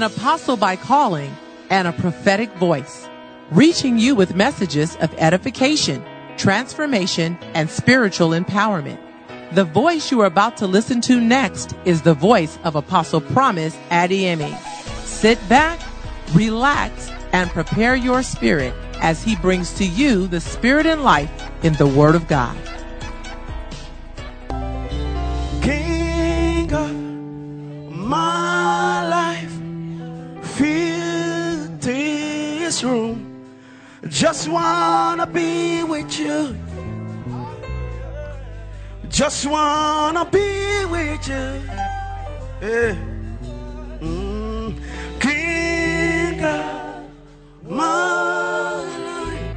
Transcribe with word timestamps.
an 0.00 0.10
apostle 0.10 0.56
by 0.56 0.76
calling, 0.76 1.36
and 1.68 1.86
a 1.86 1.92
prophetic 1.92 2.50
voice, 2.54 3.06
reaching 3.50 3.98
you 3.98 4.14
with 4.14 4.34
messages 4.34 4.96
of 5.02 5.12
edification, 5.18 6.02
transformation, 6.38 7.36
and 7.52 7.68
spiritual 7.68 8.30
empowerment. 8.30 8.98
The 9.52 9.64
voice 9.64 10.10
you 10.10 10.22
are 10.22 10.26
about 10.26 10.56
to 10.56 10.66
listen 10.66 11.02
to 11.02 11.20
next 11.20 11.76
is 11.84 12.00
the 12.00 12.14
voice 12.14 12.58
of 12.64 12.76
Apostle 12.76 13.20
Promise 13.20 13.76
Adeyemi. 13.90 14.56
Sit 15.04 15.38
back, 15.50 15.78
relax, 16.32 17.10
and 17.34 17.50
prepare 17.50 17.94
your 17.94 18.22
spirit 18.22 18.72
as 19.02 19.22
he 19.22 19.36
brings 19.36 19.74
to 19.74 19.84
you 19.84 20.26
the 20.28 20.40
spirit 20.40 20.86
and 20.86 21.04
life 21.04 21.30
in 21.62 21.74
the 21.74 21.86
Word 21.86 22.14
of 22.14 22.26
God. 22.26 22.56
Just 34.10 34.48
wanna 34.48 35.24
be 35.24 35.84
with 35.84 36.18
you. 36.18 36.56
Just 39.08 39.46
wanna 39.46 40.24
be 40.24 40.84
with 40.86 41.28
you. 41.28 41.62
Yeah. 42.60 42.96
Mm. 44.00 44.74
King 45.20 46.44
of 46.44 47.04
my 47.62 48.82
life, 48.82 49.56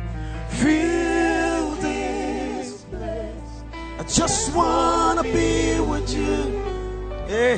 fill 0.49 1.71
this 1.81 2.83
place. 2.91 3.63
I 3.99 4.03
just 4.03 4.55
wanna 4.55 5.23
be 5.23 5.79
with 5.79 6.13
you. 6.13 6.61
Yeah. 7.27 7.57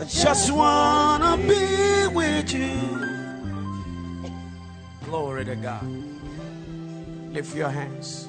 I 0.00 0.04
just 0.04 0.52
wanna 0.52 1.36
be 1.36 2.06
with 2.14 2.50
you. 2.54 3.09
Glory 5.10 5.44
to 5.44 5.56
God. 5.56 5.82
Lift 7.32 7.56
your 7.56 7.68
hands. 7.68 8.28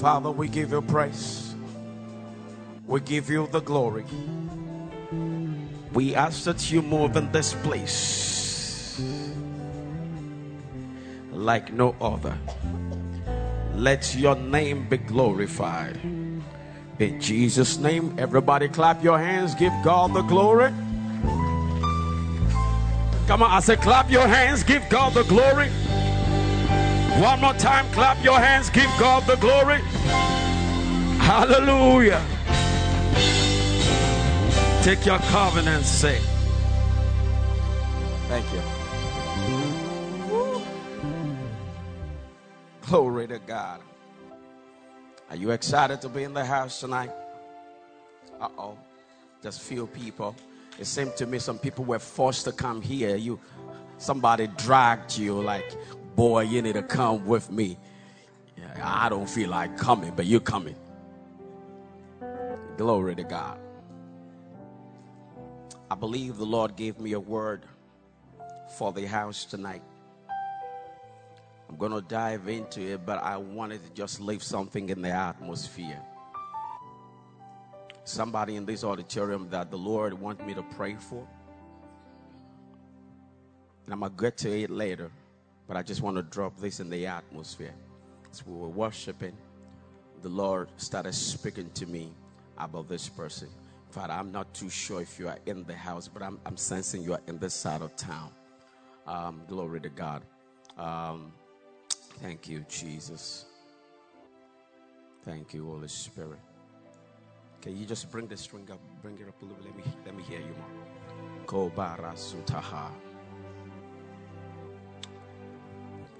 Father, 0.00 0.30
we 0.30 0.48
give 0.48 0.70
you 0.72 0.80
praise. 0.80 1.54
We 2.86 3.00
give 3.00 3.28
you 3.28 3.48
the 3.52 3.60
glory. 3.60 4.06
We 5.92 6.14
ask 6.14 6.44
that 6.44 6.72
you 6.72 6.80
move 6.80 7.16
in 7.16 7.30
this 7.32 7.52
place 7.52 8.98
like 11.32 11.70
no 11.74 11.94
other. 12.00 12.38
Let 13.74 14.16
your 14.16 14.36
name 14.36 14.88
be 14.88 14.96
glorified. 14.96 16.00
In 16.98 17.20
Jesus' 17.20 17.76
name, 17.76 18.16
everybody 18.18 18.68
clap 18.68 19.04
your 19.04 19.18
hands, 19.18 19.54
give 19.54 19.74
God 19.84 20.14
the 20.14 20.22
glory. 20.22 20.72
Come 23.30 23.44
on, 23.44 23.50
I 23.52 23.60
say, 23.60 23.76
clap 23.76 24.10
your 24.10 24.26
hands, 24.26 24.64
give 24.64 24.88
God 24.88 25.14
the 25.14 25.22
glory. 25.22 25.68
One 27.22 27.40
more 27.40 27.54
time, 27.54 27.88
clap 27.92 28.24
your 28.24 28.40
hands, 28.40 28.70
give 28.70 28.90
God 28.98 29.24
the 29.28 29.36
glory. 29.36 29.78
Hallelujah. 31.20 32.20
Take 34.82 35.06
your 35.06 35.20
covenant, 35.30 35.84
say, 35.84 36.18
Thank 38.26 38.52
you. 38.52 38.62
Woo. 40.28 40.60
Glory 42.80 43.28
to 43.28 43.38
God. 43.38 43.80
Are 45.30 45.36
you 45.36 45.52
excited 45.52 46.00
to 46.00 46.08
be 46.08 46.24
in 46.24 46.34
the 46.34 46.44
house 46.44 46.80
tonight? 46.80 47.12
Uh 48.40 48.48
oh. 48.58 48.78
Just 49.40 49.60
few 49.60 49.86
people. 49.86 50.34
It 50.80 50.86
seemed 50.86 51.14
to 51.16 51.26
me 51.26 51.38
some 51.38 51.58
people 51.58 51.84
were 51.84 51.98
forced 51.98 52.46
to 52.46 52.52
come 52.52 52.80
here. 52.80 53.14
You 53.14 53.38
somebody 53.98 54.46
dragged 54.46 55.18
you 55.18 55.40
like, 55.40 55.76
boy, 56.16 56.40
you 56.40 56.62
need 56.62 56.72
to 56.72 56.82
come 56.82 57.26
with 57.26 57.50
me. 57.50 57.78
I 58.82 59.10
don't 59.10 59.28
feel 59.28 59.50
like 59.50 59.76
coming, 59.76 60.14
but 60.16 60.24
you're 60.24 60.40
coming. 60.40 60.76
Glory 62.78 63.14
to 63.14 63.24
God. 63.24 63.58
I 65.90 65.94
believe 65.96 66.38
the 66.38 66.46
Lord 66.46 66.76
gave 66.76 66.98
me 66.98 67.12
a 67.12 67.20
word 67.20 67.66
for 68.78 68.90
the 68.90 69.04
house 69.06 69.44
tonight. 69.44 69.82
I'm 71.68 71.76
going 71.76 71.92
to 71.92 72.00
dive 72.00 72.48
into 72.48 72.80
it, 72.80 73.04
but 73.04 73.22
I 73.22 73.36
wanted 73.36 73.84
to 73.84 73.90
just 73.92 74.18
leave 74.20 74.42
something 74.42 74.88
in 74.88 75.02
the 75.02 75.10
atmosphere. 75.10 76.00
Somebody 78.04 78.56
in 78.56 78.64
this 78.64 78.82
auditorium 78.82 79.48
that 79.50 79.70
the 79.70 79.78
Lord 79.78 80.14
wants 80.14 80.44
me 80.44 80.54
to 80.54 80.62
pray 80.62 80.96
for. 80.96 81.26
And 83.84 83.92
I'm 83.92 84.00
going 84.00 84.12
to 84.12 84.22
get 84.22 84.36
to 84.38 84.62
it 84.62 84.70
later, 84.70 85.10
but 85.66 85.76
I 85.76 85.82
just 85.82 86.00
want 86.00 86.16
to 86.16 86.22
drop 86.22 86.58
this 86.58 86.80
in 86.80 86.90
the 86.90 87.06
atmosphere. 87.06 87.74
As 88.30 88.46
we 88.46 88.54
were 88.54 88.68
worshiping, 88.68 89.36
the 90.22 90.28
Lord 90.28 90.68
started 90.76 91.14
speaking 91.14 91.70
to 91.74 91.86
me 91.86 92.12
about 92.58 92.88
this 92.88 93.08
person. 93.08 93.48
Fact, 93.90 94.10
I'm 94.10 94.30
not 94.30 94.52
too 94.54 94.70
sure 94.70 95.02
if 95.02 95.18
you 95.18 95.28
are 95.28 95.38
in 95.46 95.64
the 95.64 95.74
house, 95.74 96.06
but 96.06 96.22
I'm, 96.22 96.38
I'm 96.46 96.56
sensing 96.56 97.02
you 97.02 97.14
are 97.14 97.20
in 97.26 97.38
this 97.38 97.54
side 97.54 97.82
of 97.82 97.96
town. 97.96 98.30
Um, 99.06 99.42
glory 99.48 99.80
to 99.80 99.88
God. 99.88 100.22
Um, 100.78 101.32
thank 102.20 102.48
you, 102.48 102.64
Jesus. 102.68 103.46
Thank 105.24 105.52
you, 105.52 105.66
Holy 105.66 105.88
Spirit. 105.88 106.38
Can 107.60 107.76
you 107.76 107.84
just 107.84 108.10
bring 108.10 108.26
the 108.26 108.36
string 108.36 108.68
up? 108.70 108.78
Bring 109.02 109.18
it 109.18 109.28
up 109.28 109.40
a 109.42 109.44
little. 109.44 109.62
Let 109.64 109.76
me 109.76 109.84
let 110.06 110.16
me 110.16 110.22
hear 110.22 110.40
you 110.40 110.54
more. 110.56 111.70
Kobara 111.70 112.14
sutaha. 112.14 112.90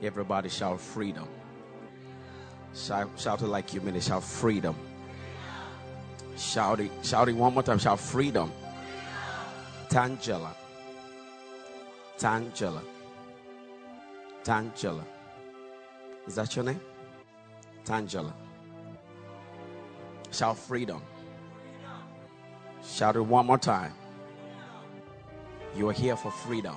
Everybody 0.03 0.49
shout 0.49 0.81
freedom. 0.81 1.29
Shout, 2.75 3.11
shout 3.19 3.43
it 3.43 3.47
like 3.47 3.75
you 3.75 3.81
mean 3.81 3.97
it. 3.97 4.03
Shout 4.03 4.23
freedom. 4.23 4.77
Shout 6.37 6.81
it, 6.81 6.91
shout 7.03 7.29
it 7.29 7.37
one 7.37 7.53
more 7.53 7.63
time. 7.63 7.79
Shout 7.79 8.01
freedom. 8.01 8.51
Tangela. 9.89 10.55
Tangela. 12.19 12.83
Tangela. 14.45 15.05
Is 16.27 16.35
that 16.37 16.55
your 16.55 16.65
name? 16.65 16.81
Tangela. 17.85 18.33
Shout 20.31 20.57
freedom. 20.57 21.03
Shout 22.85 23.17
it 23.17 23.21
one 23.21 23.47
more 23.47 23.59
time. 23.59 23.95
You 25.77 25.89
are 25.89 25.93
here 25.93 26.17
for 26.17 26.31
freedom. 26.31 26.77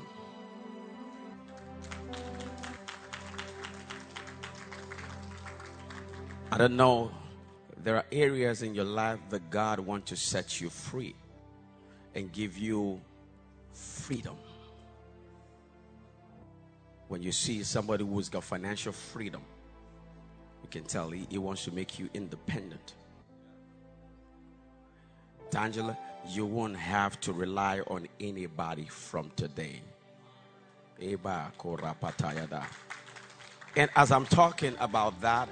I 6.51 6.57
don't 6.57 6.75
know. 6.75 7.11
There 7.83 7.95
are 7.95 8.05
areas 8.11 8.61
in 8.61 8.75
your 8.75 8.85
life 8.85 9.19
that 9.29 9.49
God 9.49 9.79
wants 9.79 10.09
to 10.09 10.15
set 10.15 10.61
you 10.61 10.69
free 10.69 11.15
and 12.15 12.31
give 12.31 12.57
you 12.57 13.01
freedom. 13.73 14.35
When 17.07 17.23
you 17.23 17.31
see 17.31 17.63
somebody 17.63 18.05
who's 18.05 18.29
got 18.29 18.43
financial 18.43 18.93
freedom, 18.93 19.41
you 20.61 20.69
can 20.69 20.83
tell 20.83 21.09
he, 21.09 21.27
he 21.29 21.37
wants 21.37 21.65
to 21.65 21.71
make 21.71 21.99
you 21.99 22.09
independent. 22.13 22.93
Tangela, 25.53 25.95
you 26.27 26.45
won't 26.47 26.75
have 26.75 27.19
to 27.19 27.31
rely 27.31 27.81
on 27.81 28.07
anybody 28.19 28.85
from 28.85 29.29
today. 29.35 29.81
And 33.75 33.89
as 33.95 34.11
I'm 34.11 34.25
talking 34.25 34.75
about 34.79 35.21
that, 35.21 35.49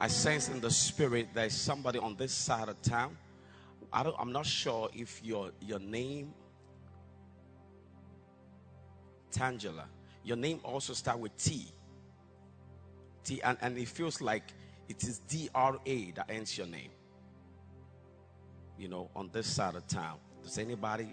I 0.00 0.08
sense 0.08 0.48
in 0.48 0.60
the 0.60 0.70
spirit 0.70 1.28
there's 1.34 1.54
somebody 1.54 2.00
on 2.00 2.16
this 2.16 2.32
side 2.32 2.68
of 2.68 2.82
town. 2.82 3.16
I 3.92 4.02
don't, 4.02 4.16
I'm 4.18 4.32
not 4.32 4.44
sure 4.44 4.88
if 4.92 5.22
your 5.22 5.52
your 5.60 5.78
name, 5.78 6.34
Tangela, 9.30 9.84
your 10.24 10.36
name 10.36 10.58
also 10.64 10.94
start 10.94 11.20
with 11.20 11.36
T. 11.36 11.68
T, 13.22 13.40
and, 13.42 13.56
and 13.60 13.78
it 13.78 13.86
feels 13.86 14.20
like 14.20 14.52
it 14.88 15.04
is 15.04 15.20
D 15.20 15.48
R 15.54 15.78
A 15.86 16.10
that 16.12 16.28
ends 16.28 16.58
your 16.58 16.66
name. 16.66 16.90
You 18.78 18.88
know, 18.88 19.10
on 19.14 19.30
this 19.32 19.46
side 19.46 19.74
of 19.74 19.86
town. 19.86 20.18
Does 20.42 20.58
anybody? 20.58 21.08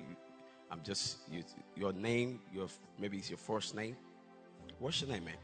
I'm 0.69 0.81
just 0.83 1.17
you, 1.31 1.43
your 1.75 1.93
name. 1.93 2.39
Your 2.53 2.67
maybe 2.99 3.17
it's 3.17 3.29
your 3.29 3.37
first 3.37 3.75
name. 3.75 3.95
What's 4.79 5.01
your 5.01 5.11
name, 5.11 5.25
man? 5.25 5.35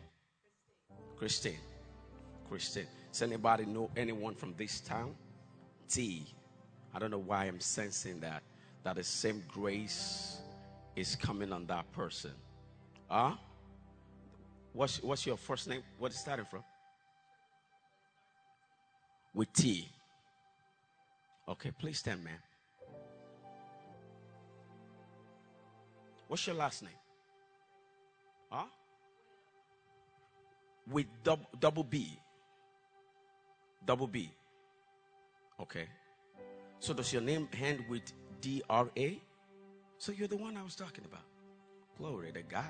Christine. 1.18 1.60
Christine. 2.50 2.88
Does 3.12 3.22
anybody 3.22 3.66
know 3.66 3.90
anyone 3.96 4.36
from 4.36 4.54
this 4.58 4.80
town? 4.82 5.16
T. 5.90 6.26
I 6.94 7.00
don't 7.00 7.12
know 7.12 7.18
why 7.20 7.46
I'm 7.46 7.60
sensing 7.60 8.20
that. 8.22 8.44
That 8.84 8.96
the 8.96 9.04
same 9.04 9.44
grace 9.48 10.38
is 10.96 11.16
coming 11.16 11.52
on 11.52 11.66
that 11.68 11.92
person. 11.92 12.32
Huh? 13.10 13.34
What's, 14.74 15.02
what's 15.02 15.26
your 15.26 15.38
first 15.38 15.68
name? 15.68 15.82
What 15.98 16.12
is 16.12 16.20
starting 16.20 16.46
from? 16.46 16.64
With 19.34 19.52
T. 19.54 19.88
Okay, 21.50 21.72
please 21.80 22.00
stand, 22.00 22.24
man. 22.24 22.40
What's 26.28 26.46
your 26.46 26.56
last 26.58 26.84
name? 26.84 26.92
Huh? 28.50 28.66
With 30.92 31.06
double, 31.24 31.48
double 31.60 31.84
B. 31.84 32.20
Double 33.86 34.08
B. 34.08 34.30
Okay. 35.62 35.88
So 36.80 36.94
does 36.94 37.12
your 37.14 37.22
name 37.22 37.48
end 37.60 37.84
with 37.90 38.02
D 38.42 38.62
R 38.70 38.90
A? 38.98 39.22
So 39.98 40.12
you're 40.12 40.28
the 40.28 40.38
one 40.38 40.58
I 40.58 40.64
was 40.64 40.76
talking 40.76 41.06
about. 41.06 41.24
Glory 41.98 42.32
to 42.34 42.44
God. 42.44 42.64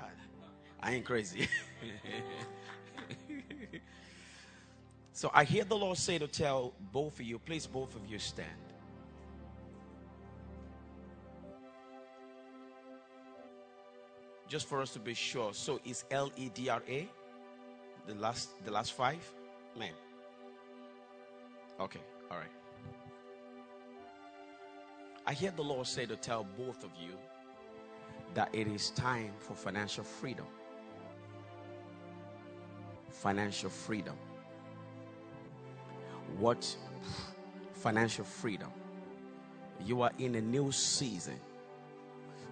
I 0.80 0.94
ain't 0.94 1.04
crazy. 1.04 1.48
so 5.18 5.32
I 5.34 5.42
hear 5.42 5.64
the 5.64 5.74
Lord 5.74 5.98
say 5.98 6.16
to 6.16 6.28
tell 6.28 6.74
both 6.92 7.18
of 7.18 7.26
you, 7.26 7.40
please, 7.40 7.66
both 7.66 7.96
of 7.96 8.06
you 8.08 8.20
stand. 8.20 8.62
Just 14.46 14.68
for 14.68 14.80
us 14.80 14.92
to 14.92 15.00
be 15.00 15.14
sure. 15.14 15.52
So 15.54 15.80
is 15.84 16.04
L 16.12 16.30
E 16.36 16.50
D 16.54 16.68
R 16.68 16.80
A 16.88 17.08
the 18.06 18.14
last 18.14 18.64
the 18.64 18.70
last 18.70 18.92
five? 18.92 19.18
Man. 19.76 19.90
Okay, 21.80 22.00
all 22.30 22.36
right. 22.36 22.54
I 25.26 25.32
hear 25.32 25.50
the 25.50 25.64
Lord 25.64 25.88
say 25.88 26.06
to 26.06 26.14
tell 26.14 26.46
both 26.56 26.84
of 26.84 26.90
you 26.96 27.18
that 28.34 28.50
it 28.52 28.68
is 28.68 28.90
time 28.90 29.32
for 29.40 29.54
financial 29.54 30.04
freedom. 30.04 30.46
Financial 33.10 33.68
freedom. 33.68 34.14
What 36.38 36.76
financial 37.74 38.24
freedom? 38.24 38.70
You 39.84 40.02
are 40.02 40.12
in 40.18 40.36
a 40.36 40.40
new 40.40 40.70
season. 40.70 41.38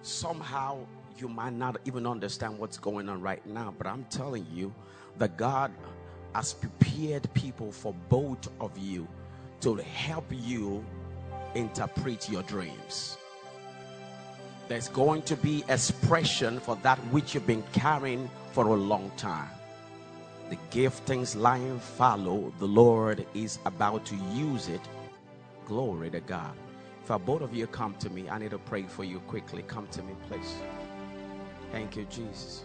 Somehow 0.01 0.79
you 1.17 1.27
might 1.29 1.53
not 1.53 1.77
even 1.85 2.05
understand 2.05 2.59
what's 2.59 2.77
going 2.77 3.07
on 3.09 3.21
right 3.21 3.45
now, 3.45 3.73
but 3.77 3.87
I'm 3.87 4.05
telling 4.09 4.45
you 4.53 4.73
that 5.17 5.37
God 5.37 5.71
has 6.35 6.53
prepared 6.53 7.33
people 7.33 7.71
for 7.71 7.93
both 8.09 8.49
of 8.59 8.77
you 8.77 9.07
to 9.61 9.75
help 9.75 10.25
you 10.31 10.85
interpret 11.55 12.29
your 12.29 12.43
dreams. 12.43 13.17
There's 14.67 14.89
going 14.89 15.21
to 15.23 15.37
be 15.37 15.63
expression 15.69 16.59
for 16.59 16.75
that 16.83 16.97
which 17.11 17.33
you've 17.33 17.47
been 17.47 17.63
carrying 17.71 18.29
for 18.51 18.67
a 18.67 18.75
long 18.75 19.11
time. 19.15 19.49
The 20.49 20.57
giftings 20.71 21.35
lying 21.35 21.79
fallow, 21.79 22.53
the 22.59 22.67
Lord 22.67 23.25
is 23.33 23.59
about 23.65 24.05
to 24.05 24.15
use 24.33 24.69
it. 24.69 24.81
Glory 25.65 26.09
to 26.11 26.21
God. 26.21 26.53
If 27.09 27.25
both 27.25 27.41
of 27.41 27.53
you 27.53 27.67
come 27.67 27.95
to 27.95 28.09
me, 28.09 28.29
I 28.29 28.37
need 28.37 28.51
to 28.51 28.57
pray 28.57 28.83
for 28.83 29.03
you 29.03 29.19
quickly. 29.21 29.63
Come 29.63 29.87
to 29.87 30.01
me, 30.03 30.13
please. 30.29 30.55
Thank 31.71 31.95
you, 31.97 32.05
Jesus. 32.05 32.63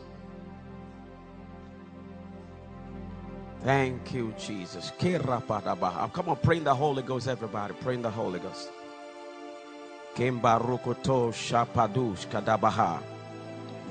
Thank 3.63 4.13
you, 4.13 4.35
Jesus. 4.39 4.93
Come 4.99 6.29
on, 6.29 6.37
pray 6.43 6.57
in 6.57 6.65
the 6.65 6.75
Holy 6.75 7.03
Ghost, 7.03 7.29
everybody. 7.29 7.75
Pray 7.81 7.95
in 7.95 8.03
the 8.03 8.11
Holy 8.11 8.41
Ghost. 8.41 8.71
Kembarukoto 10.15 11.33
shapadush 11.33 12.27
kadabaha. 12.27 13.01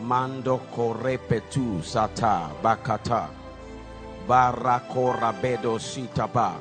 Mando 0.02 0.60
korepetu 0.74 1.82
sata 1.84 2.52
bakata. 2.62 3.41
Barakora 4.28 5.34
bedo 5.34 5.80
sitaba. 5.80 6.56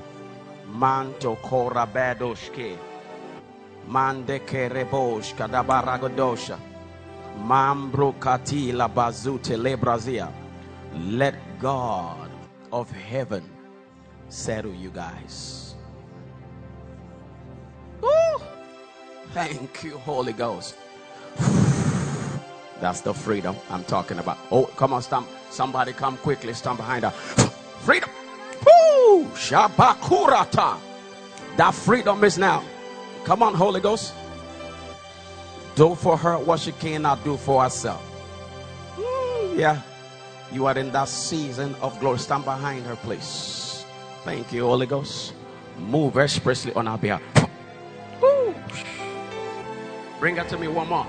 Manto 0.66 1.36
korabedoshke. 1.36 2.76
Mande 3.88 4.40
kerebosh 4.46 5.34
kadabaragodosha. 5.34 6.58
Mambro 7.46 8.12
katila 8.18 8.88
bazute 8.88 9.56
lebrazia. 9.56 10.28
Let 10.94 11.34
God 11.58 12.30
of 12.72 12.90
heaven 12.90 13.42
settle 14.28 14.74
you 14.74 14.90
guys. 14.90 15.74
Woo! 18.00 18.40
Thank 19.32 19.84
you, 19.84 19.98
Holy 19.98 20.32
Ghost. 20.32 20.76
That's 22.80 23.02
the 23.02 23.12
freedom 23.12 23.54
I'm 23.70 23.84
talking 23.84 24.18
about. 24.18 24.38
Oh, 24.50 24.64
come 24.76 24.92
on, 24.94 25.02
stomp. 25.02 25.28
Somebody 25.50 25.92
come 25.92 26.16
quickly, 26.16 26.54
stomp 26.54 26.78
behind 26.78 27.04
her. 27.04 27.12
Shabakurata. 29.50 30.79
That 31.56 31.75
freedom 31.75 32.23
is 32.23 32.38
now. 32.38 32.62
Come 33.25 33.43
on, 33.43 33.52
Holy 33.52 33.81
Ghost. 33.81 34.14
Do 35.75 35.97
for 35.97 36.17
her 36.17 36.38
what 36.38 36.61
she 36.61 36.70
cannot 36.70 37.25
do 37.25 37.37
for 37.37 37.64
herself. 37.64 38.00
yeah. 39.56 39.82
You 40.52 40.67
are 40.67 40.79
in 40.79 40.93
that 40.93 41.08
season 41.08 41.75
of 41.82 41.99
glory. 41.99 42.19
Stand 42.19 42.44
behind 42.44 42.87
her, 42.87 42.94
please. 42.94 43.85
Thank 44.25 44.52
you, 44.52 44.67
Holy 44.67 44.87
Ghost. 44.87 45.35
Move 45.79 46.17
expressly 46.17 46.73
on 46.75 46.87
our 46.87 46.99
behalf. 46.99 47.23
Bring 50.20 50.37
her 50.37 50.44
to 50.44 50.58
me 50.58 50.69
one 50.69 50.88
more. 50.88 51.06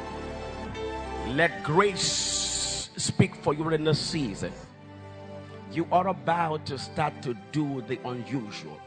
Let 1.27 1.63
grace 1.63 2.89
speak 2.97 3.35
for 3.35 3.53
you 3.53 3.69
in 3.69 3.83
this 3.83 3.99
season. 3.99 4.51
You 5.71 5.87
are 5.89 6.09
about 6.09 6.65
to 6.65 6.77
start 6.77 7.21
to 7.21 7.33
do 7.53 7.81
the 7.87 7.97
unusual. 8.05 8.77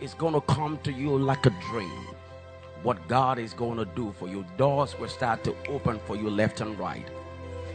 It's 0.00 0.14
going 0.14 0.32
to 0.32 0.40
come 0.40 0.78
to 0.78 0.90
you 0.90 1.18
like 1.18 1.44
a 1.44 1.50
dream. 1.70 2.06
What 2.82 3.06
God 3.06 3.38
is 3.38 3.52
going 3.52 3.76
to 3.76 3.84
do 3.84 4.14
for 4.18 4.28
you. 4.28 4.46
Doors 4.56 4.98
will 4.98 5.08
start 5.08 5.44
to 5.44 5.54
open 5.68 6.00
for 6.06 6.16
you 6.16 6.30
left 6.30 6.62
and 6.62 6.78
right. 6.78 7.06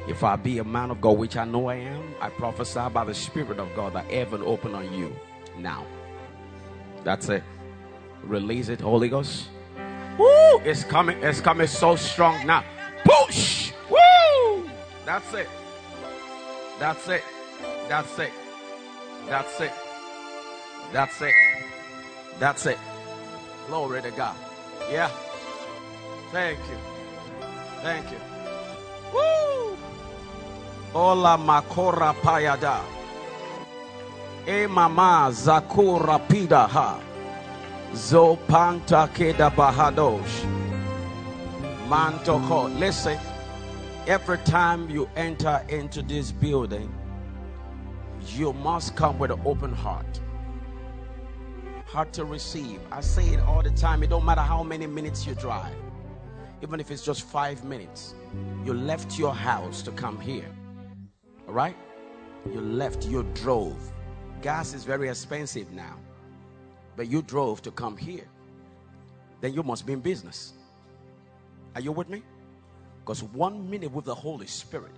If 0.08 0.24
I 0.24 0.36
be 0.38 0.58
a 0.58 0.64
man 0.64 0.90
of 0.90 1.02
God, 1.02 1.18
which 1.20 1.38
I 1.38 1.46
know 1.46 1.68
I 1.68 1.76
am, 1.76 2.16
I 2.20 2.30
prophesy 2.30 2.90
by 2.92 3.04
the 3.04 3.14
Spirit 3.14 3.60
of 3.60 3.70
God 3.76 3.94
that 3.94 4.06
heaven 4.10 4.42
open 4.42 4.74
on 4.74 4.92
you 4.92 5.16
now. 5.60 5.86
That's 7.04 7.30
it. 7.30 7.44
Release 8.24 8.70
it, 8.70 8.82
Holy 8.82 9.08
Ghost. 9.08 9.50
Woo! 10.18 10.60
It's 10.62 10.84
coming. 10.84 11.22
It's 11.22 11.42
coming 11.42 11.68
so 11.68 11.96
strong 11.96 12.46
now. 12.48 12.64
Push. 13.04 13.72
Woo! 13.90 14.70
That's 15.06 15.32
it. 15.34 15.50
That's 16.80 17.08
it. 17.08 17.24
That's 17.94 18.18
it. 18.18 18.34
That's 19.30 19.62
it. 19.62 19.72
That's 20.92 21.22
it. 21.22 21.36
That's 22.40 22.66
it. 22.66 22.80
Glory 23.68 24.02
to 24.02 24.10
God. 24.10 24.36
Yeah. 24.92 25.12
Thank 26.32 26.58
you. 26.58 26.78
Thank 27.84 28.10
you. 28.10 28.18
Woo! 29.14 29.78
Ola 30.96 31.38
makora 31.38 32.16
payada. 32.16 32.82
E 34.48 34.66
mama 34.66 35.30
zakura 35.32 36.20
pida 36.28 36.68
ha. 36.68 37.00
Zopanta 37.94 39.08
keda 39.08 39.52
bahadosh. 39.52 40.48
Mantoko. 41.88 42.76
Listen, 42.80 43.20
every 44.08 44.40
time 44.40 44.90
you 44.90 45.08
enter 45.16 45.64
into 45.70 46.02
this 46.02 46.32
building, 46.32 46.92
you 48.32 48.54
must 48.54 48.96
come 48.96 49.20
with 49.20 49.32
an 49.32 49.42
open 49.46 49.74
heart. 49.74 50.20
Heart 51.86 52.14
to 52.14 52.26
receive. 52.26 52.80
I 52.92 53.02
say 53.02 53.28
it 53.30 53.40
all 53.42 53.62
the 53.62 53.72
time. 53.72 54.04
It 54.04 54.10
don't 54.10 54.26
matter 54.26 54.42
how 54.42 54.64
many 54.64 54.88
minutes 54.88 55.28
you 55.28 55.36
drive, 55.36 55.76
even 56.62 56.80
if 56.80 56.92
it's 56.92 57.04
just 57.04 57.24
five 57.24 57.64
minutes. 57.64 58.16
You 58.66 58.74
left 58.74 59.20
your 59.20 59.34
house 59.34 59.82
to 59.84 59.92
come 59.92 60.20
here. 60.20 60.50
All 61.48 61.54
right? 61.54 61.76
You 62.52 62.62
left, 62.62 63.06
you 63.06 63.24
drove. 63.34 63.92
Gas 64.42 64.74
is 64.74 64.84
very 64.84 65.10
expensive 65.10 65.72
now, 65.72 65.98
but 66.96 67.08
you 67.08 67.22
drove 67.22 67.62
to 67.64 67.72
come 67.72 67.96
here. 67.96 68.28
Then 69.42 69.54
you 69.54 69.64
must 69.64 69.86
be 69.86 69.94
in 69.94 70.00
business. 70.00 70.54
Are 71.76 71.82
you 71.82 71.92
with 71.92 72.10
me? 72.10 72.24
Because 73.00 73.24
one 73.24 73.70
minute 73.70 73.92
with 73.92 74.06
the 74.06 74.16
Holy 74.16 74.48
Spirit, 74.48 74.92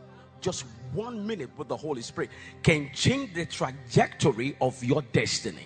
just 0.46 0.66
one 0.94 1.26
minute 1.26 1.50
with 1.58 1.68
the 1.68 1.76
Holy 1.76 2.04
Spirit, 2.04 2.30
can 2.62 2.92
change 2.94 3.34
the 3.34 3.48
trajectory 3.48 4.56
of 4.62 4.82
your 4.84 5.02
destiny. 5.12 5.66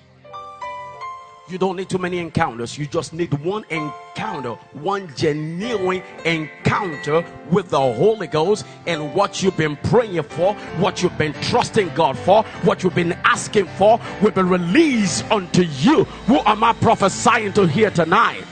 You 1.50 1.58
don't 1.58 1.76
need 1.76 1.90
too 1.90 1.98
many 1.98 2.20
encounters. 2.20 2.78
You 2.78 2.86
just 2.86 3.12
need 3.12 3.34
one 3.44 3.66
encounter, 3.70 4.54
one 4.72 5.14
genuine 5.18 6.02
encounter 6.24 7.26
with 7.52 7.70
the 7.70 7.80
Holy 7.80 8.28
Ghost 8.28 8.66
and 8.88 9.14
what 9.14 9.44
you've 9.44 9.58
been 9.58 9.76
praying 9.76 10.24
for, 10.24 10.54
what 10.78 11.04
you've 11.04 11.18
been 11.18 11.34
trusting 11.42 11.90
God 11.94 12.18
for, 12.18 12.44
what 12.64 12.82
you've 12.82 12.96
been 12.96 13.14
asking 13.26 13.66
for 13.66 14.00
will 14.22 14.32
be 14.32 14.44
released 14.44 15.30
unto 15.30 15.64
you. 15.64 16.06
Who 16.28 16.38
am 16.40 16.64
I 16.64 16.72
prophesying 16.74 17.52
to 17.54 17.68
here 17.68 17.92
tonight? 17.92 18.46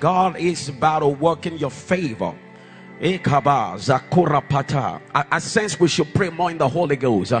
God 0.00 0.36
is 0.36 0.68
about 0.68 1.00
to 1.00 1.08
work 1.08 1.46
in 1.46 1.58
your 1.58 1.70
favor. 1.70 2.34
I, 5.12 5.24
I 5.32 5.38
sense 5.40 5.80
we 5.80 5.88
should 5.88 6.14
pray 6.14 6.30
more 6.30 6.52
in 6.52 6.58
the 6.58 6.68
Holy 6.68 6.94
Ghost. 6.94 7.32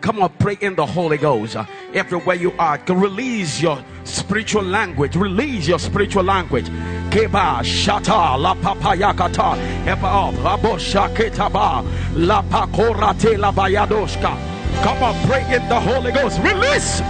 Come 0.00 0.22
on, 0.22 0.32
pray 0.38 0.56
in 0.62 0.74
the 0.74 0.86
Holy 0.86 1.18
Ghost. 1.18 1.56
Everywhere 1.92 2.36
you 2.36 2.52
are, 2.58 2.78
release 2.88 3.60
your 3.60 3.84
spiritual 4.04 4.62
language. 4.62 5.16
Release 5.16 5.68
your 5.68 5.78
spiritual 5.78 6.24
language. 6.24 6.70
Keba 7.10 7.60
Shata 7.60 8.38
La 8.40 8.54
Papayakata 8.54 9.84
Eba 9.84 10.32
Rabo 10.36 10.78
Shaketaba 10.78 11.84
La 12.14 12.40
Pakorate 12.40 13.36
La 13.36 13.52
Bayadoshka. 13.52 14.82
Come 14.82 15.02
on, 15.02 15.26
pray 15.26 15.42
in 15.54 15.68
the 15.68 15.78
Holy 15.78 16.12
Ghost. 16.12 16.38
Release. 16.40 17.02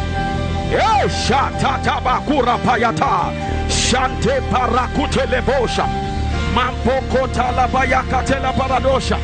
Shante 3.69 4.41
Parakute 4.51 5.27
Lebosha 5.29 6.10
Mampo 6.55 7.01
Kota 7.11 7.53
La 7.53 7.67
Bayakate 7.69 8.41
La 8.43 8.53
Paradosha 8.53 9.19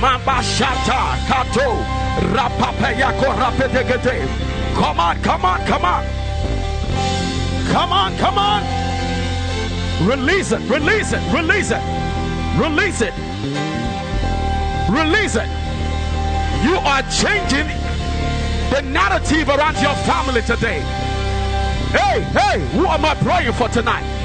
Mamba 0.00 0.42
Shata 0.42 1.16
Kato 1.26 1.82
Rapapayako 2.34 3.34
Rapedegete. 3.38 4.26
Come 4.74 5.00
on, 5.00 5.22
come 5.22 5.44
on, 5.44 5.66
come 5.66 5.84
on. 5.84 6.04
Come 7.70 7.92
on, 7.92 8.16
come 8.18 8.38
on. 8.38 8.62
Release 10.06 10.52
it, 10.52 10.60
release 10.68 11.12
it, 11.12 11.22
release 11.32 11.70
it, 11.70 11.82
release 12.58 13.00
it, 13.00 13.14
release 14.90 15.36
it. 15.36 15.48
You 16.64 16.76
are 16.76 17.02
changing 17.08 17.68
the 18.70 18.82
narrative 18.82 19.48
around 19.48 19.80
your 19.80 19.94
family 20.04 20.42
today. 20.42 20.80
Hey, 21.92 22.20
hey, 22.20 22.60
who 22.76 22.86
am 22.86 23.04
I 23.04 23.14
praying 23.14 23.52
for 23.52 23.68
tonight? 23.68 24.21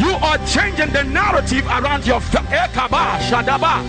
You 0.00 0.14
are 0.22 0.38
changing 0.46 0.92
the 0.92 1.04
narrative 1.04 1.66
around 1.66 2.06
your. 2.06 2.20
Ekaba, 2.20 3.16
eh, 3.16 3.30
Shadaba, 3.30 3.82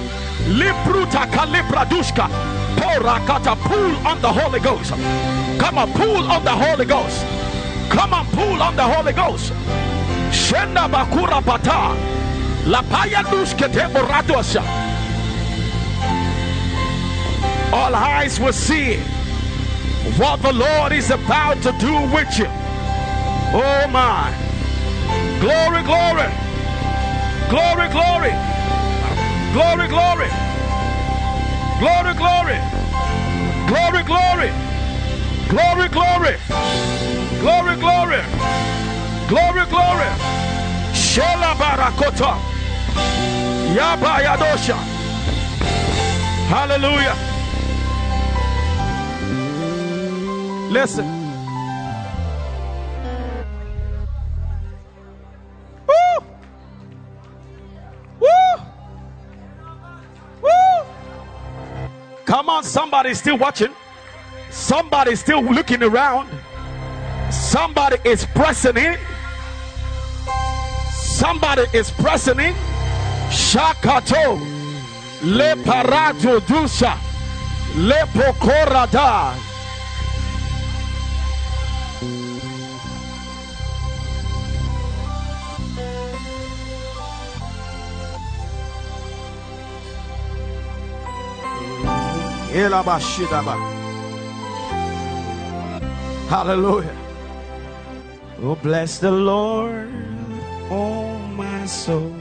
Limpruta, 0.48 1.26
Kalipradushka, 1.32 2.28
Porakata, 2.76 3.56
pull 3.68 4.08
on 4.08 4.22
the 4.22 4.32
Holy 4.32 4.60
Ghost. 4.60 4.92
Come 5.60 5.78
on, 5.78 5.92
pull 5.94 6.32
on 6.32 6.44
the 6.44 6.52
Holy 6.52 6.86
Ghost. 6.86 7.26
Come 7.90 8.14
on, 8.14 8.26
pull 8.28 8.62
on 8.62 8.76
the 8.76 8.84
Holy 8.84 9.14
Ghost. 9.14 9.52
Shenda 10.32 10.88
bakura 10.88 11.44
pata. 11.44 11.96
La 12.66 12.82
paya 12.84 13.24
duskete 13.24 13.90
oratosha. 13.96 14.62
All 17.74 17.96
eyes 17.96 18.40
will 18.40 18.54
see 18.54 18.98
what 20.18 20.42
the 20.42 20.54
Lord 20.54 20.92
is 20.92 21.12
about 21.12 21.62
to 21.64 21.72
do 21.80 21.94
with 22.14 22.38
you. 22.38 22.48
Oh 23.54 23.88
my. 23.92 24.49
Glory, 25.40 25.84
glory. 25.84 26.28
Glory, 27.50 27.88
glory. 27.90 28.34
Glory, 29.54 29.88
glory. 29.88 30.30
Glory, 31.80 32.14
glory. 32.14 32.60
Glory, 33.68 34.04
glory. 34.04 34.52
Glory, 35.48 35.88
glory. 35.88 36.36
Glory, 37.40 37.76
glory. 37.78 38.22
Glory, 39.30 39.66
glory. 39.66 40.10
Shela 40.94 41.54
barakota. 41.56 42.34
Yaba 43.76 44.22
yadosha. 44.26 44.76
Hallelujah. 46.50 47.16
Listen. 50.70 51.19
On, 62.60 62.64
somebody 62.64 63.14
still 63.14 63.38
watching. 63.38 63.74
Somebody 64.50 65.16
still 65.16 65.42
looking 65.42 65.82
around. 65.84 66.30
Somebody 67.32 67.98
is 68.04 68.26
pressing 68.26 68.78
in. 68.78 68.98
Somebody 70.92 71.64
is 71.74 71.92
pressing 71.92 72.40
in. 72.40 72.54
Shakato. 73.30 74.40
Le 75.22 75.56
parajo 75.64 76.40
dusha. 76.42 76.98
Le 77.76 78.06
pokorada. 78.14 79.49
Hallelujah. 96.28 96.96
Oh, 98.42 98.56
bless 98.56 99.00
the 99.00 99.12
Lord 99.12 99.90
oh 100.70 101.18
my 101.36 101.66
soul. 101.66 102.16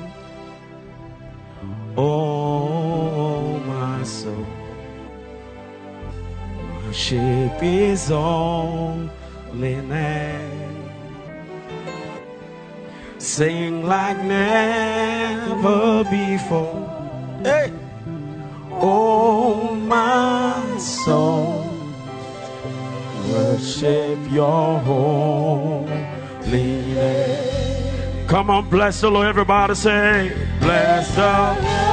Oh 1.97 3.59
my 3.67 4.03
soul. 4.05 4.47
Worship 6.87 7.61
His 7.61 8.09
holy 8.09 9.09
name. 9.53 10.91
Sing 13.19 13.85
like 13.85 14.23
never 14.25 16.05
before. 16.05 16.87
Hey. 17.43 17.73
Oh 18.81 19.18
my 19.89 20.77
soul. 20.79 21.65
Worship 23.31 24.19
your 24.31 24.79
holy 24.81 25.89
name. 26.51 28.27
Come 28.27 28.51
on, 28.51 28.69
bless 28.69 29.01
the 29.01 29.11
Lord. 29.11 29.27
Everybody 29.27 29.75
say, 29.75 30.33
Bless 30.61 31.15
the 31.15 31.23
Lord. 31.23 31.89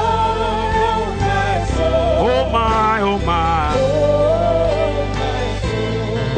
My, 2.52 3.02
oh 3.02 3.18
my. 3.26 3.74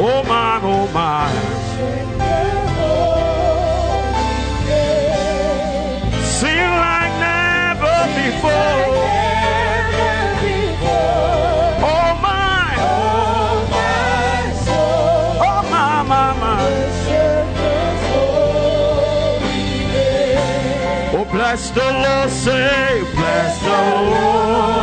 oh 0.00 0.22
my. 0.24 0.57
Bless 21.58 21.70
the 21.70 21.80
Lord, 21.80 22.30
say, 22.30 23.02
bless 23.14 23.58
the 23.58 23.68
Lord, 23.68 24.77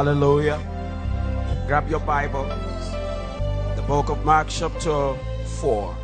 Hallelujah. 0.00 0.58
Grab 1.66 1.90
your 1.90 2.00
Bible. 2.00 2.44
The 3.76 3.84
book 3.86 4.08
of 4.08 4.24
Mark, 4.24 4.46
chapter 4.48 5.14
4. 5.60 5.96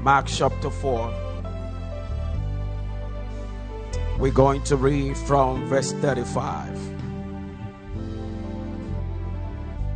Mark, 0.00 0.24
chapter 0.28 0.70
4. 0.70 1.12
We're 4.18 4.32
going 4.32 4.62
to 4.62 4.76
read 4.76 5.14
from 5.14 5.68
verse 5.68 5.92
35. 5.92 6.74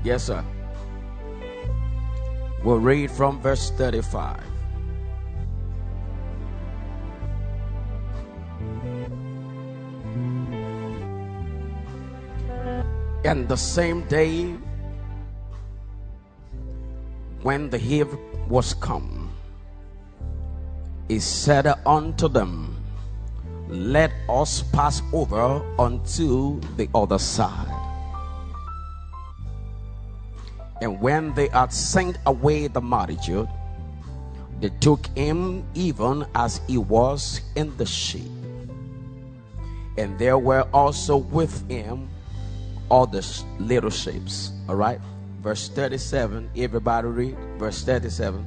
Yes, 0.05 0.25
sir. 0.25 0.45
We'll 2.65 2.81
read 2.81 3.11
from 3.11 3.41
verse 3.41 3.71
35. 3.71 4.56
And 13.27 13.49
the 13.49 13.57
same 13.57 14.07
day, 14.07 14.55
when 17.43 17.69
the 17.71 17.83
eve 17.83 18.15
was 18.47 18.73
come, 18.75 19.35
he 21.09 21.19
said 21.19 21.67
unto 21.85 22.29
them, 22.29 22.77
Let 23.67 24.13
us 24.29 24.63
pass 24.71 25.03
over 25.13 25.61
unto 25.77 26.61
the 26.77 26.89
other 26.95 27.19
side. 27.19 27.67
And 30.81 31.01
when 31.01 31.35
they 31.35 31.49
had 31.49 31.73
sent 31.73 32.19
away 32.27 32.69
the 32.69 32.81
multitude, 32.81 33.49
they 34.61 34.71
took 34.79 35.05
him 35.19 35.67
even 35.75 36.25
as 36.37 36.61
he 36.69 36.79
was 36.79 37.41
in 37.57 37.77
the 37.77 37.87
ship. 37.87 38.23
And 39.99 40.17
there 40.17 40.39
were 40.39 40.69
also 40.73 41.17
with 41.17 41.69
him 41.69 42.07
all 42.89 43.07
the 43.07 43.25
little 43.59 43.91
ships. 43.91 44.53
All 44.69 44.77
right. 44.77 45.01
Verse 45.43 45.69
37. 45.69 46.51
Everybody 46.57 47.09
read. 47.09 47.37
Verse 47.59 47.83
37. 47.85 48.47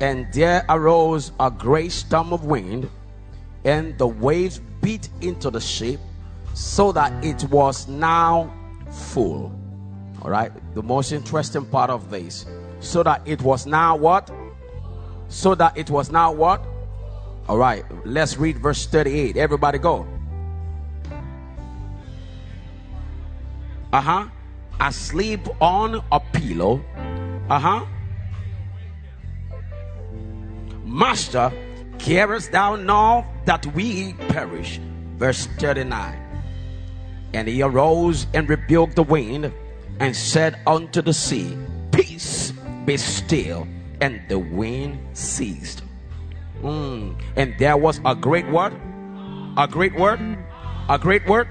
And 0.00 0.32
there 0.32 0.64
arose 0.68 1.32
a 1.38 1.50
great 1.50 1.92
storm 1.92 2.32
of 2.32 2.44
wind, 2.44 2.90
and 3.64 3.96
the 3.98 4.06
waves 4.06 4.60
beat 4.80 5.08
into 5.20 5.50
the 5.50 5.60
ship, 5.60 6.00
so 6.54 6.90
that 6.92 7.24
it 7.24 7.44
was 7.50 7.86
now 7.86 8.52
full. 8.90 9.56
All 10.22 10.30
right. 10.30 10.50
The 10.74 10.82
most 10.82 11.12
interesting 11.12 11.64
part 11.66 11.90
of 11.90 12.10
this. 12.10 12.46
So 12.80 13.02
that 13.04 13.22
it 13.24 13.42
was 13.42 13.66
now 13.66 13.96
what? 13.96 14.30
So 15.28 15.54
that 15.54 15.76
it 15.78 15.88
was 15.88 16.10
now 16.10 16.32
what? 16.32 16.64
All 17.48 17.58
right. 17.58 17.84
Let's 18.04 18.36
read 18.36 18.58
verse 18.58 18.86
38. 18.86 19.36
Everybody 19.36 19.78
go. 19.78 20.06
Uh 23.92 24.00
huh. 24.00 24.26
Asleep 24.80 25.46
on 25.60 26.02
a 26.10 26.18
pillow. 26.18 26.82
Uh 27.48 27.58
huh. 27.58 27.86
Master, 30.84 31.52
carest 31.98 32.52
thou 32.52 32.76
not 32.76 33.26
that 33.46 33.66
we 33.74 34.14
perish? 34.28 34.80
Verse 35.16 35.46
39. 35.58 36.18
And 37.34 37.48
he 37.48 37.62
arose 37.62 38.26
and 38.34 38.48
rebuked 38.48 38.96
the 38.96 39.02
wind 39.02 39.52
and 40.00 40.16
said 40.16 40.58
unto 40.66 41.00
the 41.02 41.12
sea, 41.12 41.56
Peace, 41.92 42.52
be 42.84 42.96
still. 42.96 43.68
And 44.00 44.20
the 44.28 44.38
wind 44.38 44.98
ceased. 45.16 45.82
Mm. 46.60 47.20
And 47.36 47.54
there 47.58 47.76
was 47.76 48.00
a 48.04 48.16
great 48.16 48.48
word. 48.50 48.74
A 49.56 49.68
great 49.68 49.94
word. 49.94 50.20
A 50.88 50.98
great 50.98 51.24
word. 51.26 51.46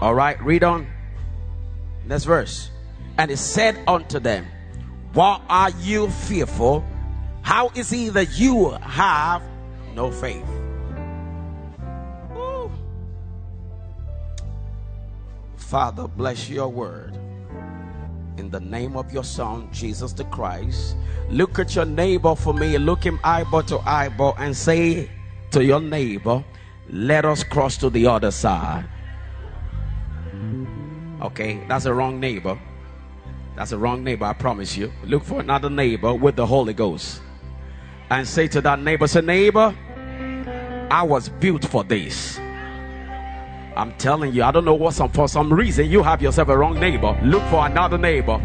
All 0.00 0.14
right, 0.14 0.40
read 0.42 0.64
on. 0.64 0.93
Next 2.06 2.24
verse. 2.24 2.70
And 3.18 3.30
he 3.30 3.36
said 3.36 3.78
unto 3.86 4.18
them, 4.18 4.46
Why 5.12 5.40
are 5.48 5.70
you 5.80 6.10
fearful? 6.10 6.84
How 7.42 7.70
is 7.74 7.92
it 7.92 8.14
that 8.14 8.38
you 8.38 8.70
have 8.70 9.42
no 9.94 10.10
faith? 10.10 10.48
Ooh. 12.36 12.70
Father, 15.56 16.08
bless 16.08 16.48
your 16.48 16.68
word. 16.68 17.18
In 18.36 18.50
the 18.50 18.60
name 18.60 18.96
of 18.96 19.12
your 19.12 19.22
Son, 19.22 19.68
Jesus 19.72 20.12
the 20.12 20.24
Christ, 20.24 20.96
look 21.30 21.58
at 21.58 21.76
your 21.76 21.84
neighbor 21.84 22.34
for 22.34 22.52
me. 22.52 22.76
Look 22.78 23.04
him 23.04 23.20
eyeball 23.22 23.62
to 23.64 23.78
eyeball 23.78 24.34
and 24.38 24.56
say 24.56 25.08
to 25.52 25.64
your 25.64 25.80
neighbor, 25.80 26.44
Let 26.90 27.24
us 27.24 27.44
cross 27.44 27.76
to 27.78 27.90
the 27.90 28.08
other 28.08 28.32
side. 28.32 28.86
Okay, 31.24 31.58
that's 31.68 31.86
a 31.86 31.94
wrong 31.94 32.20
neighbor. 32.20 32.58
That's 33.56 33.72
a 33.72 33.78
wrong 33.78 34.04
neighbor, 34.04 34.26
I 34.26 34.34
promise 34.34 34.76
you. 34.76 34.92
Look 35.04 35.24
for 35.24 35.40
another 35.40 35.70
neighbor 35.70 36.12
with 36.12 36.36
the 36.36 36.44
Holy 36.44 36.74
Ghost. 36.74 37.22
And 38.10 38.28
say 38.28 38.46
to 38.48 38.60
that 38.60 38.80
neighbor, 38.80 39.06
say, 39.06 39.22
neighbor, 39.22 39.74
I 40.90 41.02
was 41.02 41.30
built 41.30 41.64
for 41.64 41.82
this. 41.82 42.38
I'm 43.74 43.94
telling 43.96 44.34
you, 44.34 44.42
I 44.44 44.50
don't 44.50 44.66
know 44.66 44.74
what 44.74 44.92
some 44.92 45.10
for 45.10 45.26
some 45.26 45.50
reason 45.50 45.90
you 45.90 46.02
have 46.02 46.20
yourself 46.20 46.48
a 46.48 46.58
wrong 46.58 46.78
neighbor. 46.78 47.18
Look 47.24 47.42
for 47.44 47.64
another 47.64 47.96
neighbor. 47.96 48.38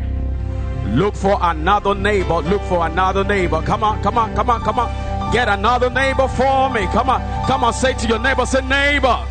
Look 0.88 1.16
for 1.16 1.38
another 1.42 1.94
neighbor. 1.94 2.40
Look 2.40 2.62
for 2.64 2.88
another 2.88 3.26
neighbor. 3.26 3.62
Come 3.62 3.84
on, 3.84 4.02
come 4.02 4.18
on, 4.18 4.34
come 4.36 4.50
on, 4.50 4.62
come 4.62 4.80
on. 4.80 5.34
Get 5.34 5.50
another 5.50 5.90
neighbor 5.90 6.30
for 6.30 6.70
me. 6.70 6.86
Come 6.88 7.10
on, 7.10 7.46
come 7.46 7.66
on. 7.66 7.74
Say 7.74 7.94
to 7.94 8.08
your 8.08 8.20
neighbor, 8.20 8.46
say, 8.46 8.62
neighbor, 8.62 9.26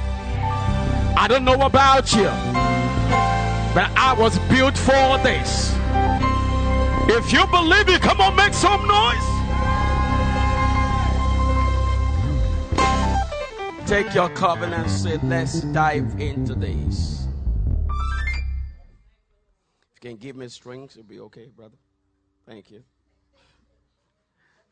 I 1.16 1.26
don't 1.28 1.44
know 1.44 1.60
about 1.62 2.12
you. 2.14 2.28
But 3.74 3.90
I 3.96 4.14
was 4.18 4.38
built 4.50 4.76
for 4.76 5.18
this. 5.22 5.74
If 7.10 7.32
you 7.32 7.46
believe 7.48 7.88
it, 7.88 8.00
come 8.00 8.20
on, 8.20 8.34
make 8.34 8.54
some 8.54 8.86
noise. 8.86 9.38
Take 13.86 14.14
your 14.14 14.30
covenant 14.30 14.82
and 14.82 14.90
say, 14.90 15.18
let's 15.22 15.60
dive 15.60 16.20
into 16.20 16.54
this. 16.54 17.26
If 19.90 20.04
you 20.04 20.10
can 20.10 20.16
give 20.16 20.36
me 20.36 20.48
strings, 20.48 20.96
it'll 20.96 21.08
be 21.08 21.20
okay, 21.20 21.48
brother. 21.54 21.76
Thank 22.46 22.70
you. 22.70 22.82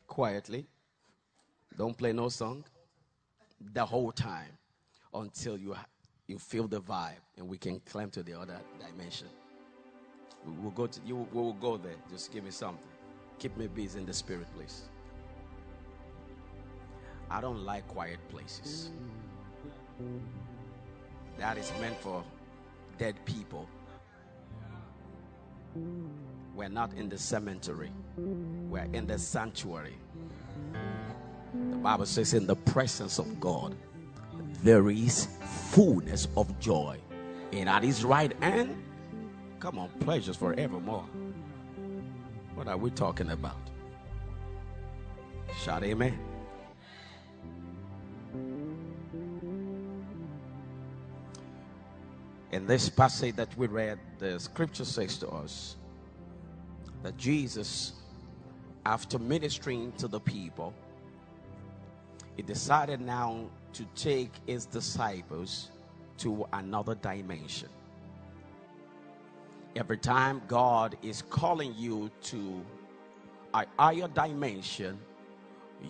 Quietly. 0.07 0.67
Don't 1.77 1.97
play 1.97 2.13
no 2.13 2.29
song. 2.29 2.63
The 3.73 3.85
whole 3.85 4.11
time 4.11 4.57
until 5.13 5.57
you 5.57 5.75
you 6.27 6.37
feel 6.37 6.67
the 6.67 6.81
vibe 6.81 7.26
and 7.37 7.47
we 7.47 7.57
can 7.57 7.79
climb 7.81 8.09
to 8.11 8.23
the 8.23 8.33
other 8.33 8.59
dimension. 8.79 9.27
We 10.45 10.63
will 10.63 10.71
go 10.71 10.87
to 10.87 10.99
you 11.05 11.27
we 11.31 11.41
will 11.41 11.53
go 11.53 11.77
there. 11.77 11.95
Just 12.09 12.31
give 12.31 12.43
me 12.43 12.51
something. 12.51 12.89
Keep 13.39 13.57
me 13.57 13.67
busy 13.67 13.99
in 13.99 14.05
the 14.05 14.13
spirit, 14.13 14.47
please. 14.55 14.83
I 17.29 17.41
don't 17.41 17.63
like 17.63 17.87
quiet 17.87 18.19
places. 18.29 18.91
That 21.37 21.57
is 21.57 21.71
meant 21.79 21.97
for 21.97 22.23
dead 22.97 23.15
people. 23.25 23.67
We're 26.55 26.69
not 26.69 26.93
in 26.93 27.09
the 27.09 27.17
cemetery. 27.17 27.91
We're 28.17 28.87
in 28.93 29.05
the 29.05 29.19
sanctuary. 29.19 29.97
The 31.53 31.77
Bible 31.77 32.05
says, 32.05 32.33
in 32.33 32.47
the 32.47 32.55
presence 32.55 33.19
of 33.19 33.39
God, 33.39 33.75
there 34.63 34.89
is 34.89 35.27
fullness 35.71 36.27
of 36.35 36.59
joy. 36.59 36.99
And 37.51 37.69
at 37.69 37.83
his 37.83 38.03
right 38.03 38.31
hand, 38.41 38.83
come 39.59 39.79
on, 39.79 39.89
pleasures 39.99 40.35
forevermore. 40.35 41.05
What 42.55 42.67
are 42.67 42.77
we 42.77 42.91
talking 42.91 43.29
about? 43.31 43.57
Shout 45.63 45.83
amen. 45.83 46.19
In 52.51 52.65
this 52.65 52.89
passage 52.89 53.35
that 53.35 53.55
we 53.57 53.67
read, 53.67 53.99
the 54.19 54.39
scripture 54.39 54.85
says 54.85 55.17
to 55.19 55.29
us 55.29 55.75
that 57.03 57.17
Jesus, 57.17 57.93
after 58.85 59.19
ministering 59.19 59.91
to 59.93 60.07
the 60.07 60.19
people, 60.19 60.73
he 62.35 62.41
decided 62.41 63.01
now 63.01 63.45
to 63.73 63.85
take 63.95 64.31
his 64.45 64.65
disciples 64.65 65.69
to 66.17 66.45
another 66.53 66.95
dimension. 66.95 67.69
Every 69.75 69.97
time 69.97 70.41
God 70.47 70.97
is 71.03 71.21
calling 71.21 71.73
you 71.77 72.09
to 72.23 72.65
a 73.53 73.65
higher 73.77 74.07
dimension, 74.07 74.97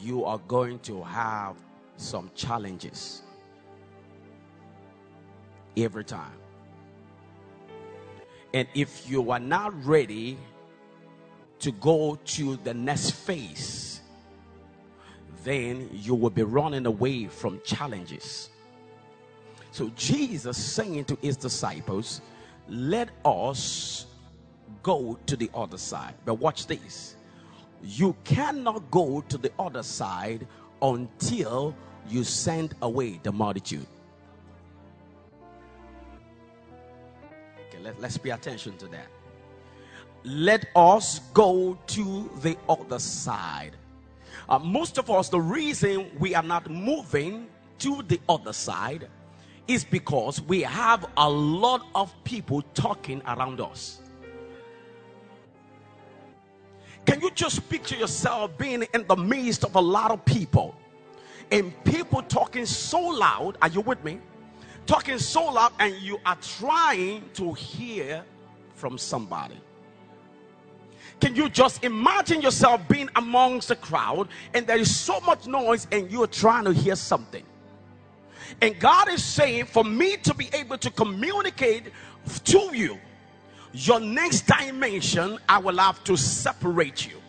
you 0.01 0.25
are 0.25 0.39
going 0.47 0.79
to 0.79 1.03
have 1.03 1.55
some 1.95 2.29
challenges. 2.35 3.21
Every 5.75 6.03
time. 6.03 6.33
And 8.53 8.67
if 8.73 9.09
you 9.09 9.31
are 9.31 9.39
not 9.39 9.85
ready 9.85 10.37
to 11.59 11.71
go 11.71 12.17
to 12.25 12.55
the 12.57 12.73
next 12.73 13.11
phase, 13.11 14.01
then 15.43 15.89
you 15.93 16.15
will 16.15 16.29
be 16.29 16.43
running 16.43 16.85
away 16.85 17.27
from 17.27 17.61
challenges. 17.63 18.49
So 19.77 19.91
Jesus 19.95 20.57
saying 20.57 21.05
to 21.05 21.15
his 21.21 21.37
disciples, 21.37 22.21
Let 22.67 23.09
us 23.23 24.07
go 24.81 25.19
to 25.27 25.35
the 25.35 25.51
other 25.53 25.77
side. 25.77 26.15
But 26.25 26.39
watch 26.39 26.65
this. 26.65 27.15
You 27.83 28.15
cannot 28.23 28.89
go 28.89 29.21
to 29.29 29.37
the 29.37 29.51
other 29.59 29.83
side 29.83 30.47
until 30.81 31.75
you 32.09 32.23
send 32.23 32.73
away 32.81 33.19
the 33.21 33.31
multitude. 33.31 33.85
Okay, 37.67 37.77
let, 37.83 38.01
let's 38.01 38.17
pay 38.17 38.31
attention 38.31 38.77
to 38.77 38.87
that. 38.87 39.09
Let 40.23 40.65
us 40.75 41.19
go 41.35 41.77
to 41.85 42.31
the 42.41 42.57
other 42.67 42.97
side. 42.97 43.75
Uh, 44.49 44.57
most 44.57 44.97
of 44.97 45.11
us, 45.11 45.29
the 45.29 45.39
reason 45.39 46.09
we 46.17 46.33
are 46.33 46.41
not 46.41 46.67
moving 46.67 47.45
to 47.77 48.01
the 48.07 48.19
other 48.27 48.53
side 48.53 49.07
is 49.67 49.83
because 49.83 50.41
we 50.41 50.61
have 50.61 51.05
a 51.17 51.29
lot 51.29 51.85
of 51.95 52.13
people 52.23 52.61
talking 52.73 53.21
around 53.27 53.61
us. 53.61 54.01
Can 57.05 57.21
you 57.21 57.31
just 57.31 57.69
picture 57.69 57.95
yourself 57.95 58.57
being 58.57 58.85
in 58.93 59.07
the 59.07 59.15
midst 59.15 59.63
of 59.63 59.75
a 59.75 59.81
lot 59.81 60.11
of 60.11 60.23
people 60.25 60.75
and 61.51 61.73
people 61.85 62.21
talking 62.23 62.65
so 62.65 62.99
loud? 62.99 63.57
Are 63.61 63.69
you 63.69 63.81
with 63.81 64.03
me? 64.03 64.19
talking 64.87 65.19
so 65.19 65.45
loud 65.45 65.73
and 65.79 65.93
you 65.95 66.19
are 66.25 66.37
trying 66.37 67.23
to 67.33 67.53
hear 67.53 68.23
from 68.73 68.97
somebody. 68.97 69.59
Can 71.19 71.35
you 71.35 71.49
just 71.49 71.83
imagine 71.83 72.41
yourself 72.41 72.81
being 72.87 73.09
amongst 73.15 73.67
the 73.67 73.75
crowd 73.75 74.29
and 74.53 74.65
there 74.65 74.77
is 74.77 74.95
so 74.95 75.19
much 75.21 75.45
noise 75.45 75.87
and 75.91 76.09
you're 76.09 76.27
trying 76.27 76.63
to 76.65 76.71
hear 76.71 76.95
something? 76.95 77.43
And 78.61 78.79
God 78.79 79.09
is 79.09 79.23
saying, 79.23 79.65
for 79.65 79.83
me 79.83 80.17
to 80.17 80.33
be 80.33 80.49
able 80.53 80.77
to 80.77 80.89
communicate 80.89 81.91
to 82.45 82.75
you 82.75 82.99
your 83.73 83.99
next 83.99 84.47
dimension, 84.47 85.37
I 85.47 85.59
will 85.59 85.77
have 85.77 86.03
to 86.05 86.17
separate 86.17 87.07
you. 87.07 87.21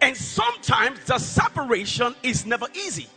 And 0.00 0.16
sometimes 0.16 1.00
the 1.04 1.18
separation 1.18 2.14
is 2.22 2.46
never 2.46 2.66
easy. 2.74 3.08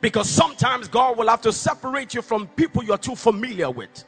Because 0.00 0.28
sometimes 0.28 0.88
God 0.88 1.16
will 1.16 1.28
have 1.28 1.42
to 1.42 1.52
separate 1.52 2.14
you 2.14 2.22
from 2.22 2.48
people 2.48 2.82
you're 2.82 2.98
too 2.98 3.14
familiar 3.14 3.70
with. 3.70 4.04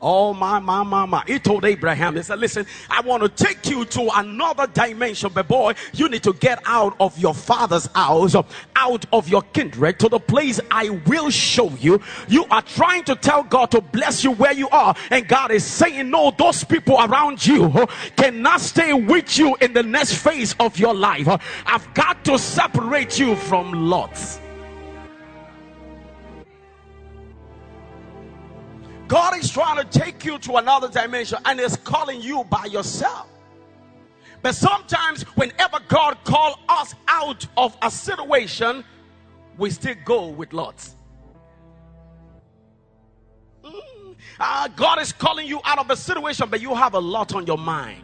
Oh 0.00 0.34
my, 0.34 0.58
my, 0.58 0.82
my, 0.82 1.06
my. 1.06 1.24
He 1.26 1.38
told 1.38 1.64
Abraham, 1.64 2.16
he 2.16 2.22
said, 2.22 2.38
listen, 2.38 2.66
I 2.90 3.00
want 3.00 3.22
to 3.22 3.28
take 3.44 3.66
you 3.66 3.84
to 3.84 4.10
another 4.18 4.66
dimension, 4.66 5.30
but 5.34 5.48
boy, 5.48 5.74
you 5.92 6.08
need 6.08 6.22
to 6.24 6.32
get 6.34 6.60
out 6.66 6.94
of 7.00 7.18
your 7.18 7.34
father's 7.34 7.86
house, 7.94 8.34
out 8.76 9.04
of 9.12 9.28
your 9.28 9.42
kindred 9.42 9.98
to 10.00 10.08
the 10.08 10.20
place 10.20 10.60
I 10.70 10.90
will 11.06 11.30
show 11.30 11.70
you. 11.70 12.00
You 12.28 12.44
are 12.50 12.62
trying 12.62 13.04
to 13.04 13.14
tell 13.16 13.42
God 13.42 13.70
to 13.70 13.80
bless 13.80 14.24
you 14.24 14.32
where 14.32 14.52
you 14.52 14.68
are. 14.68 14.94
And 15.10 15.26
God 15.26 15.50
is 15.50 15.64
saying, 15.64 16.10
no, 16.10 16.32
those 16.36 16.64
people 16.64 16.96
around 17.00 17.46
you 17.46 17.72
cannot 18.16 18.60
stay 18.60 18.92
with 18.92 19.38
you 19.38 19.56
in 19.60 19.72
the 19.72 19.82
next 19.82 20.16
phase 20.16 20.54
of 20.60 20.78
your 20.78 20.94
life. 20.94 21.28
I've 21.66 21.94
got 21.94 22.24
to 22.26 22.38
separate 22.38 23.18
you 23.18 23.36
from 23.36 23.72
lots. 23.72 24.40
God 29.08 29.36
is 29.36 29.50
trying 29.50 29.76
to 29.76 29.98
take 29.98 30.24
you 30.24 30.38
to 30.38 30.56
another 30.56 30.88
dimension 30.88 31.38
and 31.44 31.60
is 31.60 31.76
calling 31.76 32.20
you 32.20 32.44
by 32.44 32.64
yourself. 32.66 33.28
But 34.42 34.54
sometimes, 34.54 35.22
whenever 35.36 35.78
God 35.88 36.18
calls 36.24 36.56
us 36.68 36.94
out 37.08 37.46
of 37.56 37.76
a 37.80 37.90
situation, 37.90 38.84
we 39.56 39.70
still 39.70 39.94
go 40.04 40.28
with 40.28 40.52
lots. 40.52 40.96
Mm. 43.64 44.16
Uh, 44.38 44.68
God 44.68 45.00
is 45.00 45.12
calling 45.12 45.46
you 45.46 45.60
out 45.64 45.78
of 45.78 45.90
a 45.90 45.96
situation, 45.96 46.48
but 46.50 46.60
you 46.60 46.74
have 46.74 46.94
a 46.94 46.98
lot 46.98 47.34
on 47.34 47.46
your 47.46 47.58
mind. 47.58 48.03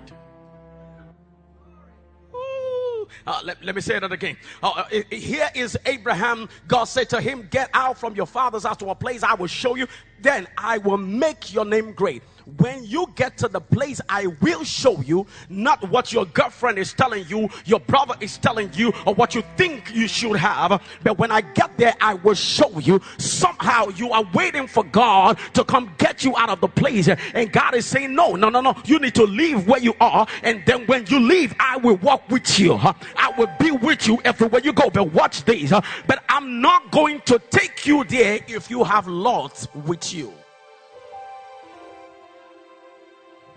Uh, 3.26 3.40
let, 3.44 3.62
let, 3.64 3.74
me 3.74 3.80
say 3.80 3.98
that 3.98 4.12
again. 4.12 4.36
Uh, 4.62 4.70
uh 4.70 4.84
here 5.10 5.50
is 5.54 5.78
Abraham. 5.86 6.48
God 6.68 6.84
said 6.84 7.08
to 7.10 7.20
him, 7.20 7.48
Get 7.50 7.70
out 7.74 7.98
from 7.98 8.14
your 8.14 8.26
father's 8.26 8.64
house 8.64 8.76
to 8.78 8.90
a 8.90 8.94
place 8.94 9.22
I 9.22 9.34
will 9.34 9.46
show 9.46 9.74
you. 9.74 9.86
Then 10.20 10.46
I 10.58 10.78
will 10.78 10.98
make 10.98 11.52
your 11.52 11.64
name 11.64 11.92
great 11.92 12.22
when 12.58 12.84
you 12.84 13.06
get 13.14 13.36
to 13.38 13.48
the 13.48 13.60
place 13.60 14.00
I 14.08 14.26
will 14.40 14.64
show 14.64 15.00
you, 15.00 15.26
not 15.48 15.88
what 15.90 16.12
your 16.12 16.26
girlfriend 16.26 16.78
is 16.78 16.92
telling 16.92 17.26
you, 17.28 17.48
your 17.64 17.80
brother 17.80 18.14
is 18.20 18.38
telling 18.38 18.70
you, 18.74 18.92
or 19.06 19.14
what 19.14 19.34
you 19.34 19.42
think 19.56 19.94
you 19.94 20.08
should 20.08 20.36
have, 20.36 20.82
but 21.02 21.18
when 21.18 21.30
I 21.30 21.40
get 21.40 21.76
there, 21.76 21.94
I 22.00 22.14
will 22.14 22.34
show 22.34 22.78
you. 22.78 23.00
Somehow 23.18 23.88
you 23.88 24.10
are 24.12 24.24
waiting 24.34 24.66
for 24.66 24.84
God 24.84 25.38
to 25.54 25.64
come 25.64 25.92
get 25.98 26.24
you 26.24 26.36
out 26.36 26.50
of 26.50 26.60
the 26.60 26.68
place, 26.68 27.08
and 27.08 27.52
God 27.52 27.74
is 27.74 27.86
saying, 27.86 28.14
No, 28.14 28.34
no, 28.34 28.48
no, 28.48 28.60
no, 28.60 28.74
you 28.84 28.98
need 28.98 29.14
to 29.14 29.24
leave 29.24 29.66
where 29.66 29.80
you 29.80 29.94
are, 30.00 30.26
and 30.42 30.62
then 30.66 30.86
when 30.86 31.06
you 31.06 31.20
leave, 31.20 31.54
I 31.60 31.76
will 31.78 31.96
walk 31.96 32.28
with 32.30 32.58
you, 32.58 32.74
I 32.74 33.32
will 33.36 33.50
be 33.58 33.70
with 33.70 34.06
you 34.06 34.20
everywhere 34.24 34.60
you 34.62 34.72
go. 34.72 34.90
But 34.90 35.12
watch 35.12 35.44
this, 35.44 35.70
but 35.70 36.22
I'm 36.28 36.60
not 36.60 36.90
going 36.90 37.20
to 37.22 37.38
take 37.50 37.86
you 37.86 38.04
there 38.04 38.40
if 38.48 38.70
you 38.70 38.84
have 38.84 39.06
lots 39.06 39.68
with 39.74 40.12
you. 40.12 40.32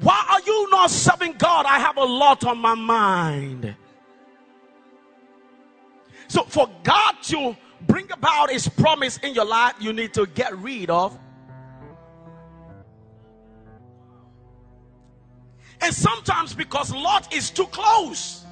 Why 0.04 0.26
are 0.32 0.42
you 0.42 0.70
not 0.70 0.90
serving 0.90 1.36
God? 1.38 1.66
I 1.66 1.80
have 1.80 1.96
a 1.96 2.04
lot 2.04 2.44
on 2.44 2.58
my 2.58 2.76
mind. 2.76 3.74
So, 6.28 6.44
for 6.44 6.70
God 6.84 7.16
to 7.24 7.56
bring 7.88 8.12
about 8.12 8.52
His 8.52 8.68
promise 8.68 9.18
in 9.20 9.34
your 9.34 9.46
life, 9.46 9.76
you 9.80 9.94
need 9.94 10.14
to 10.16 10.26
get 10.26 10.58
rid 10.58 10.90
of. 10.90 11.18
And 15.80 15.94
sometimes, 15.94 16.54
because 16.54 16.94
Lot 16.94 17.34
is 17.34 17.50
too 17.50 17.68
close, 17.68 18.44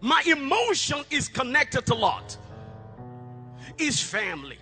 my 0.00 0.22
emotion 0.26 1.04
is 1.10 1.28
connected 1.28 1.86
to 1.86 1.94
Lot. 1.94 2.36
His 3.76 4.00
family. 4.00 4.58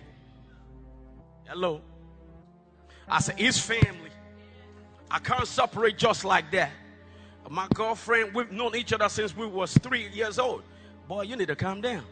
Hello. 1.45 1.81
I 3.07 3.19
said, 3.19 3.39
his 3.39 3.57
family 3.57 4.11
I 5.09 5.19
can't 5.19 5.47
separate 5.47 5.97
just 5.97 6.25
like 6.25 6.51
that. 6.51 6.71
My 7.49 7.67
girlfriend, 7.73 8.33
we've 8.33 8.51
known 8.51 8.75
each 8.75 8.91
other 8.91 9.07
since 9.07 9.35
we 9.35 9.45
was 9.45 9.73
three 9.77 10.09
years 10.09 10.37
old. 10.37 10.63
Boy, 11.07 11.21
you 11.21 11.37
need 11.37 11.47
to 11.47 11.55
calm 11.55 11.79
down. 11.79 12.03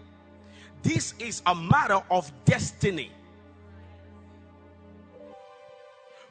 This 0.81 1.13
is 1.19 1.41
a 1.45 1.53
matter 1.53 2.01
of 2.09 2.31
destiny. 2.45 3.11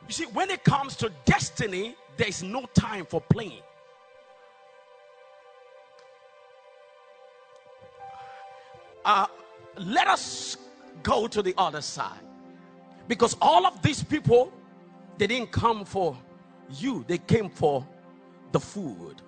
You 0.07 0.13
see, 0.13 0.25
when 0.27 0.51
it 0.51 0.65
comes 0.65 0.97
to 0.97 1.11
destiny, 1.25 1.97
there's 2.17 2.43
no 2.43 2.65
time 2.75 3.05
for 3.05 3.21
playing. 3.21 3.63
Uh, 9.05 9.27
let 9.77 10.07
us 10.07 10.57
go 11.03 11.27
to 11.27 11.43
the 11.43 11.55
other 11.59 11.83
side. 11.83 12.21
Because 13.07 13.37
all 13.43 13.67
of 13.67 13.83
these 13.83 14.03
people, 14.03 14.51
they 15.19 15.27
didn't 15.27 15.53
come 15.53 15.85
for 15.85 16.17
you, 16.71 17.05
they 17.07 17.19
came 17.19 17.49
for 17.49 17.87
the 18.53 18.61
food. 18.61 19.23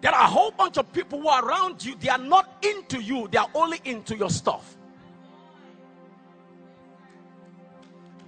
There 0.00 0.12
are 0.12 0.24
a 0.24 0.26
whole 0.26 0.50
bunch 0.50 0.78
of 0.78 0.92
people 0.92 1.20
who 1.20 1.28
are 1.28 1.44
around 1.44 1.84
you, 1.84 1.94
they 2.00 2.08
are 2.08 2.18
not 2.18 2.64
into 2.64 3.00
you, 3.00 3.28
they 3.30 3.38
are 3.38 3.50
only 3.54 3.80
into 3.84 4.16
your 4.16 4.30
stuff. 4.30 4.76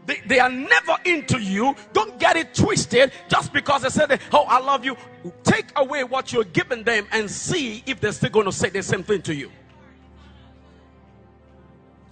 They, 0.07 0.21
they 0.27 0.39
are 0.39 0.51
never 0.51 0.97
into 1.05 1.41
you. 1.41 1.75
Don't 1.93 2.19
get 2.19 2.37
it 2.37 2.55
twisted 2.55 3.13
just 3.29 3.53
because 3.53 3.83
they 3.83 3.89
said, 3.89 4.21
Oh, 4.33 4.45
I 4.45 4.61
love 4.61 4.85
you. 4.85 4.97
Take 5.45 5.67
away 5.77 6.05
what 6.05 6.33
you're 6.33 6.45
giving 6.45 6.85
them 6.85 7.07
and 7.11 7.31
see 7.31 7.83
if 7.87 8.01
they're 8.01 8.13
still 8.13 8.31
going 8.31 8.47
to 8.47 8.53
say 8.53 8.69
the 8.69 8.83
same 8.83 9.03
thing 9.03 9.23
to 9.23 9.35
you. 9.35 9.51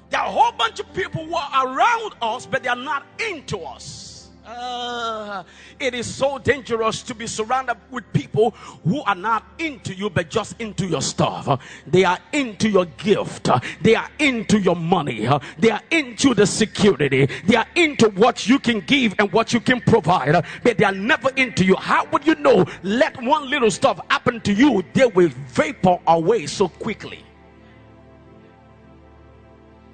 There 0.09 0.21
are 0.21 0.27
a 0.27 0.31
whole 0.31 0.53
bunch 0.53 0.81
of 0.81 0.93
people 0.95 1.25
who 1.25 1.35
are 1.35 1.69
around 1.69 2.15
us, 2.21 2.47
but 2.47 2.63
they 2.63 2.69
are 2.69 2.77
not 2.77 3.05
into 3.19 3.59
us. 3.59 4.12
Uh, 4.44 5.44
it 5.78 5.94
is 5.94 6.12
so 6.12 6.37
dangerous 6.37 7.02
to 7.02 7.14
be 7.14 7.28
surrounded 7.28 7.76
with 7.90 8.05
people 8.12 8.50
who 8.83 9.00
are 9.02 9.14
not 9.14 9.44
into 9.59 9.94
you 9.94 10.11
but 10.11 10.28
just 10.28 10.61
into 10.61 10.87
your 10.87 11.00
stuff. 11.02 11.62
They 11.87 12.05
are 12.05 12.18
into 12.33 12.68
your 12.68 12.87
gift. 12.87 13.48
They 13.83 13.94
are 13.94 14.09
into 14.18 14.59
your 14.59 14.74
money. 14.74 15.28
They 15.59 15.70
are 15.70 15.81
into 15.90 16.35
the 16.35 16.46
security. 16.46 17.28
They 17.46 17.55
are 17.55 17.66
into 17.76 18.09
what 18.11 18.48
you 18.48 18.59
can 18.59 18.81
give 18.81 19.14
and 19.18 19.33
what 19.33 19.52
you 19.52 19.61
can 19.61 19.81
provide. 19.81 20.44
But 20.64 20.76
they 20.76 20.85
are 20.85 20.92
never 20.92 21.31
into 21.37 21.64
you. 21.64 21.76
How 21.76 22.05
would 22.07 22.26
you 22.26 22.35
know? 22.37 22.64
Let 22.83 23.20
one 23.22 23.48
little 23.48 23.70
stuff 23.70 24.00
happen 24.11 24.40
to 24.40 24.52
you, 24.52 24.85
they 24.92 25.07
will 25.07 25.31
vapor 25.48 25.98
away 26.07 26.46
so 26.46 26.68
quickly. 26.68 27.24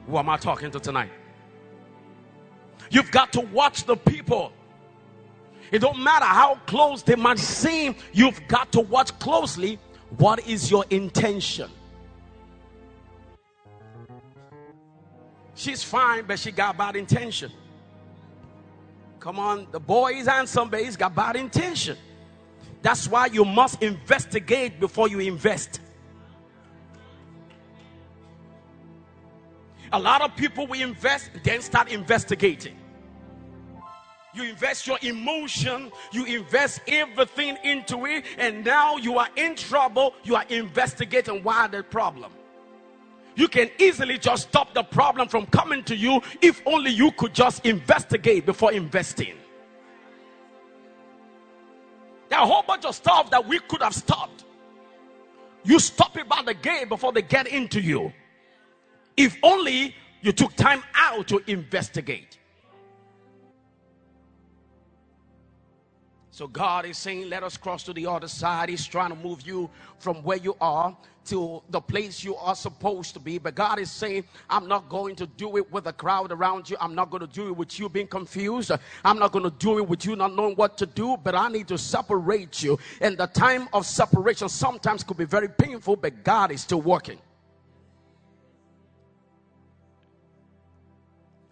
Who 0.07 0.17
am 0.17 0.31
I 0.31 0.39
talking 0.39 0.71
to 0.71 0.81
tonight? 0.81 1.11
You've 2.91 3.11
got 3.11 3.33
to 3.35 3.41
watch 3.41 3.85
the 3.85 3.97
people. 3.97 4.53
It 5.71 5.81
don't 5.81 6.03
matter 6.03 6.25
how 6.25 6.57
close 6.67 7.03
they 7.03 7.15
might 7.15 7.39
seem, 7.39 7.95
you've 8.13 8.41
got 8.49 8.73
to 8.73 8.81
watch 8.81 9.17
closely 9.19 9.79
what 10.17 10.47
is 10.47 10.71
your 10.71 10.85
intention. 10.89 11.71
She's 15.55 15.83
fine, 15.83 16.25
but 16.25 16.39
she 16.39 16.53
got 16.53 16.79
bad 16.79 16.97
intention. 16.97 17.53
Come 19.19 19.39
on, 19.39 19.67
the 19.73 19.81
boy 19.81 20.13
is 20.13 20.29
handsome, 20.29 20.71
but 20.71 20.81
he's 20.81 20.97
got 20.97 21.15
bad 21.15 21.37
intention. 21.37 21.99
That's 22.81 23.09
why 23.09 23.27
you 23.27 23.45
must 23.45 23.83
investigate 23.83 24.79
before 24.79 25.09
you 25.09 25.19
invest. 25.19 25.81
A 29.93 29.99
lot 29.99 30.23
of 30.23 30.37
people 30.37 30.67
will 30.67 30.81
invest, 30.81 31.31
then 31.43 31.61
start 31.61 31.91
investigating. 31.91 32.78
You 34.39 34.45
invest 34.45 34.87
your 34.87 34.99
emotion, 35.03 35.91
you 36.13 36.25
invest 36.25 36.83
everything 36.87 37.59
into 37.65 38.07
it, 38.07 38.25
and 38.39 38.65
now 38.65 38.97
you 38.97 39.19
are 39.19 39.29
in 39.35 39.57
trouble. 39.57 40.15
You 40.23 40.37
are 40.37 40.45
investigating 40.49 41.43
why 41.43 41.67
the 41.67 41.83
problem. 41.83 42.31
You 43.35 43.49
can 43.49 43.69
easily 43.81 44.17
just 44.17 44.49
stop 44.49 44.75
the 44.75 44.85
problem 44.85 45.27
from 45.27 45.47
coming 45.47 45.83
to 45.85 45.97
you 45.97 46.21
if 46.41 46.63
only 46.67 46.93
you 46.93 47.11
could 47.13 47.35
just 47.35 47.67
investigate 47.67 48.47
before 48.47 48.73
investing. 48.73 49.35
There 52.29 52.39
are 52.39 52.45
a 52.45 52.47
whole 52.47 52.63
bunch 52.63 52.85
of 52.85 52.95
stuff 52.95 53.31
that 53.33 53.45
we 53.45 53.59
could 53.59 53.83
have 53.83 53.95
stopped. 53.95 54.45
You 55.65 55.81
stop 55.81 56.17
it 56.17 56.29
by 56.29 56.43
the 56.47 56.55
gate 56.55 56.89
before 56.89 57.13
they 57.13 57.23
get 57.23 57.49
into 57.49 57.81
you. 57.81 58.13
If 59.17 59.37
only 59.43 59.97
you 60.21 60.31
took 60.31 60.55
time 60.55 60.85
out 60.95 61.27
to 61.27 61.43
investigate. 61.49 62.38
So 66.39 66.47
God 66.47 66.87
is 66.87 66.97
saying, 66.97 67.29
let 67.29 67.43
us 67.43 67.57
cross 67.57 67.83
to 67.83 67.93
the 67.93 68.07
other 68.07 68.29
side. 68.29 68.69
He's 68.69 68.87
trying 68.87 69.11
to 69.11 69.17
move 69.17 69.43
you 69.45 69.69
from 69.99 70.23
where 70.23 70.37
you 70.37 70.57
are 70.61 70.97
to 71.25 71.61
the 71.69 71.81
place 71.81 72.23
you 72.23 72.37
are 72.37 72.55
supposed 72.55 73.15
to 73.15 73.19
be. 73.19 73.39
But 73.39 73.57
God 73.57 73.81
is 73.81 73.91
saying, 73.91 74.23
I'm 74.49 74.69
not 74.69 74.89
going 74.89 75.17
to 75.17 75.27
do 75.27 75.57
it 75.57 75.69
with 75.73 75.89
a 75.89 75.93
crowd 75.93 76.31
around 76.31 76.71
you. 76.71 76.77
I'm 76.81 76.95
not 76.95 77.11
going 77.11 77.23
to 77.23 77.27
do 77.27 77.49
it 77.49 77.57
with 77.57 77.77
you 77.81 77.89
being 77.89 78.07
confused. 78.07 78.71
I'm 79.05 79.19
not 79.19 79.33
going 79.33 79.47
to 79.47 79.51
do 79.51 79.79
it 79.79 79.89
with 79.89 80.07
you 80.07 80.15
not 80.15 80.33
knowing 80.33 80.55
what 80.55 80.79
to 80.79 80.87
do. 80.87 81.17
But 81.17 81.35
I 81.35 81.49
need 81.49 81.67
to 81.67 81.77
separate 81.77 82.63
you. 82.63 82.79
And 83.01 83.19
the 83.19 83.27
time 83.27 83.69
of 83.73 83.85
separation 83.85 84.49
sometimes 84.49 85.03
could 85.03 85.17
be 85.17 85.25
very 85.25 85.49
painful, 85.49 85.97
but 85.97 86.23
God 86.23 86.53
is 86.53 86.61
still 86.61 86.83
working. 86.83 87.19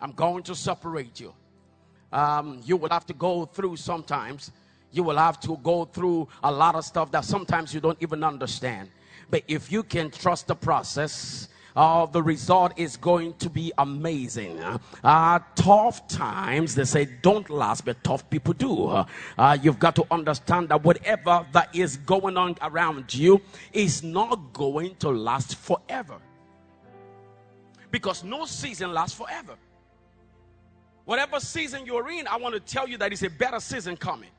I'm 0.01 0.12
going 0.12 0.44
to 0.44 0.55
separate 0.55 1.18
you. 1.18 1.35
Um, 2.12 2.61
you 2.64 2.77
will 2.77 2.90
have 2.90 3.05
to 3.07 3.14
go 3.14 3.46
through 3.46 3.79
sometimes 3.79 4.53
you 4.96 5.02
will 5.02 5.18
have 5.18 5.38
to 5.40 5.59
go 5.62 5.85
through 5.85 6.26
a 6.42 6.50
lot 6.50 6.74
of 6.74 6.85
stuff 6.85 7.11
that 7.12 7.24
sometimes 7.24 7.74
you 7.74 7.80
don't 7.80 7.98
even 8.00 8.24
understand. 8.24 8.88
But 9.30 9.42
if 9.48 9.70
you 9.70 9.82
can 9.82 10.11
trust 10.11 10.46
the 10.46 10.54
process, 10.54 11.48
uh, 11.76 12.06
the 12.06 12.22
result 12.22 12.72
is 12.76 12.96
going 12.96 13.35
to 13.35 13.50
be 13.50 13.70
amazing. 13.76 14.59
Uh, 15.04 15.38
tough 15.54 16.09
times, 16.09 16.74
they 16.74 16.85
say, 16.85 17.04
don't 17.20 17.50
last, 17.50 17.85
but 17.85 18.02
tough 18.02 18.28
people 18.30 18.54
do. 18.54 18.87
Uh, 18.87 19.59
you've 19.61 19.78
got 19.78 19.94
to 19.96 20.06
understand 20.11 20.70
that 20.70 20.82
whatever 20.82 21.46
that 21.52 21.74
is 21.74 21.98
going 21.98 22.37
on 22.38 22.56
around 22.62 23.12
you 23.12 23.42
is 23.72 24.02
not 24.02 24.54
going 24.54 24.94
to 24.96 25.11
last 25.11 25.56
forever. 25.56 26.16
Because 27.90 28.24
no 28.24 28.46
season 28.46 28.94
lasts 28.94 29.16
forever. 29.16 29.56
Whatever 31.04 31.38
season 31.38 31.85
you're 31.85 32.11
in, 32.11 32.26
I 32.26 32.37
want 32.37 32.54
to 32.54 32.61
tell 32.61 32.88
you 32.88 32.98
that 32.98 33.12
it's 33.12 33.22
a 33.22 33.30
better 33.30 33.61
season 33.61 33.96
coming. 33.96 34.30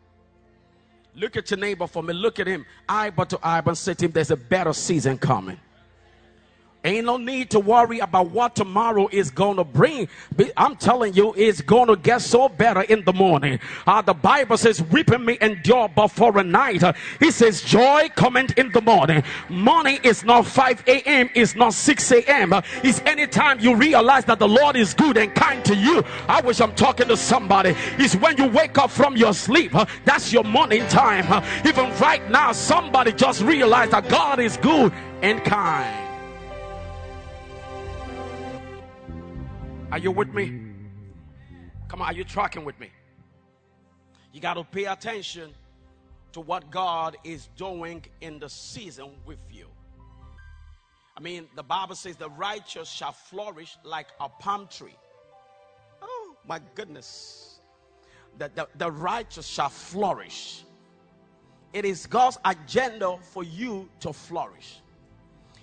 Look 1.18 1.36
at 1.36 1.50
your 1.50 1.58
neighbor 1.58 1.88
for 1.88 2.04
me. 2.04 2.14
Look 2.14 2.40
at 2.40 2.46
him 2.46 2.64
eye 2.88 3.10
but 3.10 3.32
to 3.32 3.40
eye, 3.42 3.60
but 3.62 3.76
say 3.76 3.96
to 3.96 4.06
him, 4.06 4.12
there's 4.12 4.30
a 4.30 4.38
better 4.38 4.72
season 4.72 5.18
coming. 5.18 5.60
Ain't 6.84 7.06
no 7.06 7.18
need 7.18 7.50
to 7.50 7.60
worry 7.60 8.00
about 8.00 8.30
what 8.30 8.56
tomorrow 8.56 9.10
is 9.12 9.32
going 9.32 9.58
to 9.58 9.64
bring. 9.64 10.08
I'm 10.56 10.76
telling 10.76 11.14
you, 11.16 11.34
it's 11.36 11.60
going 11.60 11.88
to 11.88 11.96
get 11.96 12.22
so 12.22 12.48
better 12.48 12.82
in 12.82 13.04
the 13.04 13.12
morning. 13.12 13.60
Uh, 13.86 14.02
the 14.02 14.14
Bible 14.14 14.58
says, 14.58 14.82
weeping 14.84 15.26
may 15.26 15.38
endure 15.42 15.90
but 15.90 16.10
for 16.10 16.38
a 16.38 16.44
night. 16.44 16.84
Uh, 16.84 16.94
he 17.20 17.32
says, 17.32 17.62
joy 17.62 18.10
coming 18.16 18.48
in 18.58 18.72
the 18.72 18.82
morning. 18.82 19.24
Morning 19.50 20.00
is 20.04 20.24
not 20.24 20.46
5 20.46 20.84
a.m., 20.88 21.30
it's 21.34 21.56
not 21.56 21.74
6 21.74 22.12
a.m. 22.12 22.54
Uh, 22.54 22.62
it's 22.84 23.02
anytime 23.02 23.60
you 23.60 23.76
realize 23.76 24.26
that 24.26 24.40
the 24.40 24.48
Lord 24.48 24.76
is 24.76 24.94
good 24.94 25.18
and 25.18 25.34
kind 25.36 25.66
to 25.66 25.76
you. 25.76 26.04
I 26.30 26.42
wish 26.42 26.62
I'm 26.62 26.76
talking 26.76 27.08
to 27.08 27.18
somebody. 27.18 27.76
It's 27.98 28.16
when 28.16 28.38
you 28.38 28.48
wake 28.48 28.78
up 28.78 28.92
from 28.92 29.18
your 29.18 29.34
sleep. 29.34 29.76
Uh, 29.76 29.86
that's 30.06 30.32
your 30.32 30.44
morning 30.44 30.88
time. 30.88 31.44
Even 31.66 31.90
right 32.00 32.30
now, 32.30 32.52
somebody 32.52 33.12
just 33.12 33.42
realized 33.42 33.92
that 33.92 34.08
God 34.08 34.40
is 34.40 34.58
good 34.58 34.94
and 35.22 35.44
kind. 35.44 36.07
Are 39.92 39.98
you 39.98 40.12
with 40.12 40.34
me? 40.34 40.60
Come 41.88 42.02
on, 42.02 42.08
are 42.08 42.14
you 42.14 42.26
tracking 42.26 42.66
with 42.66 42.78
me? 42.80 42.90
You 44.34 44.42
got 44.42 44.56
to 44.56 44.66
pay 44.66 44.84
attention 44.84 45.54
to 46.34 46.42
what 46.42 46.70
God 46.70 47.16
is 47.24 47.48
doing 47.56 48.04
in 48.20 48.38
the 48.38 48.50
season 48.50 49.12
with 49.26 49.40
you. 49.50 49.68
I 51.16 51.22
mean, 51.22 51.48
the 51.56 51.64
Bible 51.64 51.96
says 51.96 52.18
the 52.18 52.30
righteous 52.30 52.90
shall 52.90 53.14
flourish 53.14 53.78
like 53.84 54.08
a 54.20 54.28
palm 54.28 54.68
tree. 54.68 54.96
Oh, 56.02 56.36
my 56.46 56.60
goodness. 56.76 57.60
The, 58.38 58.52
the, 58.54 58.68
the 58.78 58.92
righteous 58.92 59.48
shall 59.48 59.70
flourish. 59.70 60.64
It 61.72 61.86
is 61.86 62.06
God's 62.06 62.38
agenda 62.44 63.18
for 63.22 63.44
you 63.44 63.90
to 64.02 64.12
flourish. 64.12 64.82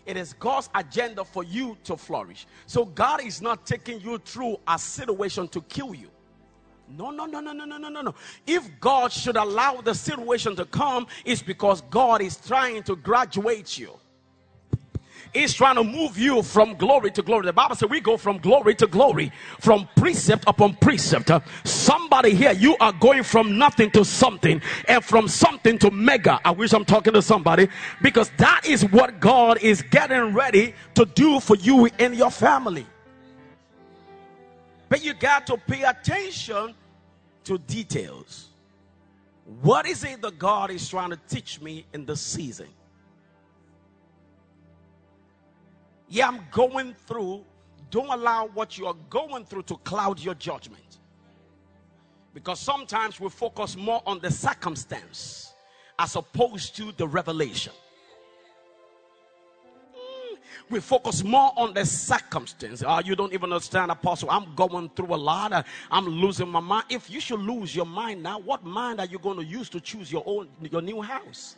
It 0.06 0.16
is 0.16 0.34
God's 0.34 0.68
agenda 0.74 1.24
for 1.24 1.44
you 1.44 1.76
to 1.84 1.96
flourish. 1.96 2.46
So 2.66 2.84
God 2.84 3.24
is 3.24 3.40
not 3.40 3.66
taking 3.66 4.00
you 4.00 4.18
through 4.18 4.58
a 4.68 4.78
situation 4.78 5.48
to 5.48 5.62
kill 5.62 5.94
you. 5.94 6.10
No, 6.88 7.10
no, 7.10 7.24
no, 7.24 7.40
no, 7.40 7.52
no, 7.52 7.64
no, 7.64 7.78
no, 7.88 8.02
no. 8.02 8.14
If 8.46 8.68
God 8.80 9.10
should 9.10 9.36
allow 9.36 9.80
the 9.80 9.94
situation 9.94 10.54
to 10.56 10.66
come, 10.66 11.06
it's 11.24 11.42
because 11.42 11.80
God 11.82 12.20
is 12.20 12.36
trying 12.36 12.82
to 12.84 12.96
graduate 12.96 13.78
you 13.78 13.98
is 15.34 15.52
trying 15.52 15.76
to 15.76 15.84
move 15.84 16.18
you 16.18 16.42
from 16.42 16.74
glory 16.74 17.10
to 17.12 17.22
glory. 17.22 17.46
The 17.46 17.52
Bible 17.52 17.74
says 17.74 17.88
we 17.88 18.00
go 18.00 18.16
from 18.16 18.38
glory 18.38 18.74
to 18.76 18.86
glory, 18.86 19.32
from 19.60 19.88
precept 19.96 20.44
upon 20.46 20.74
precept. 20.76 21.30
Somebody 21.64 22.34
here, 22.34 22.52
you 22.52 22.76
are 22.80 22.92
going 22.92 23.22
from 23.22 23.58
nothing 23.58 23.90
to 23.92 24.04
something 24.04 24.62
and 24.88 25.04
from 25.04 25.28
something 25.28 25.78
to 25.78 25.90
mega. 25.90 26.40
I 26.44 26.52
wish 26.52 26.72
I'm 26.72 26.84
talking 26.84 27.12
to 27.14 27.22
somebody 27.22 27.68
because 28.00 28.30
that 28.38 28.62
is 28.64 28.84
what 28.90 29.20
God 29.20 29.58
is 29.62 29.82
getting 29.82 30.34
ready 30.34 30.74
to 30.94 31.04
do 31.04 31.40
for 31.40 31.56
you 31.56 31.88
and 31.98 32.14
your 32.14 32.30
family. 32.30 32.86
But 34.88 35.04
you 35.04 35.14
got 35.14 35.46
to 35.48 35.56
pay 35.56 35.82
attention 35.82 36.74
to 37.44 37.58
details. 37.58 38.48
What 39.60 39.86
is 39.86 40.04
it 40.04 40.22
that 40.22 40.38
God 40.38 40.70
is 40.70 40.88
trying 40.88 41.10
to 41.10 41.18
teach 41.28 41.60
me 41.60 41.84
in 41.92 42.06
this 42.06 42.20
season? 42.20 42.68
Yeah, 46.08 46.28
I'm 46.28 46.40
going 46.50 46.94
through. 47.06 47.44
Don't 47.90 48.10
allow 48.10 48.46
what 48.48 48.76
you 48.76 48.86
are 48.86 48.96
going 49.10 49.44
through 49.44 49.62
to 49.64 49.76
cloud 49.78 50.20
your 50.20 50.34
judgment. 50.34 50.98
Because 52.32 52.58
sometimes 52.58 53.20
we 53.20 53.28
focus 53.30 53.76
more 53.76 54.02
on 54.06 54.18
the 54.18 54.30
circumstance 54.30 55.54
as 55.98 56.16
opposed 56.16 56.76
to 56.76 56.92
the 56.96 57.06
revelation. 57.06 57.72
Mm, 59.94 60.38
we 60.68 60.80
focus 60.80 61.22
more 61.22 61.52
on 61.56 61.72
the 61.72 61.86
circumstance. 61.86 62.82
Oh, 62.84 63.00
you 63.04 63.14
don't 63.14 63.32
even 63.32 63.52
understand, 63.52 63.92
Apostle. 63.92 64.30
I'm 64.30 64.52
going 64.56 64.90
through 64.96 65.14
a 65.14 65.16
lot. 65.16 65.64
I'm 65.90 66.06
losing 66.06 66.48
my 66.48 66.58
mind. 66.58 66.86
If 66.90 67.08
you 67.08 67.20
should 67.20 67.38
lose 67.38 67.76
your 67.76 67.86
mind 67.86 68.22
now, 68.24 68.40
what 68.40 68.64
mind 68.64 68.98
are 68.98 69.06
you 69.06 69.20
going 69.20 69.36
to 69.36 69.44
use 69.44 69.68
to 69.70 69.80
choose 69.80 70.10
your 70.10 70.24
own 70.26 70.48
your 70.60 70.82
new 70.82 71.00
house? 71.00 71.54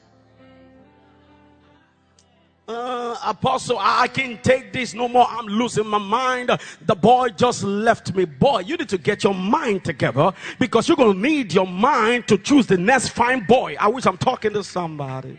Uh, 2.69 3.17
apostle 3.25 3.79
i 3.81 4.09
can't 4.09 4.43
take 4.43 4.73
this 4.73 4.93
no 4.95 5.09
more. 5.09 5.27
I'm 5.29 5.47
losing 5.47 5.87
my 5.87 5.99
mind. 5.99 6.51
The 6.83 6.95
boy 6.95 7.29
just 7.31 7.63
left 7.63 8.15
me. 8.15 8.25
Boy 8.25 8.61
you 8.61 8.77
need 8.77 8.89
to 8.89 8.99
get 8.99 9.25
your 9.25 9.35
mind 9.35 9.85
together 9.85 10.33
because 10.59 10.89
you're 10.89 10.97
going 10.97 11.15
to 11.15 11.19
need 11.19 11.53
your 11.53 11.67
mind 11.67 12.27
to 12.29 12.39
choose 12.39 12.67
the 12.67 12.77
next 12.77 13.09
fine 13.09 13.45
boy. 13.45 13.77
I 13.79 13.89
wish 13.89 14.07
i'm 14.07 14.19
talking 14.19 14.53
to 14.53 14.65
somebody. 14.65 15.39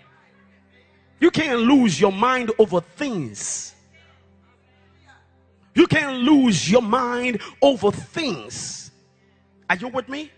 You 1.20 1.32
can't 1.32 1.62
lose 1.62 2.00
your 2.00 2.12
mind 2.12 2.52
over 2.60 2.82
things. 2.82 3.74
You 5.74 5.88
can't 5.88 6.18
lose 6.18 6.70
your 6.70 6.82
mind 6.82 7.42
over 7.62 7.92
things. 7.92 8.92
Are 9.70 9.76
you 9.76 9.90
with 9.90 10.08
me? 10.10 10.32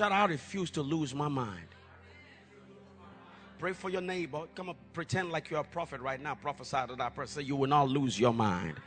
Out 0.00 0.12
I 0.12 0.24
refuse 0.26 0.70
to 0.70 0.82
lose 0.82 1.14
my 1.14 1.28
mind 1.28 1.69
Pray 3.60 3.74
for 3.74 3.90
your 3.90 4.00
neighbor. 4.00 4.44
Come 4.54 4.70
up, 4.70 4.76
pretend 4.94 5.30
like 5.30 5.50
you're 5.50 5.60
a 5.60 5.64
prophet 5.64 6.00
right 6.00 6.18
now. 6.18 6.34
Prophesy 6.34 6.78
to 6.88 6.96
that 6.96 7.14
person. 7.14 7.44
You 7.44 7.56
will 7.56 7.68
not 7.68 7.90
lose 7.90 8.18
your 8.18 8.32
mind. 8.32 8.80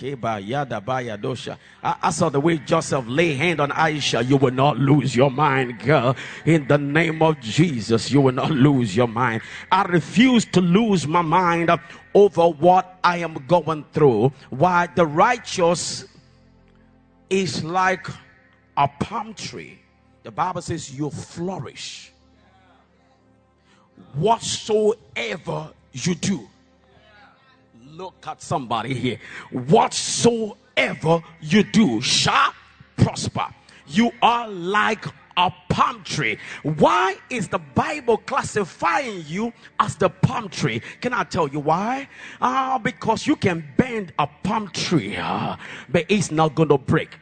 I, 0.00 1.58
I 1.82 2.10
saw 2.10 2.28
the 2.28 2.38
way 2.38 2.58
Joseph 2.58 3.04
lay 3.08 3.34
hand 3.34 3.60
on 3.60 3.70
Aisha. 3.70 4.24
You 4.28 4.36
will 4.36 4.52
not 4.52 4.78
lose 4.78 5.16
your 5.16 5.32
mind, 5.32 5.80
girl. 5.80 6.14
In 6.44 6.68
the 6.68 6.78
name 6.78 7.22
of 7.22 7.40
Jesus, 7.40 8.12
you 8.12 8.20
will 8.20 8.34
not 8.34 8.52
lose 8.52 8.94
your 8.94 9.08
mind. 9.08 9.42
I 9.72 9.82
refuse 9.82 10.44
to 10.44 10.60
lose 10.60 11.08
my 11.08 11.22
mind 11.22 11.72
over 12.14 12.50
what 12.50 13.00
I 13.02 13.16
am 13.16 13.34
going 13.48 13.84
through. 13.92 14.30
Why 14.50 14.86
the 14.94 15.06
righteous 15.06 16.04
is 17.30 17.64
like 17.64 18.06
a 18.76 18.86
palm 18.86 19.34
tree. 19.34 19.80
The 20.22 20.30
Bible 20.30 20.62
says 20.62 20.96
you 20.96 21.10
flourish 21.10 22.12
whatsoever 24.14 25.70
you 25.92 26.14
do. 26.14 26.48
Look 27.90 28.26
at 28.26 28.42
somebody 28.42 28.94
here. 28.94 29.18
Whatsoever 29.50 31.22
you 31.40 31.62
do 31.62 32.00
shall 32.00 32.52
prosper. 32.96 33.46
You 33.86 34.10
are 34.20 34.48
like 34.48 35.06
a 35.36 35.52
palm 35.68 36.02
tree. 36.02 36.38
Why 36.62 37.16
is 37.30 37.48
the 37.48 37.58
Bible 37.58 38.18
classifying 38.18 39.24
you 39.26 39.52
as 39.78 39.96
the 39.96 40.08
palm 40.08 40.48
tree? 40.48 40.82
Can 41.00 41.12
I 41.12 41.24
tell 41.24 41.48
you 41.48 41.60
why? 41.60 42.08
Ah, 42.40 42.74
uh, 42.74 42.78
because 42.78 43.26
you 43.26 43.36
can 43.36 43.64
bend 43.76 44.12
a 44.18 44.26
palm 44.26 44.68
tree, 44.68 45.16
uh, 45.16 45.56
but 45.88 46.06
it's 46.08 46.30
not 46.30 46.54
going 46.54 46.70
to 46.70 46.78
break. 46.78 47.18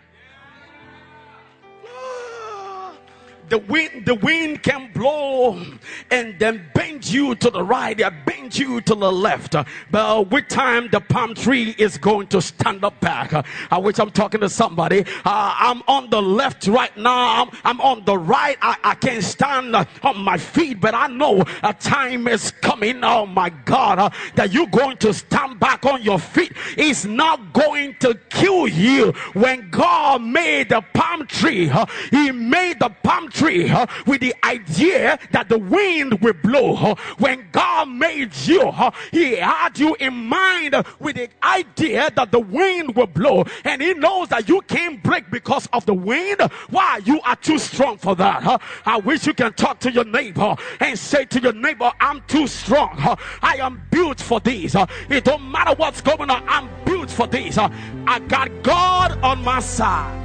The 3.49 3.59
wind, 3.59 4.07
the 4.07 4.15
wind 4.15 4.63
can 4.63 4.91
blow 4.93 5.63
and 6.11 6.39
then 6.39 6.69
bend 6.75 7.07
you 7.07 7.35
to 7.37 7.51
the 7.51 7.63
right, 7.63 7.97
bend 8.25 8.59
you 8.59 8.81
to 8.83 8.95
the 8.95 9.13
left. 9.13 9.55
But 9.91 10.31
with 10.31 10.49
time, 10.49 10.89
the 10.91 11.01
palm 11.01 11.35
tree 11.35 11.75
is 11.79 11.99
going 11.99 12.29
to 12.29 12.41
stand 12.41 12.85
up 12.85 13.01
back. 13.01 13.33
I 13.71 13.79
wish 13.79 13.99
I'm 13.99 14.11
talking 14.11 14.41
to 14.41 14.49
somebody. 14.49 15.05
Uh, 15.25 15.55
I'm 15.59 15.83
on 15.89 16.11
the 16.11 16.21
left 16.21 16.67
right 16.67 16.97
now. 16.97 17.43
I'm, 17.43 17.51
I'm 17.65 17.81
on 17.81 18.05
the 18.05 18.17
right. 18.19 18.57
I, 18.63 18.77
I 18.83 18.95
can't 18.95 19.25
stand 19.25 19.75
on 19.75 20.19
my 20.19 20.39
feet, 20.39 20.81
but 20.81 20.95
I 20.95 21.07
know 21.09 21.45
a 21.63 21.73
time 21.75 22.29
is 22.29 22.51
coming. 22.51 23.03
Oh 23.03 23.27
my 23.27 23.51
God, 23.51 23.99
uh, 23.99 24.11
that 24.37 24.53
you're 24.53 24.67
going 24.67 24.97
to 24.99 25.13
stand 25.13 25.61
back 25.61 25.85
on 25.85 26.03
your 26.03 26.19
feet. 26.19 26.53
It's 26.77 27.05
not 27.05 27.53
going 27.53 27.97
to 28.01 28.15
kill 28.31 28.69
you. 28.69 29.13
When 29.35 29.71
God 29.71 30.23
made 30.23 30.71
the 30.71 30.83
palm 30.95 31.27
tree, 31.27 31.69
uh, 31.71 31.87
He 32.11 32.31
made 32.31 32.81
the 32.81 32.91
palm 33.03 33.29
uh, 33.43 33.87
with 34.07 34.21
the 34.21 34.35
idea 34.45 35.19
that 35.33 35.49
the 35.49 35.59
wind 35.59 36.21
will 36.21 36.35
blow. 36.35 36.77
Uh, 36.77 36.95
when 37.19 37.47
God 37.53 37.89
made 37.89 38.35
you, 38.37 38.63
uh, 38.63 38.91
He 39.11 39.37
had 39.37 39.79
you 39.79 39.97
in 40.01 40.15
mind 40.15 40.75
with 40.99 41.17
the 41.17 41.29
idea 41.43 42.11
that 42.15 42.31
the 42.31 42.41
wind 42.41 42.95
will 42.95 43.07
blow, 43.07 43.45
and 43.65 43.83
He 43.83 43.95
knows 43.95 44.29
that 44.29 44.49
you 44.49 44.61
can't 44.63 45.03
break 45.03 45.31
because 45.31 45.69
of 45.73 45.85
the 45.87 45.95
wind. 45.95 46.41
Why? 46.71 47.01
You 47.05 47.21
are 47.23 47.37
too 47.37 47.59
strong 47.59 47.99
for 47.99 48.15
that. 48.17 48.61
I 48.87 48.99
wish 48.99 49.27
you 49.27 49.35
can 49.35 49.53
talk 49.55 49.81
to 49.81 49.93
your 49.93 50.05
neighbor 50.05 50.57
and 50.81 50.99
say 50.99 51.25
to 51.27 51.41
your 51.41 51.53
neighbor, 51.53 51.91
I'm 52.01 52.23
too 52.23 52.47
strong. 52.47 52.97
I 53.43 53.57
am 53.57 53.83
built 53.91 54.21
for 54.21 54.41
this. 54.41 54.77
It 55.09 55.25
don't 55.25 55.51
matter 55.51 55.75
what's 55.77 56.01
going 56.01 56.31
on, 56.31 56.45
I'm 56.49 56.69
built 56.85 57.11
for 57.11 57.27
this. 57.27 57.59
I 57.59 58.19
got 58.29 58.63
God 58.63 59.19
on 59.23 59.43
my 59.43 59.61
side. 59.61 60.24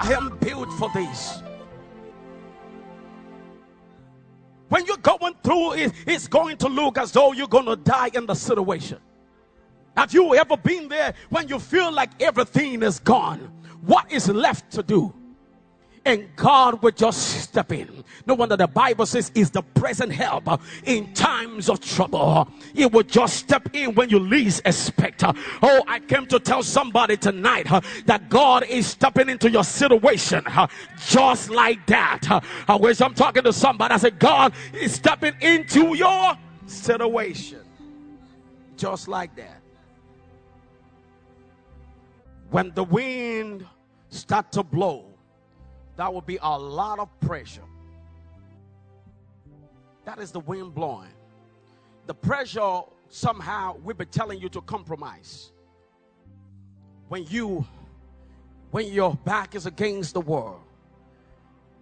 I 0.00 0.14
am 0.14 0.38
built 0.38 0.72
for 0.72 0.90
this. 0.94 1.42
When 4.70 4.86
you're 4.86 4.96
going 4.96 5.34
through 5.42 5.74
it, 5.74 5.92
it's 6.06 6.26
going 6.26 6.56
to 6.58 6.68
look 6.68 6.96
as 6.96 7.12
though 7.12 7.32
you're 7.32 7.48
going 7.48 7.66
to 7.66 7.76
die 7.76 8.10
in 8.14 8.24
the 8.24 8.34
situation. 8.34 8.98
Have 9.96 10.14
you 10.14 10.34
ever 10.34 10.56
been 10.56 10.88
there 10.88 11.12
when 11.28 11.48
you 11.48 11.58
feel 11.58 11.92
like 11.92 12.10
everything 12.22 12.82
is 12.82 12.98
gone? 12.98 13.52
What 13.82 14.10
is 14.10 14.28
left 14.28 14.70
to 14.72 14.82
do? 14.82 15.12
And 16.04 16.28
God 16.36 16.82
will 16.82 16.92
just 16.92 17.42
step 17.42 17.72
in. 17.72 18.04
No 18.26 18.34
wonder 18.34 18.56
the 18.56 18.66
Bible 18.66 19.04
says 19.06 19.30
is 19.34 19.50
the 19.50 19.62
present 19.62 20.12
help 20.12 20.48
in 20.84 21.12
times 21.12 21.68
of 21.68 21.80
trouble. 21.80 22.48
He 22.74 22.86
will 22.86 23.02
just 23.02 23.36
step 23.36 23.74
in 23.74 23.94
when 23.94 24.08
you 24.08 24.18
least 24.18 24.62
expect. 24.64 25.22
Oh, 25.24 25.84
I 25.86 26.00
came 26.00 26.26
to 26.28 26.40
tell 26.40 26.62
somebody 26.62 27.16
tonight 27.16 27.66
that 28.06 28.28
God 28.28 28.64
is 28.64 28.86
stepping 28.86 29.28
into 29.28 29.50
your 29.50 29.64
situation 29.64 30.44
just 31.06 31.50
like 31.50 31.84
that. 31.86 32.42
I 32.66 32.76
wish 32.76 33.00
I'm 33.00 33.14
talking 33.14 33.42
to 33.42 33.52
somebody. 33.52 33.94
I 33.94 33.98
said, 33.98 34.18
God 34.18 34.54
is 34.72 34.94
stepping 34.94 35.34
into 35.40 35.94
your 35.94 36.34
situation 36.66 37.60
just 38.76 39.08
like 39.08 39.36
that. 39.36 39.60
When 42.50 42.72
the 42.74 42.84
wind 42.84 43.66
start 44.08 44.50
to 44.52 44.62
blow, 44.62 45.09
that 46.00 46.14
will 46.14 46.22
be 46.22 46.38
a 46.40 46.58
lot 46.58 46.98
of 46.98 47.08
pressure. 47.20 47.60
That 50.06 50.18
is 50.18 50.32
the 50.32 50.40
wind 50.40 50.74
blowing. 50.74 51.10
The 52.06 52.14
pressure 52.14 52.80
somehow 53.10 53.76
will 53.84 53.92
be 53.92 54.06
telling 54.06 54.40
you 54.40 54.48
to 54.48 54.62
compromise. 54.62 55.52
When 57.08 57.26
you 57.26 57.66
when 58.70 58.90
your 58.90 59.14
back 59.14 59.54
is 59.54 59.66
against 59.66 60.14
the 60.14 60.22
wall 60.22 60.64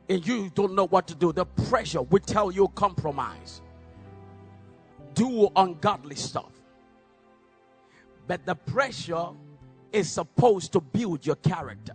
and 0.08 0.26
you 0.26 0.50
don't 0.52 0.74
know 0.74 0.88
what 0.88 1.06
to 1.06 1.14
do, 1.14 1.32
the 1.32 1.44
pressure 1.44 2.02
will 2.02 2.18
tell 2.18 2.50
you 2.50 2.66
compromise. 2.74 3.62
Do 5.14 5.48
ungodly 5.54 6.16
stuff. 6.16 6.50
But 8.26 8.44
the 8.44 8.56
pressure 8.56 9.28
is 9.92 10.10
supposed 10.10 10.72
to 10.72 10.80
build 10.80 11.24
your 11.24 11.36
character. 11.36 11.94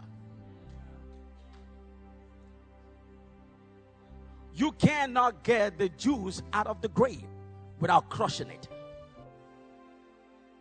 You 4.56 4.72
cannot 4.74 5.44
get 5.44 5.78
the 5.78 5.89
juice 5.89 6.42
out 6.54 6.68
of 6.68 6.82
the 6.82 6.89
grape 6.89 7.28
without 7.80 8.10
crushing 8.10 8.50
it. 8.50 8.68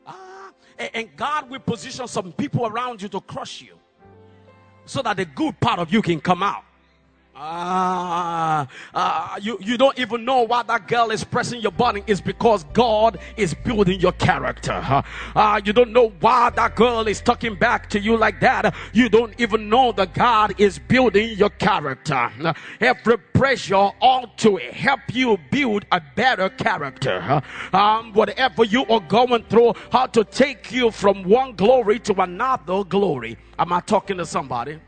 Ah, 0.07 0.51
and 0.95 1.15
God 1.17 1.51
will 1.51 1.61
position 1.61 2.09
some 2.09 2.33
people 2.33 2.67
around 2.67 3.03
you 3.03 3.09
to 3.09 3.21
crush 3.21 3.61
you 3.61 3.79
so 4.85 5.03
that 5.03 5.17
the 5.17 5.25
good 5.25 5.59
part 5.61 5.79
of 5.79 5.93
you 5.93 6.03
can 6.03 6.21
come 6.21 6.43
out. 6.43 6.65
Ah, 7.45 8.69
uh, 8.95 9.37
you, 9.43 9.59
you 9.61 9.77
don't 9.77 9.99
even 9.99 10.25
know 10.25 10.43
why 10.43 10.63
that 10.63 10.87
girl 10.87 11.11
is 11.11 11.25
pressing 11.25 11.61
your 11.61 11.73
button 11.73 12.05
is 12.07 12.21
because 12.21 12.63
God 12.73 13.19
is 13.37 13.53
building 13.53 13.99
your 13.99 14.13
character. 14.13 14.81
Uh, 15.35 15.61
you 15.65 15.73
don't 15.73 15.93
know 15.93 16.11
why 16.21 16.51
that 16.51 16.77
girl 16.77 17.09
is 17.09 17.21
talking 17.21 17.57
back 17.57 17.91
to 17.91 17.99
you 17.99 18.17
like 18.17 18.39
that. 18.39 18.73
You 18.93 19.09
don't 19.09 19.35
even 19.41 19.69
know 19.69 19.91
that 19.91 20.15
God 20.15 20.55
is 20.61 20.79
building 20.79 21.31
your 21.37 21.51
character. 21.51 22.31
Every 22.81 23.19
pressure 23.19 23.91
ought 24.01 24.39
to 24.39 24.59
help 24.59 25.01
you 25.13 25.37
build 25.51 25.85
a 25.91 26.01
better 26.15 26.49
character. 26.49 27.43
Um, 27.73 28.13
whatever 28.13 28.63
you 28.63 28.87
are 28.87 29.01
going 29.01 29.43
through, 29.47 29.75
how 29.91 30.07
to 30.07 30.23
take 30.23 30.71
you 30.71 30.93
from 30.93 31.25
one 31.25 31.57
glory 31.57 31.99
to 32.01 32.23
another 32.23 32.85
glory. 32.85 33.37
Am 33.59 33.73
I 33.73 33.81
talking 33.81 34.19
to 34.19 34.27
somebody? 34.27 34.79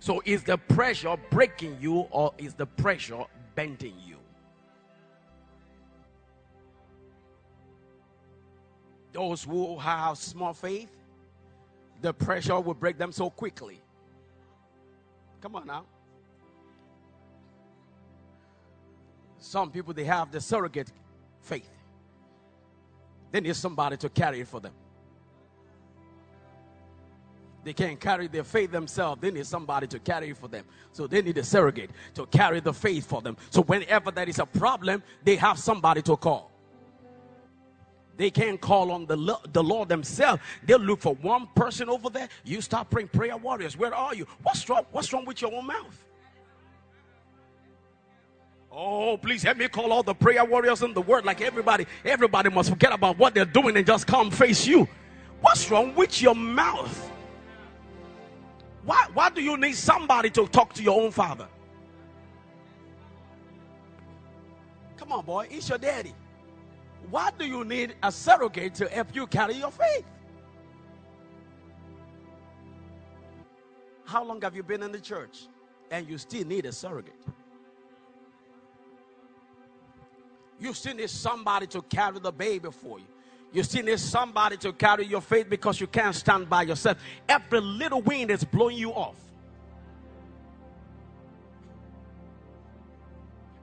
So 0.00 0.22
is 0.24 0.42
the 0.42 0.56
pressure 0.56 1.14
breaking 1.30 1.76
you 1.78 2.06
or 2.10 2.32
is 2.38 2.54
the 2.54 2.64
pressure 2.64 3.24
bending 3.54 3.94
you? 4.04 4.16
Those 9.12 9.44
who 9.44 9.78
have 9.78 10.16
small 10.16 10.54
faith, 10.54 10.88
the 12.00 12.14
pressure 12.14 12.58
will 12.58 12.74
break 12.74 12.96
them 12.96 13.12
so 13.12 13.28
quickly. 13.28 13.78
Come 15.42 15.56
on 15.56 15.66
now. 15.66 15.84
Some 19.38 19.70
people 19.70 19.92
they 19.92 20.04
have 20.04 20.30
the 20.30 20.40
surrogate 20.40 20.92
faith. 21.40 21.68
They 23.32 23.40
need 23.40 23.56
somebody 23.56 23.98
to 23.98 24.08
carry 24.08 24.40
it 24.40 24.48
for 24.48 24.60
them. 24.60 24.72
They 27.62 27.72
can't 27.72 28.00
carry 28.00 28.26
their 28.26 28.44
faith 28.44 28.72
themselves. 28.72 29.20
They 29.20 29.30
need 29.30 29.46
somebody 29.46 29.86
to 29.88 29.98
carry 29.98 30.30
it 30.30 30.36
for 30.36 30.48
them. 30.48 30.64
So 30.92 31.06
they 31.06 31.20
need 31.20 31.36
a 31.38 31.44
surrogate 31.44 31.90
to 32.14 32.26
carry 32.26 32.60
the 32.60 32.72
faith 32.72 33.06
for 33.06 33.20
them. 33.20 33.36
So 33.50 33.62
whenever 33.62 34.10
there 34.10 34.28
is 34.28 34.38
a 34.38 34.46
problem, 34.46 35.02
they 35.22 35.36
have 35.36 35.58
somebody 35.58 36.02
to 36.02 36.16
call. 36.16 36.50
They 38.16 38.30
can't 38.30 38.60
call 38.60 38.90
on 38.90 39.06
the, 39.06 39.38
the 39.52 39.62
Lord 39.62 39.88
themselves. 39.88 40.42
They'll 40.64 40.78
look 40.78 41.00
for 41.00 41.14
one 41.16 41.48
person 41.54 41.88
over 41.88 42.10
there. 42.10 42.28
You 42.44 42.60
start 42.60 42.90
praying 42.90 43.08
prayer 43.08 43.36
warriors. 43.36 43.78
Where 43.78 43.94
are 43.94 44.14
you? 44.14 44.26
What's 44.42 44.68
wrong? 44.68 44.84
What's 44.92 45.12
wrong 45.12 45.24
with 45.24 45.40
your 45.40 45.54
own 45.54 45.66
mouth? 45.66 46.04
Oh, 48.72 49.16
please 49.16 49.42
help 49.42 49.56
me 49.56 49.68
call 49.68 49.92
all 49.92 50.02
the 50.02 50.14
prayer 50.14 50.44
warriors 50.44 50.82
in 50.82 50.92
the 50.94 51.00
world. 51.00 51.24
Like 51.24 51.40
everybody, 51.40 51.86
everybody 52.04 52.50
must 52.50 52.70
forget 52.70 52.92
about 52.92 53.18
what 53.18 53.34
they're 53.34 53.44
doing 53.44 53.76
and 53.76 53.86
just 53.86 54.06
come 54.06 54.30
face 54.30 54.66
you. 54.66 54.86
What's 55.40 55.70
wrong 55.70 55.94
with 55.94 56.20
your 56.20 56.34
mouth? 56.34 57.10
Why, 58.90 59.06
why 59.14 59.30
do 59.30 59.40
you 59.40 59.56
need 59.56 59.76
somebody 59.76 60.30
to 60.30 60.48
talk 60.48 60.72
to 60.72 60.82
your 60.82 61.00
own 61.00 61.12
father? 61.12 61.46
Come 64.96 65.12
on, 65.12 65.24
boy, 65.24 65.46
it's 65.48 65.68
your 65.68 65.78
daddy. 65.78 66.12
Why 67.08 67.30
do 67.38 67.46
you 67.46 67.64
need 67.64 67.94
a 68.02 68.10
surrogate 68.10 68.74
to 68.74 68.88
help 68.88 69.14
you 69.14 69.28
carry 69.28 69.54
your 69.54 69.70
faith? 69.70 70.04
How 74.06 74.24
long 74.24 74.42
have 74.42 74.56
you 74.56 74.64
been 74.64 74.82
in 74.82 74.90
the 74.90 74.98
church 74.98 75.46
and 75.92 76.08
you 76.08 76.18
still 76.18 76.44
need 76.44 76.66
a 76.66 76.72
surrogate? 76.72 77.22
You 80.58 80.74
still 80.74 80.96
need 80.96 81.10
somebody 81.10 81.68
to 81.68 81.82
carry 81.82 82.18
the 82.18 82.32
baby 82.32 82.70
for 82.72 82.98
you. 82.98 83.09
You 83.52 83.62
still 83.64 83.84
need 83.84 83.98
somebody 83.98 84.56
to 84.58 84.72
carry 84.72 85.06
your 85.06 85.20
faith 85.20 85.48
because 85.50 85.80
you 85.80 85.86
can't 85.86 86.14
stand 86.14 86.48
by 86.48 86.62
yourself. 86.62 86.98
Every 87.28 87.60
little 87.60 88.00
wind 88.00 88.30
is 88.30 88.44
blowing 88.44 88.76
you 88.76 88.92
off. 88.92 89.16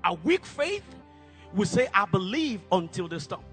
A 0.03 0.13
weak 0.13 0.45
faith 0.45 0.83
will 1.53 1.65
say, 1.65 1.87
I 1.93 2.05
believe 2.05 2.61
until 2.71 3.07
the 3.07 3.19
storm. 3.19 3.43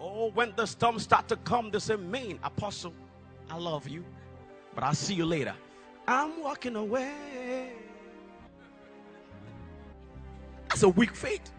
Oh, 0.00 0.30
when 0.30 0.52
the 0.56 0.66
storm 0.66 0.98
start 0.98 1.28
to 1.28 1.36
come, 1.36 1.70
they 1.70 1.78
say, 1.78 1.96
Man, 1.96 2.38
apostle, 2.42 2.94
I 3.50 3.56
love 3.56 3.86
you, 3.88 4.04
but 4.74 4.82
I'll 4.84 4.94
see 4.94 5.14
you 5.14 5.26
later. 5.26 5.54
I'm 6.08 6.42
walking 6.42 6.76
away. 6.76 7.72
That's 10.68 10.82
a 10.82 10.88
weak 10.88 11.14
faith. 11.14 11.52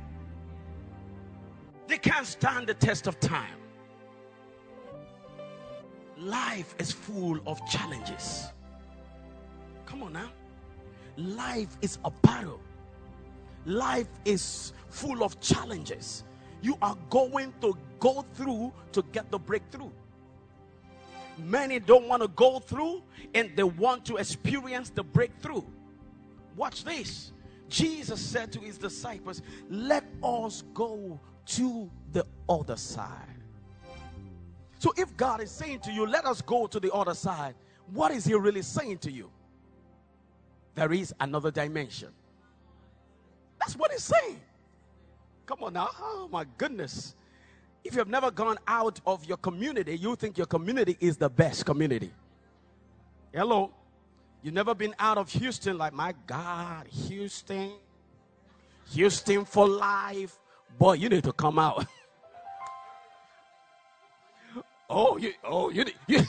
They 1.92 1.98
can't 1.98 2.26
stand 2.26 2.68
the 2.68 2.74
test 2.74 3.06
of 3.06 3.20
time. 3.20 3.58
Life 6.18 6.74
is 6.80 6.90
full 6.90 7.38
of 7.46 7.60
challenges. 7.70 8.48
Come 9.86 10.04
on 10.04 10.14
now. 10.14 10.32
Life 11.18 11.78
is 11.82 12.00
a 12.06 12.10
battle. 12.10 12.62
Life 13.66 14.08
is 14.24 14.72
full 14.90 15.22
of 15.22 15.38
challenges. 15.42 16.24
You 16.62 16.78
are 16.82 16.96
going 17.10 17.54
to 17.60 17.78
go 18.00 18.24
through 18.36 18.72
to 18.94 19.04
get 19.12 19.30
the 19.30 19.38
breakthrough. 19.38 19.92
Many 21.38 21.80
don't 21.80 22.08
want 22.08 22.22
to 22.22 22.30
go 22.30 22.60
through 22.60 23.04
and 23.36 23.52
they 23.54 23.64
want 23.64 24.06
to 24.06 24.16
experience 24.16 24.92
the 24.92 25.04
breakthrough. 25.04 25.64
Watch 26.56 26.86
this. 26.86 27.34
Jesus 27.68 28.22
said 28.22 28.50
to 28.54 28.62
his 28.62 28.78
disciples, 28.78 29.42
Let 29.70 30.06
us 30.24 30.64
go 30.74 31.20
to 31.46 31.90
the 32.12 32.26
other 32.48 32.78
side. 32.78 33.28
So 34.80 34.94
if 34.98 35.16
God 35.16 35.42
is 35.42 35.52
saying 35.52 35.82
to 35.82 35.92
you, 35.92 36.08
Let 36.08 36.26
us 36.26 36.42
go 36.42 36.68
to 36.68 36.80
the 36.80 36.92
other 36.92 37.14
side, 37.14 37.56
what 37.94 38.12
is 38.12 38.26
He 38.26 38.34
really 38.34 38.62
saying 38.62 39.00
to 39.00 39.12
you? 39.12 39.30
There 40.76 40.92
is 40.92 41.14
another 41.20 41.52
dimension. 41.52 42.10
That's 43.60 43.76
what 43.76 43.92
He's 43.92 44.04
saying. 44.04 44.40
Come 45.46 45.64
on 45.64 45.74
now. 45.74 45.90
Oh 46.00 46.30
my 46.32 46.46
goodness. 46.58 47.16
If 47.84 47.94
you 47.94 48.00
have 48.00 48.08
never 48.08 48.32
gone 48.32 48.58
out 48.68 49.00
of 49.06 49.26
your 49.26 49.38
community, 49.38 49.98
you 49.98 50.16
think 50.16 50.38
your 50.38 50.48
community 50.48 50.98
is 51.00 51.18
the 51.18 51.30
best 51.30 51.66
community. 51.66 52.12
Hello. 53.34 53.72
You've 54.44 54.54
never 54.54 54.74
been 54.74 54.96
out 54.98 55.18
of 55.18 55.30
Houston, 55.32 55.78
like, 55.78 55.94
my 55.94 56.14
God, 56.26 56.88
Houston, 56.88 57.74
Houston 58.94 59.46
for 59.46 59.68
life. 59.68 60.40
Boy, 60.78 60.94
you 60.94 61.10
need 61.10 61.24
to 61.24 61.34
come 61.34 61.60
out. 61.60 61.86
oh, 64.90 65.18
you, 65.18 65.34
oh, 65.44 65.70
you, 65.70 65.86
you, 66.08 66.22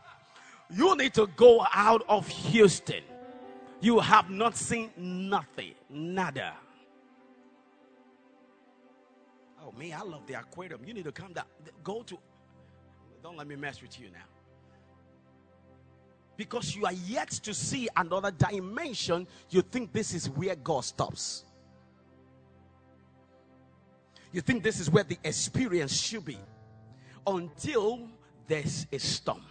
you 0.70 0.96
need 0.96 1.14
to 1.14 1.26
go 1.36 1.64
out 1.74 2.02
of 2.08 2.26
Houston. 2.28 3.02
You 3.80 3.98
have 3.98 4.30
not 4.30 4.56
seen 4.56 4.90
nothing, 4.96 5.74
nada. 5.90 6.54
Oh, 9.64 9.72
me, 9.78 9.92
I 9.92 10.02
love 10.02 10.26
the 10.26 10.34
aquarium. 10.34 10.80
You 10.84 10.94
need 10.94 11.04
to 11.04 11.12
come 11.12 11.32
down. 11.32 11.44
Go 11.82 12.02
to, 12.02 12.18
don't 13.22 13.36
let 13.36 13.46
me 13.46 13.56
mess 13.56 13.82
with 13.82 13.98
you 14.00 14.08
now 14.10 14.24
because 16.36 16.74
you 16.74 16.84
are 16.84 16.92
yet 16.92 17.30
to 17.30 17.54
see 17.54 17.88
another 17.96 18.30
dimension, 18.32 19.26
you 19.50 19.62
think 19.62 19.92
this 19.92 20.14
is 20.14 20.28
where 20.30 20.56
God 20.56 20.84
stops. 20.84 21.44
You 24.32 24.40
think 24.40 24.62
this 24.62 24.80
is 24.80 24.90
where 24.90 25.04
the 25.04 25.18
experience 25.24 25.94
should 25.94 26.24
be 26.24 26.38
until 27.26 28.08
there's 28.46 28.86
a 28.92 28.98
storm. 28.98 29.42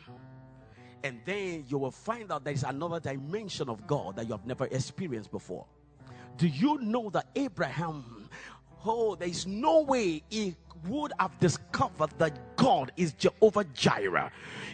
And 1.04 1.20
then 1.26 1.66
you 1.68 1.78
will 1.78 1.92
find 1.92 2.32
out 2.32 2.44
there's 2.44 2.64
another 2.64 3.00
dimension 3.00 3.70
of 3.70 3.88
God 3.88 4.16
that 4.16 4.26
you 4.26 4.32
have 4.32 4.46
never 4.46 4.66
experienced 4.66 5.32
before. 5.32 5.66
Do 6.38 6.48
you 6.48 6.80
know 6.80 7.10
that 7.12 7.28
Abraham, 7.36 8.30
oh, 8.86 9.16
there's 9.16 9.46
no 9.48 9.82
way 9.82 10.24
he 10.30 10.56
would 10.88 11.14
have 11.20 11.38
discovered 11.40 12.12
that 12.18 12.56
God 12.56 12.92
is 12.98 13.14
Jehovah 13.14 13.64
Jireh 13.74 14.32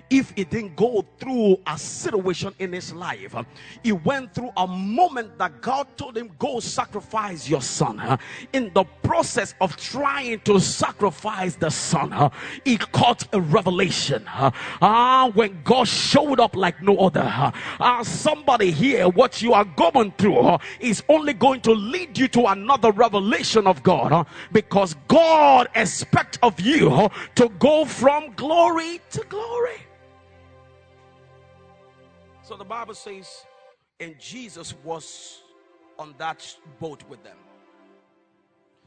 if 0.10 0.32
he 0.32 0.44
didn't 0.44 0.76
go 0.76 1.06
through 1.20 1.58
a 1.68 1.78
situation 1.78 2.54
in 2.60 2.74
his 2.74 2.94
life. 2.94 3.36
He 3.84 3.92
went 3.92 4.34
through 4.34 4.52
a 4.58 4.68
moment 4.68 5.38
that 5.38 5.62
God 5.62 5.88
told 5.98 6.18
him, 6.18 6.32
Go 6.40 6.60
sacrifice 6.60 7.50
your 7.50 7.62
son. 7.62 8.18
In 8.54 8.72
the 8.74 8.84
process 9.04 9.54
of 9.62 9.76
trying 9.78 10.40
to 10.42 10.60
sacrifice 10.60 11.56
the 11.56 11.70
son, 11.70 12.32
he 12.64 12.78
caught 12.78 13.28
a 13.34 13.42
revelation. 13.42 14.24
Ah, 14.28 15.30
when 15.34 15.62
God 15.64 15.88
showed 15.88 16.40
up 16.40 16.56
like 16.56 16.82
no 16.82 16.98
other. 16.98 17.24
Ah, 17.24 18.02
somebody 18.04 18.72
here, 18.72 19.08
what 19.10 19.42
you 19.42 19.54
are 19.54 19.66
going 19.66 20.12
through 20.18 20.58
is 20.80 21.04
only 21.10 21.34
going 21.34 21.62
to 21.62 21.72
lead 21.72 22.18
you 22.18 22.28
to 22.30 22.46
another 22.48 22.92
revelation 22.92 23.68
of 23.68 23.84
God 23.84 24.26
because 24.52 24.96
God 25.08 25.68
expects 25.88 26.38
of 26.44 26.60
you 26.60 27.10
to 27.36 27.50
go 27.60 27.86
from 27.86 28.34
glory 28.36 29.00
to 29.12 29.24
glory. 29.30 29.82
So 32.44 32.56
the 32.56 32.66
Bible 32.66 32.94
says, 32.94 33.46
and 34.00 34.18
Jesus 34.20 34.74
was 34.84 35.42
on 35.98 36.14
that 36.18 36.56
boat 36.80 37.04
with 37.10 37.24
them. 37.24 37.38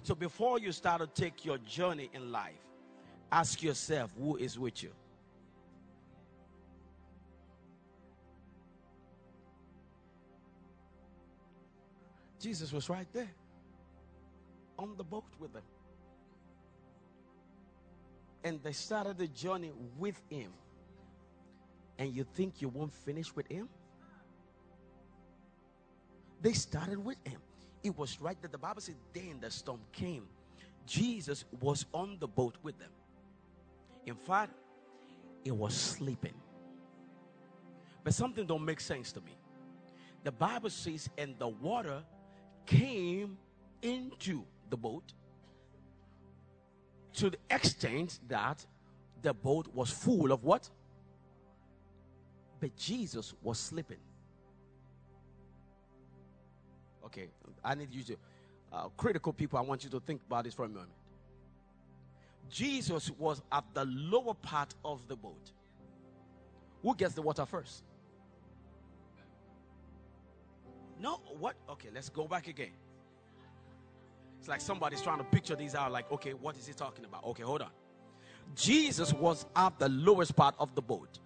So 0.03 0.15
before 0.15 0.59
you 0.59 0.73
start 0.73 1.01
to 1.01 1.07
take 1.07 1.45
your 1.45 1.59
journey 1.59 2.11
in 2.15 2.33
life, 2.33 2.55
ask 3.33 3.63
yourself 3.63 4.13
who 4.19 4.37
is 4.37 4.59
with 4.59 4.83
you. 4.83 4.91
Jesus 12.41 12.73
was 12.73 12.89
right 12.89 13.09
there 13.13 13.31
on 14.79 14.97
the 14.97 15.05
boat 15.05 15.25
with 15.39 15.53
them. 15.53 15.63
And 18.43 18.63
they 18.63 18.73
started 18.73 19.19
the 19.19 19.29
journey 19.29 19.73
with 19.99 20.21
him 20.31 20.53
and 22.01 22.15
you 22.15 22.25
think 22.25 22.63
you 22.63 22.69
won't 22.71 22.95
finish 22.95 23.37
with 23.37 23.47
him? 23.47 23.69
They 26.41 26.55
started 26.55 26.99
with 27.05 27.19
him. 27.25 27.39
It 27.83 27.97
was 27.97 28.19
right 28.23 28.41
that 28.41 28.53
the 28.53 28.59
Bible 28.59 28.81
said, 28.81 28.95
then 29.13 29.39
the 29.43 29.51
storm 29.51 29.81
came. 29.93 30.27
Jesus 30.87 31.45
was 31.61 31.85
on 31.93 32.17
the 32.19 32.27
boat 32.27 32.57
with 32.63 32.79
them. 32.79 32.89
In 34.07 34.15
fact, 34.15 34.53
it 35.45 35.55
was 35.55 35.75
sleeping. 35.75 36.33
But 38.03 38.15
something 38.15 38.47
don't 38.47 38.65
make 38.65 38.81
sense 38.81 39.13
to 39.13 39.21
me. 39.21 39.37
The 40.25 40.33
Bible 40.33 40.71
says, 40.71 41.11
and 41.19 41.35
the 41.39 41.49
water 41.49 42.03
came 42.65 43.37
into 43.83 44.43
the 44.71 44.77
boat 44.79 45.13
to 47.15 47.31
the 47.31 47.39
extent 47.51 48.21
that 48.29 48.65
the 49.23 49.35
boat 49.35 49.69
was 49.75 49.91
full 49.91 50.33
of 50.33 50.45
what? 50.45 50.69
But 52.61 52.77
Jesus 52.77 53.35
was 53.43 53.59
sleeping. 53.59 53.99
Okay, 57.05 57.29
I 57.65 57.75
need 57.75 57.93
you 57.93 58.03
to, 58.05 58.17
uh, 58.73 58.89
critical 58.97 59.33
people, 59.33 59.59
I 59.59 59.63
want 59.63 59.83
you 59.83 59.91
to 59.91 60.01
think 60.01 60.21
about 60.27 60.45
this 60.45 60.55
for 60.55 60.65
a 60.65 60.69
moment. 60.69 60.91
Jesus 62.49 63.11
was 63.19 63.43
at 63.51 63.65
the 63.75 63.85
lower 63.85 64.35
part 64.35 64.75
of 64.85 65.07
the 65.09 65.17
boat. 65.17 65.53
Who 66.83 66.95
gets 66.95 67.15
the 67.15 67.23
water 67.23 67.47
first? 67.47 67.85
No, 71.01 71.21
what? 71.39 71.57
Okay, 71.69 71.89
let's 71.95 72.09
go 72.09 72.27
back 72.27 72.47
again. 72.49 72.73
It's 74.41 74.49
like 74.49 74.63
somebody's 74.63 75.03
trying 75.03 75.19
to 75.19 75.25
picture 75.25 75.55
these 75.55 75.75
out, 75.75 75.93
like, 75.93 76.11
okay, 76.11 76.33
what 76.33 76.57
is 76.57 76.67
he 76.67 76.73
talking 76.73 77.05
about? 77.05 77.25
Okay, 77.27 77.43
hold 77.43 77.61
on. 77.61 77.69
Jesus 78.57 79.13
was 79.13 79.45
at 79.55 79.79
the 79.79 79.91
lowest 79.91 80.35
part 80.35 80.55
of 80.59 80.75
the 80.75 80.81
boat. 80.81 81.19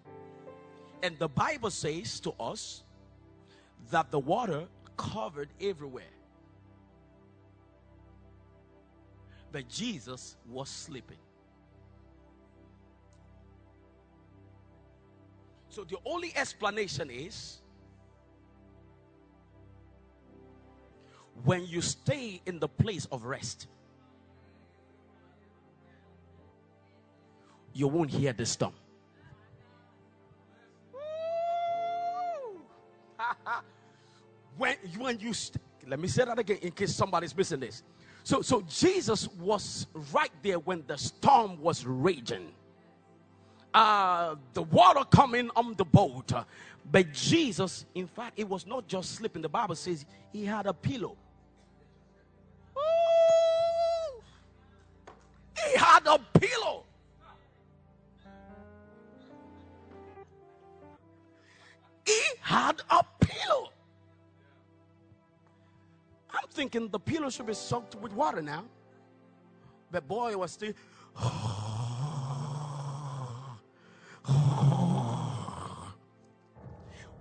And 1.00 1.16
the 1.20 1.28
Bible 1.28 1.70
says 1.70 2.18
to 2.20 2.32
us 2.40 2.82
that 3.92 4.10
the 4.10 4.18
water 4.18 4.66
covered 4.96 5.50
everywhere. 5.60 6.02
But 9.52 9.68
Jesus 9.68 10.36
was 10.50 10.68
sleeping. 10.68 11.18
So 15.68 15.84
the 15.84 15.98
only 16.04 16.32
explanation 16.34 17.10
is 17.10 17.60
when 21.43 21.66
you 21.66 21.80
stay 21.80 22.41
in 22.47 22.59
the 22.59 22.68
place 22.68 23.07
of 23.11 23.24
rest, 23.24 23.66
you 27.72 27.89
won't 27.89 28.11
hear 28.11 28.32
the 28.32 28.47
storm. 28.47 28.72
when, 34.57 34.76
you 34.93 35.01
when 35.01 35.18
you, 35.18 35.35
st- 35.35 35.61
let 35.87 35.99
me 35.99 36.09
say 36.09 36.24
that 36.24 36.39
again 36.39 36.59
in 36.62 36.70
case 36.70 36.95
somebody's 36.95 37.37
missing 37.37 37.61
this. 37.61 37.82
So, 38.22 38.41
so 38.41 38.62
Jesus 38.62 39.28
was 39.28 39.87
right 40.12 40.30
there 40.43 40.59
when 40.59 40.85
the 40.87 40.97
storm 40.97 41.61
was 41.61 41.85
raging. 41.85 42.53
Uh, 43.74 44.37
the 44.53 44.62
water 44.62 45.05
coming 45.11 45.51
on 45.57 45.74
the 45.74 45.85
boat. 45.85 46.32
But 46.91 47.12
Jesus, 47.12 47.85
in 47.95 48.07
fact, 48.07 48.39
it 48.39 48.49
was 48.49 48.66
not 48.66 48.87
just 48.87 49.16
sleeping. 49.16 49.43
The 49.43 49.49
Bible 49.49 49.74
says 49.74 50.07
he 50.32 50.45
had 50.45 50.66
a 50.66 50.72
pillow. 50.72 51.16
Had 56.05 56.20
a 56.20 56.38
pillow. 56.38 56.84
He 62.05 62.20
had 62.40 62.82
a 62.90 63.02
pillow. 63.20 63.70
I'm 66.30 66.48
thinking 66.50 66.88
the 66.88 66.98
pillow 66.98 67.30
should 67.30 67.46
be 67.46 67.55
soaked 67.55 67.94
with 67.96 68.12
water 68.12 68.42
now. 68.42 68.64
But 69.90 70.07
boy, 70.07 70.32
it 70.32 70.38
was 70.38 70.52
still. 70.52 70.72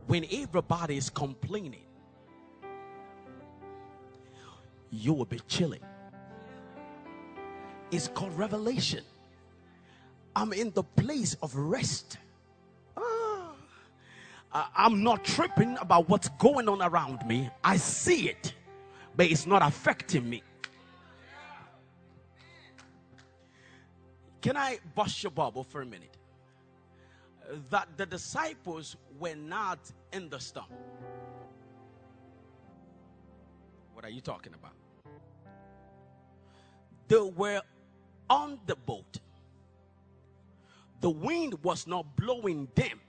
when 0.08 0.26
everybody 0.32 0.98
is 0.98 1.10
complaining, 1.10 1.86
you 4.92 5.14
will 5.14 5.26
be 5.26 5.40
chilling. 5.48 5.82
It's 7.94 8.08
called 8.08 8.36
revelation. 8.36 9.04
I'm 10.36 10.52
in 10.52 10.72
the 10.72 10.82
place 10.82 11.36
of 11.44 11.56
rest. 11.56 12.18
Ah, 12.98 13.54
I'm 14.76 15.04
not 15.04 15.24
tripping 15.24 15.78
about 15.78 16.10
what's 16.10 16.30
going 16.40 16.68
on 16.68 16.82
around 16.82 17.24
me. 17.28 17.52
I 17.64 17.78
see 17.78 18.30
it, 18.30 18.56
but 19.16 19.28
it's 19.28 19.46
not 19.46 19.62
affecting 19.62 20.28
me. 20.28 20.42
Can 24.42 24.58
I 24.58 24.80
bust 24.96 25.22
your 25.22 25.32
bubble 25.32 25.64
for 25.64 25.84
a 25.84 25.86
minute? 25.86 26.18
That 27.70 27.90
the 27.96 28.08
disciples 28.08 28.98
were 29.20 29.36
not 29.36 29.80
in 30.12 30.30
the 30.30 30.40
storm. 30.40 30.66
What 33.94 34.04
are 34.04 34.10
you 34.10 34.22
talking 34.22 34.56
about? 34.56 34.74
They 37.08 37.22
were 37.22 37.62
on 38.34 38.60
the 38.66 38.76
boat. 38.76 39.20
The 41.02 41.10
wind 41.10 41.62
was 41.64 41.86
not 41.86 42.16
blowing 42.16 42.68
them, 42.74 43.00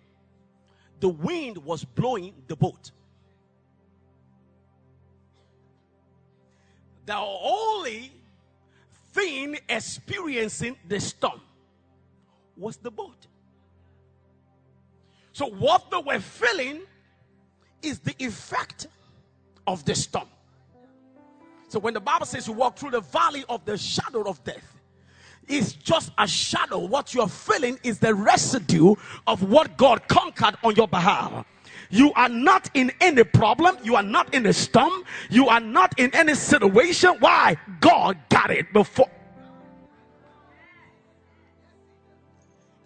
the 1.01 1.09
wind 1.09 1.57
was 1.59 1.85
blowing 1.85 2.35
the 2.47 2.57
boat. 2.57 2.91
The 7.07 7.16
only 7.16 8.12
thing 9.12 9.59
experiencing 9.68 10.77
the 10.89 11.01
storm 11.01 11.41
was 12.57 12.77
the 12.79 12.91
boat. 12.91 13.27
So, 15.33 15.47
what 15.47 15.91
they 15.91 15.99
were 15.99 16.20
feeling 16.20 16.83
is 17.83 17.99
the 17.99 18.14
effect 18.18 18.87
of 19.66 19.85
the 19.85 19.95
storm. 19.95 20.29
So, 21.68 21.79
when 21.79 21.93
the 21.93 22.01
Bible 22.01 22.25
says 22.25 22.47
you 22.47 22.55
walk 22.55 22.79
through 22.79 22.93
the 22.93 23.01
valley 23.01 23.45
of 23.49 23.64
the 23.64 23.77
shadow 23.77 24.22
of 24.22 24.43
death, 24.45 24.75
it's 25.49 25.72
just 25.72 26.12
a 26.18 26.26
shadow. 26.26 26.78
What 26.78 27.14
you're 27.14 27.28
feeling 27.28 27.78
is 27.82 27.99
the 27.99 28.14
residue 28.14 28.95
of 29.26 29.42
what 29.42 29.76
God 29.76 30.07
conquered 30.09 30.57
on 30.62 30.74
your 30.76 30.88
behalf. 30.88 31.47
You 31.90 32.12
are 32.14 32.28
not 32.28 32.70
in 32.74 32.92
any 33.01 33.24
problem. 33.24 33.76
You 33.82 33.97
are 33.97 34.03
not 34.03 34.34
in 34.34 34.47
a 34.47 34.53
storm. 34.53 35.05
You 35.30 35.49
are 35.49 35.61
not 35.61 35.99
in 35.99 36.14
any 36.14 36.34
situation. 36.34 37.16
Why? 37.20 37.57
God 37.80 38.18
got 38.28 38.51
it 38.51 38.72
before. 38.72 39.11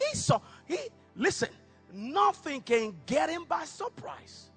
He 0.00 0.16
saw, 0.16 0.40
he, 0.66 0.78
listen, 1.16 1.48
nothing 1.92 2.60
can 2.60 2.94
get 3.06 3.30
him 3.30 3.44
by 3.48 3.64
surprise. 3.64 4.50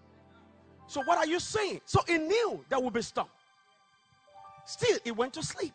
So, 0.87 1.01
what 1.03 1.17
are 1.17 1.25
you 1.25 1.39
saying? 1.39 1.81
So, 1.85 2.01
he 2.07 2.17
knew 2.17 2.63
there 2.69 2.79
would 2.79 2.93
be 2.93 3.01
storm. 3.01 3.27
Still, 4.65 4.97
he 5.03 5.11
went 5.11 5.33
to 5.33 5.43
sleep. 5.43 5.73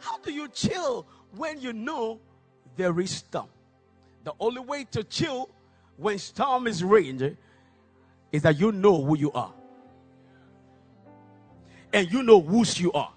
How 0.00 0.18
do 0.18 0.32
you 0.32 0.48
chill 0.48 1.06
when 1.36 1.60
you 1.60 1.72
know 1.72 2.18
there 2.76 2.98
is 3.00 3.10
storm? 3.10 3.48
The 4.24 4.32
only 4.40 4.60
way 4.60 4.84
to 4.92 5.04
chill 5.04 5.48
when 5.96 6.18
storm 6.18 6.66
is 6.66 6.82
raging 6.82 7.36
is 8.32 8.42
that 8.42 8.58
you 8.58 8.72
know 8.72 9.02
who 9.02 9.16
you 9.16 9.32
are. 9.32 9.52
And 11.92 12.10
you 12.10 12.22
know 12.22 12.40
whose 12.40 12.80
you 12.80 12.92
are. 12.92 13.12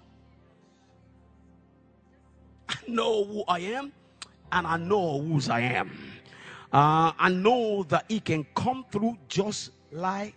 I 2.68 2.76
know 2.88 3.24
who 3.24 3.44
I 3.46 3.60
am, 3.60 3.92
and 4.52 4.66
I 4.66 4.76
know 4.76 5.20
whose 5.20 5.48
I 5.48 5.60
am. 5.60 5.90
Uh, 6.72 7.12
I 7.18 7.28
know 7.30 7.84
that 7.84 8.06
He 8.08 8.20
can 8.20 8.44
come 8.54 8.84
through 8.90 9.16
just 9.28 9.70
like 9.92 10.34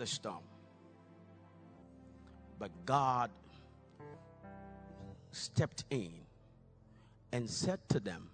the 0.00 0.06
storm. 0.06 0.42
But 2.58 2.70
God 2.86 3.30
stepped 5.30 5.84
in 5.90 6.14
and 7.32 7.48
said 7.48 7.80
to 7.90 8.00
them, 8.00 8.30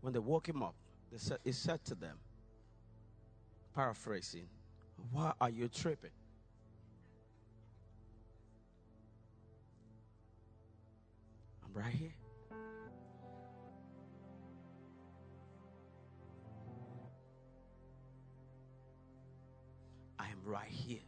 when 0.00 0.12
they 0.12 0.20
woke 0.20 0.48
him 0.48 0.62
up, 0.62 0.74
said, 1.16 1.38
he 1.44 1.50
said 1.50 1.84
to 1.86 1.94
them, 1.96 2.16
paraphrasing, 3.74 4.48
Why 5.10 5.32
are 5.40 5.50
you 5.50 5.68
tripping? 5.68 6.10
I'm 11.64 11.82
right 11.82 11.92
here. 11.92 12.14
Right 20.46 20.68
here. 20.68 21.00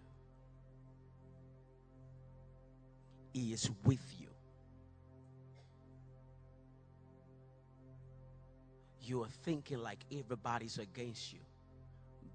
He 3.33 3.53
is 3.53 3.71
with 3.85 4.05
you. 4.19 4.29
You 9.01 9.23
are 9.23 9.29
thinking 9.45 9.79
like 9.79 10.01
everybody's 10.13 10.79
against 10.79 11.33
you, 11.33 11.39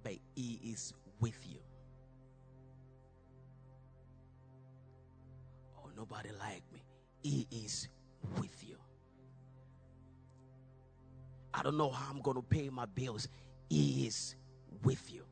but 0.01 0.13
He 0.35 0.59
is 0.63 0.93
with 1.19 1.37
you. 1.47 1.59
Oh, 5.77 5.89
nobody 5.95 6.29
like 6.39 6.63
me. 6.73 6.83
He 7.21 7.47
is 7.51 7.89
with 8.39 8.63
you. 8.67 8.77
I 11.53 11.61
don't 11.61 11.77
know 11.77 11.89
how 11.89 12.09
I'm 12.11 12.21
going 12.21 12.37
to 12.37 12.41
pay 12.41 12.69
my 12.69 12.85
bills. 12.85 13.27
He 13.69 14.07
is 14.07 14.35
with 14.83 15.11
you. 15.13 15.23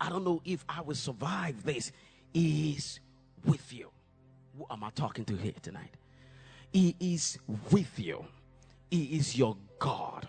I 0.00 0.08
don't 0.08 0.24
know 0.24 0.42
if 0.44 0.64
I 0.68 0.80
will 0.82 0.94
survive 0.94 1.64
this. 1.64 1.92
He 2.32 2.72
is 2.72 3.00
with 3.44 3.72
you. 3.72 3.90
Who 4.58 4.66
am 4.70 4.84
I 4.84 4.90
talking 4.90 5.24
to 5.26 5.36
here 5.36 5.54
tonight? 5.62 5.94
He 6.72 6.94
is 7.00 7.38
with 7.70 7.98
you. 7.98 8.24
He 8.90 9.16
is 9.16 9.36
your 9.36 9.56
God, 9.78 10.28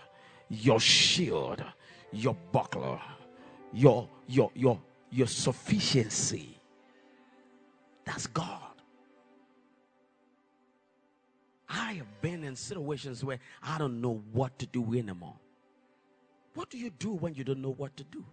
your 0.49 0.79
shield, 0.79 1.63
your 2.11 2.35
buckler, 2.51 2.99
your 3.73 4.07
your 4.27 4.51
your 4.55 4.79
your 5.09 5.27
sufficiency. 5.27 6.57
That's 8.05 8.27
God. 8.27 8.61
I 11.69 11.93
have 11.93 12.21
been 12.21 12.43
in 12.45 12.55
situations 12.55 13.23
where 13.23 13.39
I 13.61 13.77
don't 13.77 13.99
know 13.99 14.23
what 14.31 14.57
to 14.59 14.65
do 14.65 14.93
anymore. 14.93 15.35
What 16.53 16.69
do 16.69 16.77
you 16.77 16.89
do 16.89 17.11
when 17.11 17.35
you 17.35 17.43
don't 17.43 17.61
know 17.61 17.73
what 17.73 17.95
to 17.97 18.03
do? 18.05 18.23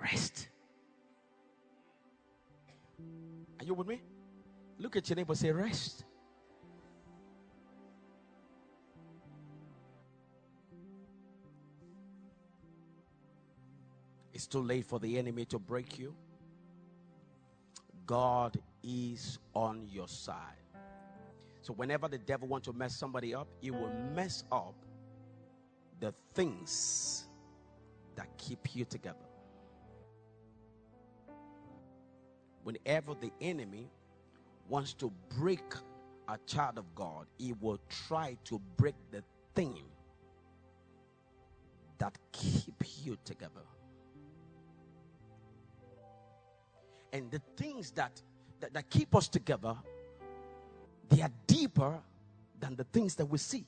Rest. 0.00 0.48
Are 3.60 3.64
you 3.64 3.74
with 3.74 3.86
me? 3.86 4.02
Look 4.78 4.96
at 4.96 5.08
your 5.08 5.16
neighbor, 5.16 5.34
say, 5.34 5.50
Rest. 5.50 6.04
It's 14.32 14.46
too 14.46 14.60
late 14.60 14.84
for 14.84 15.00
the 15.00 15.18
enemy 15.18 15.44
to 15.46 15.58
break 15.58 15.98
you. 15.98 16.14
God 18.06 18.56
is 18.84 19.38
on 19.52 19.86
your 19.90 20.06
side. 20.06 20.36
So 21.60 21.72
whenever 21.74 22.08
the 22.08 22.18
devil 22.18 22.48
wants 22.48 22.66
to 22.68 22.72
mess 22.72 22.96
somebody 22.96 23.34
up, 23.34 23.48
he 23.60 23.70
will 23.70 23.92
mess 24.14 24.44
up 24.50 24.74
the 26.00 26.14
things 26.34 27.26
that 28.14 28.28
keep 28.38 28.74
you 28.74 28.84
together. 28.84 29.27
Whenever 32.68 33.14
the 33.14 33.32
enemy 33.40 33.88
wants 34.68 34.92
to 34.92 35.10
break 35.38 35.72
a 36.28 36.36
child 36.46 36.76
of 36.76 36.84
God, 36.94 37.24
he 37.38 37.54
will 37.62 37.78
try 38.06 38.36
to 38.44 38.60
break 38.76 38.94
the 39.10 39.22
thing 39.54 39.84
that 41.96 42.18
keep 42.30 42.74
you 43.02 43.16
together. 43.24 43.64
And 47.10 47.30
the 47.30 47.40
things 47.56 47.90
that, 47.92 48.20
that, 48.60 48.74
that 48.74 48.90
keep 48.90 49.14
us 49.14 49.28
together, 49.28 49.74
they 51.08 51.22
are 51.22 51.32
deeper 51.46 51.98
than 52.60 52.76
the 52.76 52.84
things 52.84 53.14
that 53.14 53.24
we 53.24 53.38
see. 53.38 53.64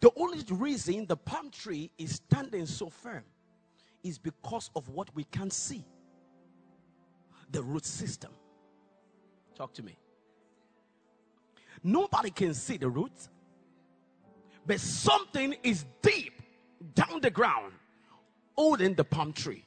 The 0.00 0.10
only 0.14 0.44
reason 0.50 1.06
the 1.06 1.16
palm 1.16 1.48
tree 1.48 1.90
is 1.96 2.16
standing 2.16 2.66
so 2.66 2.90
firm 2.90 3.24
is 4.02 4.18
because 4.18 4.68
of 4.76 4.90
what 4.90 5.08
we 5.14 5.24
can't 5.24 5.50
see 5.50 5.86
the 7.54 7.62
root 7.62 7.86
system. 7.86 8.32
Talk 9.54 9.72
to 9.74 9.82
me. 9.82 9.96
Nobody 11.84 12.30
can 12.30 12.52
see 12.52 12.76
the 12.76 12.88
roots, 12.88 13.28
but 14.66 14.80
something 14.80 15.54
is 15.62 15.84
deep 16.02 16.42
down 16.94 17.20
the 17.20 17.30
ground 17.30 17.72
holding 18.56 18.94
the 18.94 19.04
palm 19.04 19.32
tree. 19.32 19.64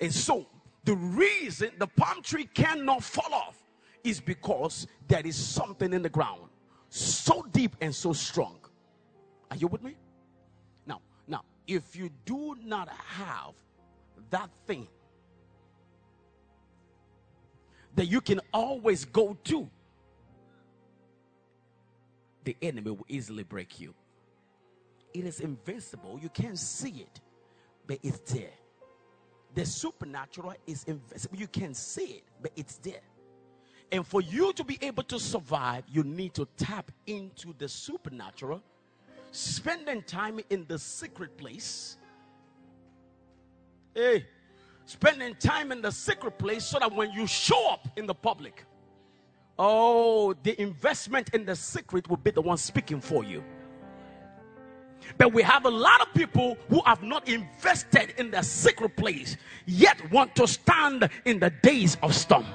And 0.00 0.12
so 0.12 0.46
the 0.84 0.94
reason 0.94 1.70
the 1.78 1.86
palm 1.86 2.22
tree 2.22 2.46
cannot 2.46 3.04
fall 3.04 3.34
off 3.34 3.62
is 4.02 4.18
because 4.18 4.86
there 5.08 5.26
is 5.26 5.36
something 5.36 5.92
in 5.92 6.00
the 6.00 6.08
ground 6.08 6.48
so 6.88 7.42
deep 7.52 7.76
and 7.82 7.94
so 7.94 8.14
strong. 8.14 8.58
Are 9.50 9.56
you 9.56 9.66
with 9.66 9.82
me? 9.82 9.96
Now, 10.86 11.02
now, 11.26 11.42
if 11.66 11.94
you 11.94 12.10
do 12.24 12.56
not 12.64 12.88
have 12.88 13.52
that 14.30 14.48
thing 14.66 14.88
that 17.94 18.06
you 18.06 18.20
can 18.20 18.40
always 18.52 19.04
go 19.04 19.36
to, 19.44 19.68
the 22.44 22.56
enemy 22.62 22.90
will 22.90 23.06
easily 23.08 23.42
break 23.42 23.78
you. 23.78 23.94
It 25.14 25.24
is 25.24 25.40
invincible. 25.40 26.18
You 26.20 26.28
can't 26.28 26.58
see 26.58 27.06
it, 27.06 27.20
but 27.86 27.98
it's 28.02 28.18
there. 28.32 28.50
The 29.54 29.66
supernatural 29.66 30.54
is 30.66 30.84
invisible. 30.84 31.36
You 31.36 31.46
can't 31.46 31.76
see 31.76 32.04
it, 32.04 32.24
but 32.40 32.52
it's 32.56 32.76
there. 32.78 33.02
And 33.92 34.06
for 34.06 34.22
you 34.22 34.54
to 34.54 34.64
be 34.64 34.78
able 34.80 35.02
to 35.04 35.20
survive, 35.20 35.84
you 35.86 36.02
need 36.02 36.32
to 36.34 36.48
tap 36.56 36.90
into 37.06 37.52
the 37.58 37.68
supernatural, 37.68 38.62
spending 39.32 40.02
time 40.02 40.40
in 40.48 40.64
the 40.66 40.78
secret 40.78 41.36
place. 41.36 41.98
Hey, 43.94 44.26
spending 44.92 45.34
time 45.36 45.72
in 45.72 45.80
the 45.80 45.90
secret 45.90 46.38
place 46.38 46.64
so 46.64 46.78
that 46.78 46.94
when 46.94 47.10
you 47.12 47.26
show 47.26 47.70
up 47.70 47.88
in 47.96 48.06
the 48.06 48.14
public, 48.14 48.64
oh, 49.58 50.34
the 50.42 50.60
investment 50.60 51.30
in 51.32 51.44
the 51.46 51.56
secret 51.56 52.08
will 52.08 52.18
be 52.18 52.30
the 52.30 52.42
one 52.42 52.58
speaking 52.58 53.00
for 53.00 53.24
you. 53.24 53.42
But 55.18 55.32
we 55.32 55.42
have 55.42 55.64
a 55.64 55.70
lot 55.70 56.00
of 56.00 56.12
people 56.14 56.56
who 56.68 56.80
have 56.84 57.02
not 57.02 57.26
invested 57.28 58.14
in 58.18 58.30
the 58.30 58.42
secret 58.42 58.96
place, 58.96 59.36
yet 59.66 59.98
want 60.12 60.36
to 60.36 60.46
stand 60.46 61.08
in 61.24 61.40
the 61.40 61.50
days 61.62 61.96
of 62.02 62.14
storm. 62.14 62.46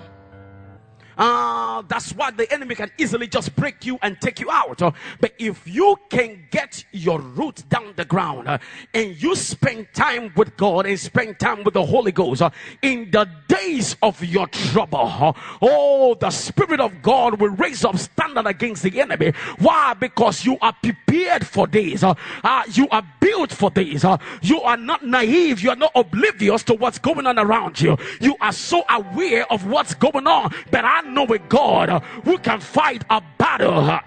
Uh, 1.18 1.82
that's 1.88 2.12
why 2.14 2.32
the 2.32 2.52
enemy 2.54 2.76
can 2.76 2.92
easily 2.98 3.28
just 3.28 3.56
break 3.56 3.86
you 3.86 3.98
and 4.02 4.20
take 4.22 4.40
you 4.40 4.52
out. 4.52 4.82
Uh, 4.82 4.92
but 5.20 5.34
if 5.40 5.68
you 5.68 5.98
can 6.10 6.46
get 6.52 6.84
your 6.92 7.20
root 7.20 7.64
down 7.70 7.94
the 7.96 8.06
ground 8.06 8.48
uh, 8.48 8.58
and 8.94 9.22
you 9.22 9.36
spend 9.36 9.88
time 9.94 10.32
with 10.36 10.56
God 10.58 10.86
and 10.86 11.00
spend 11.00 11.40
time 11.40 11.64
with 11.64 11.74
the 11.74 11.86
Holy 11.86 12.12
Ghost 12.12 12.44
in 12.82 13.10
the 13.12 13.28
days 13.48 13.96
of 14.02 14.24
your 14.24 14.48
trouble, 14.48 15.36
oh, 15.62 16.16
the 16.20 16.30
Spirit 16.30 16.80
of 16.80 17.02
God 17.02 17.40
will 17.40 17.50
raise 17.50 17.84
up 17.84 17.98
standard 17.98 18.46
against 18.46 18.84
the 18.84 19.02
enemy. 19.02 19.34
Why? 19.60 19.94
Because 19.94 20.46
you 20.46 20.58
are 20.62 20.74
prepared 20.82 21.46
for 21.46 21.68
this. 21.68 22.04
You 22.04 22.88
are 22.92 23.04
built 23.20 23.52
for 23.52 23.72
this. 23.72 24.06
you 24.42 24.62
are 24.62 24.78
not 24.78 25.06
naive. 25.06 25.62
You 25.62 25.72
are 25.72 25.76
not 25.76 25.92
oblivious 25.96 26.64
to 26.64 26.76
what's 26.76 27.00
going 27.00 27.26
on 27.26 27.40
around 27.40 27.82
you. 27.82 27.98
You 28.22 28.36
are 28.42 28.52
so 28.52 28.84
aware 28.90 29.52
of 29.52 29.66
what's 29.66 29.94
going 29.94 30.28
on. 30.28 30.54
But 30.72 30.86
I 30.86 31.02
know 31.08 31.26
a 31.26 31.40
God 31.40 32.04
who 32.24 32.38
can 32.38 32.60
fight 32.60 33.04
a 33.10 33.22
battle 33.38 34.00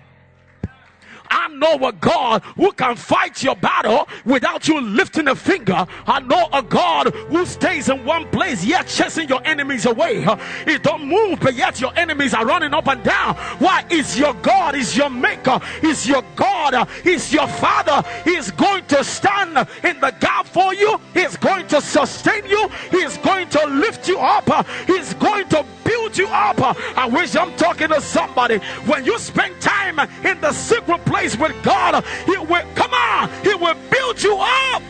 I 1.31 1.49
know 1.49 1.87
a 1.87 1.93
God 1.93 2.43
who 2.57 2.73
can 2.73 2.97
fight 2.97 3.43
your 3.43 3.55
battle 3.55 4.09
without 4.25 4.67
you 4.67 4.81
lifting 4.81 5.29
a 5.29 5.37
finger. 5.37 5.87
I 6.07 6.21
know 6.21 6.49
a 6.53 6.63
God 6.63 7.15
who 7.15 7.47
stays 7.47 7.89
in 7.89 8.05
one 8.05 8.29
place 8.31 8.65
yet 8.65 8.89
chasing 8.89 9.29
your 9.29 9.41
enemies 9.45 9.87
away. 9.87 10.27
He 10.65 10.79
don't 10.79 11.07
move, 11.07 11.39
but 11.41 11.55
yet 11.55 11.81
your 11.81 11.97
enemies 11.97 12.35
are 12.35 12.45
running 12.45 12.75
up 12.75 12.89
and 12.89 13.03
down. 13.05 13.37
Why? 13.59 13.85
Is 13.91 14.19
your 14.19 14.35
God, 14.35 14.75
is 14.75 14.97
your 14.97 15.11
maker, 15.11 15.61
is 15.83 16.07
your 16.07 16.25
God, 16.35 16.89
is 17.05 17.33
your 17.33 17.47
father. 17.47 18.07
He's 18.25 18.51
going 18.51 18.85
to 18.87 19.05
stand 19.05 19.69
in 19.85 20.01
the 20.01 20.15
gap 20.21 20.47
for 20.47 20.75
you. 20.75 21.01
He's 21.15 21.37
going 21.37 21.67
to 21.69 21.81
sustain 21.81 22.45
you. 22.47 22.69
He's 22.91 23.17
going 23.19 23.49
to 23.51 23.67
lift 23.67 24.09
you 24.09 24.19
up. 24.19 24.67
He's 24.87 25.15
going 25.15 25.49
to 25.51 25.65
build 26.11 26.19
you 26.19 26.35
up. 26.35 26.61
I 26.97 27.07
wish 27.07 27.37
I'm 27.37 27.55
talking 27.57 27.89
to 27.89 28.01
somebody. 28.01 28.59
When 28.87 29.05
you 29.05 29.19
spend 29.19 29.61
time 29.61 29.99
in 30.25 30.41
the 30.41 30.53
secret 30.53 31.05
place, 31.05 31.37
with 31.37 31.55
God, 31.63 32.05
He 32.27 32.37
will 32.37 32.65
come 32.75 32.93
on, 32.93 33.31
He 33.43 33.55
will 33.55 33.77
build 33.91 34.23
you 34.23 34.37
up. 34.39 34.83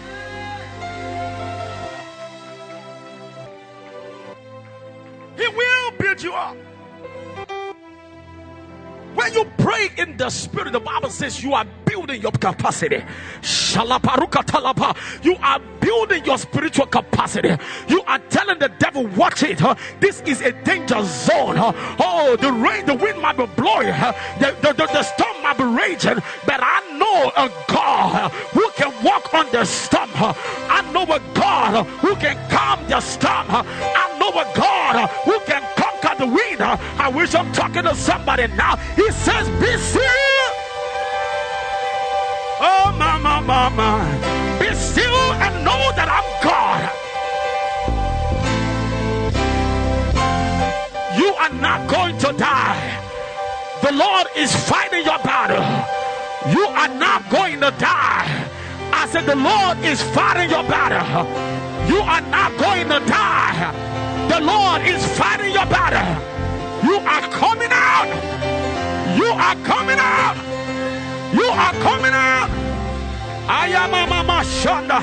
He 5.37 5.47
will 5.49 5.91
build 5.99 6.23
you 6.23 6.33
up. 6.33 6.57
When 9.15 9.33
you 9.35 9.45
pray 9.59 9.89
in 9.99 10.17
the 10.17 10.31
spirit, 10.31 10.73
the 10.73 10.81
Bible 10.81 11.11
says 11.11 11.43
you 11.43 11.53
are 11.55 11.67
building 11.85 12.23
your 12.23 12.33
capacity. 12.33 13.03
You 15.23 15.37
are 15.43 15.61
building 15.81 16.25
your 16.25 16.39
spiritual 16.39 16.87
capacity. 16.87 17.57
You 17.89 18.03
are 18.03 18.19
telling 18.31 18.59
the 18.59 18.69
devil, 18.79 19.07
watch 19.09 19.43
it. 19.43 19.61
This 20.01 20.21
is 20.23 20.41
a 20.41 20.53
danger 20.63 21.03
zone. 21.03 21.57
Oh, 21.59 22.37
the 22.41 22.53
rain, 22.53 22.87
the 22.87 22.95
wind 22.95 23.21
might 23.21 23.37
be 23.37 23.47
blowing, 23.47 23.89
the, 23.89 24.57
the, 24.63 24.73
the, 24.73 24.87
the 24.87 25.03
storm 25.03 25.43
might 25.43 25.59
be 25.59 25.65
raging, 25.65 26.23
but 26.47 26.61
I 26.63 26.81
know 26.97 27.33
a 27.37 27.51
God 27.73 28.31
who 28.53 28.71
can 28.77 28.93
walk 29.05 29.35
on 29.35 29.51
the 29.51 29.65
storm. 29.65 30.11
I 30.15 30.89
know 30.93 31.03
a 31.03 31.21
God 31.35 31.87
who 31.87 32.15
can 32.17 32.37
calm 32.51 32.87
the 32.89 33.01
storm. 33.01 33.47
I 33.51 34.17
know 34.19 34.31
a 34.31 34.45
God 34.57 35.09
who 35.25 35.39
can 35.41 35.63
conquer 36.01 36.25
the 36.25 36.27
wind. 36.27 36.61
I 36.61 37.09
wish 37.09 37.35
I'm 37.35 37.51
talking 37.53 37.83
to 37.85 37.95
somebody 37.95 38.47
now. 38.49 38.77
He 38.97 39.11
says, 39.11 39.49
Be 39.61 39.77
still. 39.79 40.03
Oh, 42.63 42.95
mama, 42.99 43.41
mama. 43.41 44.59
Be 44.61 44.75
still 44.75 45.33
and 45.33 45.65
know 45.65 45.93
that 45.97 46.09
I'm 46.09 46.29
God. 46.45 46.91
You 51.19 51.35
are 51.35 51.53
not 51.61 51.89
going 51.91 52.19
to 52.19 52.33
die. 52.39 52.97
The 53.83 53.93
Lord 53.93 54.27
is 54.37 54.55
fighting 54.69 55.05
your 55.05 55.19
battle. 55.19 55.65
You 56.53 56.67
are 56.67 56.89
not 56.89 57.29
going 57.31 57.61
to 57.61 57.71
die. 57.79 58.49
I 58.93 59.07
said, 59.11 59.25
The 59.25 59.37
Lord 59.37 59.79
is 59.85 60.03
fighting 60.15 60.51
your 60.51 60.65
battle. 60.65 61.27
You 61.89 62.01
are 62.03 62.21
not 62.21 62.57
going 62.59 62.89
to 62.89 63.01
die. 63.07 64.00
The 64.31 64.39
Lord 64.39 64.83
is 64.83 65.05
fighting 65.19 65.53
your 65.53 65.67
battle. 65.67 66.07
You 66.89 66.99
are 66.99 67.27
coming 67.33 67.73
out. 67.73 68.07
You 69.19 69.27
are 69.27 69.57
coming 69.67 69.99
out. 69.99 70.37
You 71.35 71.47
are 71.47 71.73
coming 71.83 72.13
out. 72.15 72.49
I 73.49 73.67
am 73.75 73.93
a 73.93 74.07
mama 74.07 74.45
shonda. 74.45 75.01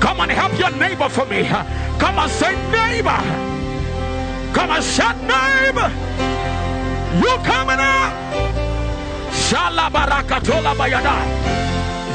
Come 0.00 0.20
and 0.20 0.30
help 0.30 0.58
your 0.58 0.70
neighbor 0.70 1.10
for 1.10 1.26
me. 1.26 1.46
Come 1.98 2.18
and 2.18 2.30
say, 2.32 2.54
neighbor. 2.72 3.20
Come 4.54 4.70
and 4.70 4.82
say, 4.82 5.12
neighbor. 5.28 5.92
You 7.20 7.36
coming 7.44 7.78
out. 7.78 8.12
Shala 9.32 9.90
barakatola 9.90 10.74
bayada. 10.74 11.14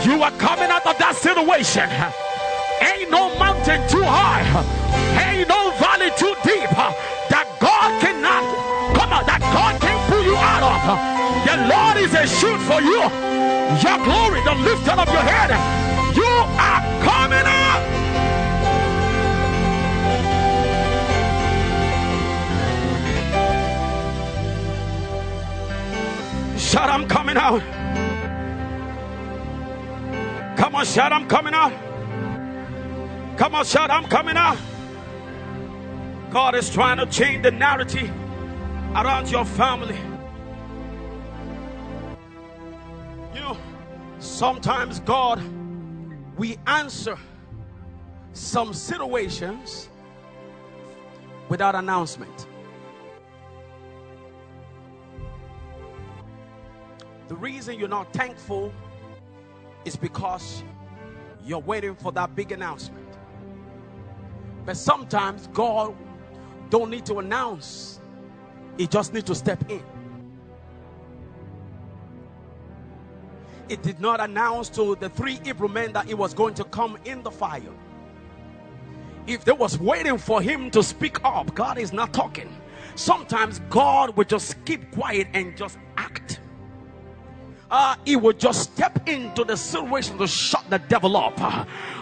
You 0.08 0.24
are 0.24 0.32
coming 0.40 0.72
out 0.72 0.88
of 0.88 0.98
that 0.98 1.16
situation. 1.16 1.88
Ain't 2.82 3.10
no 3.12 3.38
mountain 3.38 3.82
too 3.88 4.04
high. 4.04 4.44
Ain't 5.22 5.48
no 5.48 5.72
valley 5.78 6.10
too 6.18 6.34
deep 6.44 6.70
that 7.30 7.48
God 7.60 8.02
cannot 8.02 8.44
come 8.98 9.14
out, 9.14 9.26
that 9.26 9.40
God 9.40 9.80
can 9.80 9.98
pull 10.10 10.24
you 10.24 10.36
out 10.36 10.64
of. 10.66 10.82
The 11.46 11.56
Lord 11.70 11.98
is 11.98 12.14
a 12.14 12.26
shield 12.28 12.62
for 12.62 12.82
you. 12.82 13.02
Your 13.86 13.98
glory, 14.04 14.42
the 14.44 14.56
lifter 14.66 14.92
of 14.92 15.08
your 15.08 15.24
head. 15.24 15.52
You 16.16 16.26
are 16.26 16.82
coming 17.06 17.46
out. 17.46 17.82
Shout, 26.58 26.90
I'm 26.90 27.08
coming 27.08 27.38
out. 27.38 27.62
Come 30.58 30.76
on, 30.76 30.86
shout, 30.86 31.12
I'm 31.12 31.28
coming 31.28 31.54
out. 31.54 31.91
Come 33.42 33.56
on, 33.56 33.66
shout, 33.66 33.89
I'm 33.89 34.06
coming 34.06 34.38
out. 34.38 34.56
God 36.30 36.54
is 36.54 36.70
trying 36.70 36.98
to 36.98 37.08
change 37.08 37.42
the 37.42 37.50
narrative 37.50 38.08
around 38.94 39.32
your 39.32 39.46
family. 39.46 39.98
You 43.34 43.39
know, 43.39 43.58
sometimes 44.20 45.00
God, 45.00 45.42
we 46.38 46.60
answer 46.68 47.18
some 48.34 48.74
situations 48.76 49.89
without 51.50 51.74
announcement. 51.74 52.46
The 57.28 57.36
reason 57.36 57.80
you're 57.80 57.89
not 57.89 58.14
thankful 58.14 58.72
is 59.84 59.96
because 59.96 60.64
you're 61.44 61.58
waiting 61.58 61.96
for 61.96 62.12
that 62.12 62.36
big 62.36 62.52
announcement. 62.52 63.01
But 64.66 64.78
sometimes 64.78 65.47
God 65.53 65.95
don't 66.70 66.91
need 66.91 67.05
to 67.07 67.20
announce 67.20 67.99
he 68.78 68.88
just 68.88 69.14
need 69.14 69.26
to 69.28 69.36
step 69.36 69.70
in. 69.70 69.84
it 73.70 73.84
did 73.84 74.01
not 74.01 74.22
announce 74.22 74.70
to 74.70 74.95
the 74.97 75.09
three 75.09 75.39
Hebrew 75.45 75.70
men 75.70 75.93
that 75.93 76.05
he 76.05 76.14
was 76.14 76.34
going 76.36 76.55
to 76.55 76.66
come 76.66 76.97
in 77.05 77.24
the 77.24 77.32
fire. 77.32 77.74
If 79.28 79.45
they 79.45 79.53
was 79.53 79.80
waiting 79.80 80.20
for 80.20 80.41
him 80.43 80.72
to 80.72 80.84
speak 80.84 81.24
up, 81.26 81.55
God 81.55 81.80
is 81.80 81.93
not 81.93 82.14
talking. 82.14 82.55
Sometimes 82.95 83.62
God 83.72 84.18
will 84.18 84.26
just 84.26 84.64
keep 84.66 84.91
quiet 84.91 85.30
and 85.34 85.57
just 85.57 85.80
act 85.97 86.41
uh, 87.72 87.96
he 88.06 88.16
will 88.16 88.34
just 88.34 88.74
step 88.74 89.08
into 89.08 89.44
the 89.44 89.56
situation 89.56 90.18
to 90.18 90.28
shut 90.28 90.64
the 90.70 90.78
devil 90.78 91.16
up. 91.18 91.34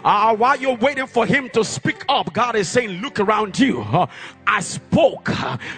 Uh, 0.03 0.35
while 0.35 0.59
you're 0.59 0.77
waiting 0.77 1.07
for 1.07 1.25
him 1.25 1.49
to 1.49 1.63
speak 1.63 2.03
up, 2.09 2.33
God 2.33 2.55
is 2.55 2.67
saying, 2.67 3.01
Look 3.01 3.19
around 3.19 3.57
you. 3.59 3.81
Uh, 3.81 4.07
I 4.47 4.61
spoke. 4.61 5.29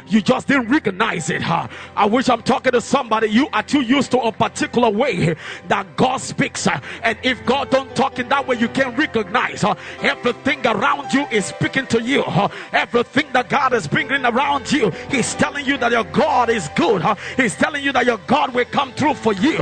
you 0.07 0.21
just 0.21 0.47
didn't 0.47 0.69
recognize 0.69 1.29
it. 1.29 1.41
I 1.45 2.05
wish 2.05 2.29
I'm 2.29 2.41
talking 2.41 2.71
to 2.71 2.79
somebody. 2.79 3.27
You 3.27 3.49
are 3.51 3.63
too 3.63 3.81
used 3.81 4.11
to 4.11 4.19
a 4.19 4.31
particular 4.31 4.89
way 4.89 5.35
that 5.67 5.97
God 5.97 6.17
speaks. 6.17 6.67
and 7.03 7.17
if 7.21 7.45
God 7.45 7.69
don't 7.69 7.93
talk 7.95 8.17
in 8.19 8.29
that 8.29 8.47
way, 8.47 8.57
you 8.57 8.69
can't 8.69 8.97
recognize. 8.97 9.65
everything 10.01 10.65
around 10.65 11.11
you 11.13 11.25
is 11.31 11.45
speaking 11.45 11.85
to 11.87 12.01
you. 12.01 12.23
everything 12.71 13.27
that 13.33 13.49
God 13.49 13.73
is 13.73 13.87
bringing 13.87 14.25
around 14.25 14.71
you, 14.71 14.91
He's 15.09 15.33
telling 15.35 15.65
you 15.65 15.77
that 15.77 15.91
your 15.91 16.05
God 16.05 16.49
is 16.49 16.69
good. 16.75 17.03
He's 17.35 17.55
telling 17.55 17.83
you 17.83 17.91
that 17.91 18.05
your 18.05 18.19
God 18.19 18.53
will 18.53 18.65
come 18.65 18.93
through 18.93 19.15
for 19.15 19.33
you. 19.33 19.57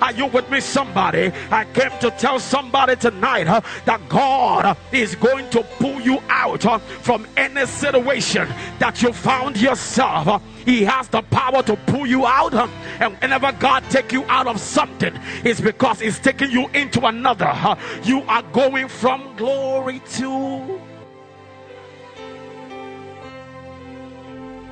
Are 0.00 0.12
you 0.12 0.26
with 0.26 0.50
me, 0.50 0.60
somebody? 0.60 1.32
I 1.50 1.64
came 1.72 1.90
to 2.00 2.10
tell 2.12 2.38
somebody 2.38 2.96
tonight 2.96 3.46
uh, 3.46 3.60
that 3.84 4.08
God 4.08 4.76
is 4.92 5.14
going 5.14 5.48
to 5.50 5.62
pull 5.78 6.00
you 6.00 6.22
out 6.28 6.64
uh, 6.66 6.78
from 6.78 7.26
any 7.36 7.66
situation 7.66 8.48
that 8.78 9.02
you 9.02 9.12
found 9.12 9.60
yourself. 9.60 10.28
Uh, 10.28 10.38
he 10.64 10.84
has 10.84 11.08
the 11.08 11.22
power 11.22 11.62
to 11.64 11.76
pull 11.86 12.06
you 12.06 12.26
out. 12.26 12.54
And 13.00 13.14
whenever 13.20 13.52
God 13.52 13.84
take 13.90 14.12
you 14.12 14.24
out 14.28 14.46
of 14.46 14.60
something, 14.60 15.18
it's 15.44 15.60
because 15.60 16.00
He's 16.00 16.18
taking 16.18 16.50
you 16.50 16.68
into 16.68 17.06
another. 17.06 17.52
You 18.04 18.22
are 18.22 18.42
going 18.42 18.88
from 18.88 19.36
glory 19.36 20.00
to. 20.14 20.80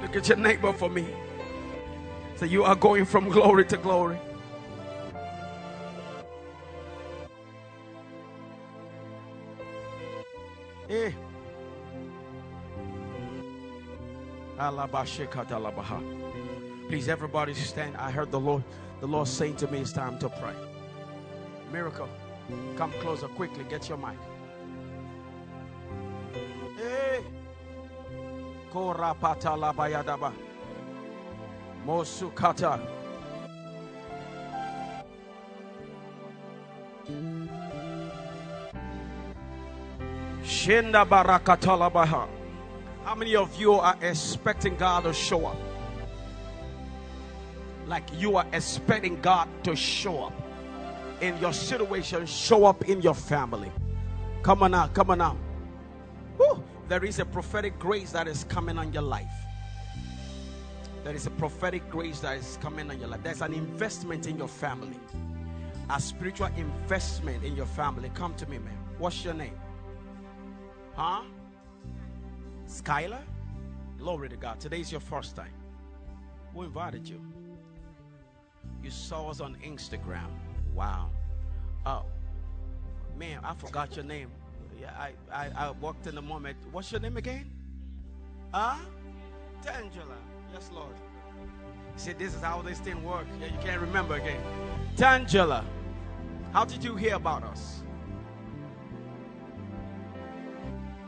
Look 0.03 0.17
at 0.17 0.29
your 0.29 0.39
neighbor 0.39 0.73
for 0.73 0.89
me. 0.89 1.07
So 2.37 2.47
you 2.47 2.65
are 2.65 2.77
going 2.77 3.05
from 3.05 3.29
glory 3.29 3.65
to 3.67 3.77
glory. 3.77 4.19
Eh. 10.91 11.13
Please, 16.89 17.09
everybody 17.09 17.55
stand. 17.55 17.97
I 17.97 18.11
heard 18.11 18.33
the 18.33 18.41
Lord, 18.41 18.65
the 18.99 19.07
Lord 19.07 19.29
saying 19.29 19.55
to 19.57 19.69
me, 19.69 19.79
it's 19.79 19.93
time 19.93 20.19
to 20.19 20.29
pray. 20.29 20.53
Miracle, 21.73 22.09
come 22.77 22.91
closer 23.01 23.29
quickly. 23.29 23.65
Get 23.71 23.89
your 23.89 23.99
mic. 23.99 24.19
Hey. 26.77 27.23
Korapata 28.73 29.57
labayadaba. 29.57 30.33
Mosukata. 31.87 32.81
How 43.05 43.15
many 43.17 43.37
of 43.37 43.61
you 43.61 43.75
are 43.75 43.97
expecting 44.01 44.77
God 44.77 45.05
to 45.05 45.13
show 45.13 45.47
up? 45.47 45.57
Like 47.87 48.05
you 48.17 48.37
are 48.37 48.47
expecting 48.53 49.21
God 49.21 49.49
to 49.65 49.75
show 49.75 50.25
up 50.25 50.33
in 51.21 51.37
your 51.39 51.53
situation, 51.53 52.27
show 52.27 52.65
up 52.65 52.85
in 52.89 53.03
your 53.03 53.15
family. 53.15 53.71
Come 54.43 54.63
on 54.63 54.71
now, 54.71 54.87
come 54.89 55.11
on 55.11 55.19
now. 55.19 55.37
Woo. 56.39 56.63
There 56.89 57.05
is 57.05 57.19
a 57.19 57.25
prophetic 57.25 57.79
grace 57.79 58.13
that 58.13 58.27
is 58.27 58.45
coming 58.45 58.79
on 58.79 58.93
your 58.93 59.03
life. 59.03 59.27
There 61.05 61.15
is 61.15 61.27
a 61.27 61.31
prophetic 61.31 61.89
grace 61.89 62.21
that 62.21 62.37
is 62.37 62.59
coming 62.61 62.91
on 62.91 62.99
your 62.99 63.09
life. 63.09 63.23
There's 63.23 63.43
an 63.43 63.55
investment 63.55 64.27
in 64.27 64.39
your 64.39 64.49
family, 64.49 64.99
a 65.89 66.01
spiritual 66.01 66.49
investment 66.57 67.45
in 67.45 67.57
your 67.57 67.67
family. 67.67 68.11
Come 68.15 68.35
to 68.35 68.47
me, 68.49 68.59
man. 68.59 68.77
What's 68.99 69.25
your 69.25 69.35
name? 69.35 69.55
Huh? 71.01 71.23
Skylar? 72.67 73.23
Glory 73.97 74.29
to 74.29 74.37
God. 74.37 74.61
Today's 74.61 74.93
your 74.93 75.01
first 75.01 75.35
time. 75.35 75.55
Who 76.53 76.63
invited 76.63 77.09
you? 77.09 77.23
You 78.83 78.91
saw 78.91 79.31
us 79.31 79.41
on 79.41 79.57
Instagram. 79.65 80.29
Wow. 80.75 81.09
Oh, 81.87 82.05
man, 83.17 83.41
I 83.43 83.55
forgot 83.55 83.97
your 83.97 84.05
name. 84.05 84.31
Yeah, 84.79 84.91
I, 84.93 85.13
I, 85.33 85.69
I 85.69 85.71
walked 85.71 86.07
in 86.07 86.17
the 86.17 86.21
moment. 86.21 86.59
What's 86.71 86.93
your 86.93 87.01
name 87.01 87.17
again? 87.17 87.51
Huh? 88.53 88.77
Tangela. 89.65 90.19
Yes, 90.53 90.69
Lord. 90.71 90.93
See, 91.97 92.13
this 92.13 92.35
is 92.35 92.43
how 92.43 92.61
this 92.61 92.79
thing 92.79 93.03
works. 93.03 93.31
Yeah, 93.41 93.47
you 93.47 93.59
can't 93.65 93.81
remember 93.81 94.17
again. 94.17 94.43
Tangela. 94.97 95.65
How 96.53 96.67
did 96.67 96.85
you 96.85 96.95
hear 96.95 97.15
about 97.15 97.43
us? 97.45 97.85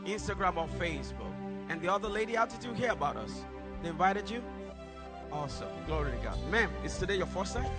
Instagram 0.05 0.57
or 0.57 0.67
Facebook. 0.79 1.33
And 1.69 1.81
the 1.81 1.91
other 1.91 2.09
lady, 2.09 2.35
how 2.35 2.45
did 2.45 2.63
you 2.63 2.73
hear 2.73 2.91
about 2.91 3.17
us? 3.17 3.43
They 3.81 3.89
invited 3.89 4.29
you? 4.29 4.43
Awesome. 5.31 5.67
Glory 5.87 6.11
to 6.11 6.17
God. 6.17 6.37
Ma'am, 6.51 6.69
is 6.83 6.97
today 6.97 7.17
your 7.17 7.25
first 7.27 7.55
time? 7.55 7.69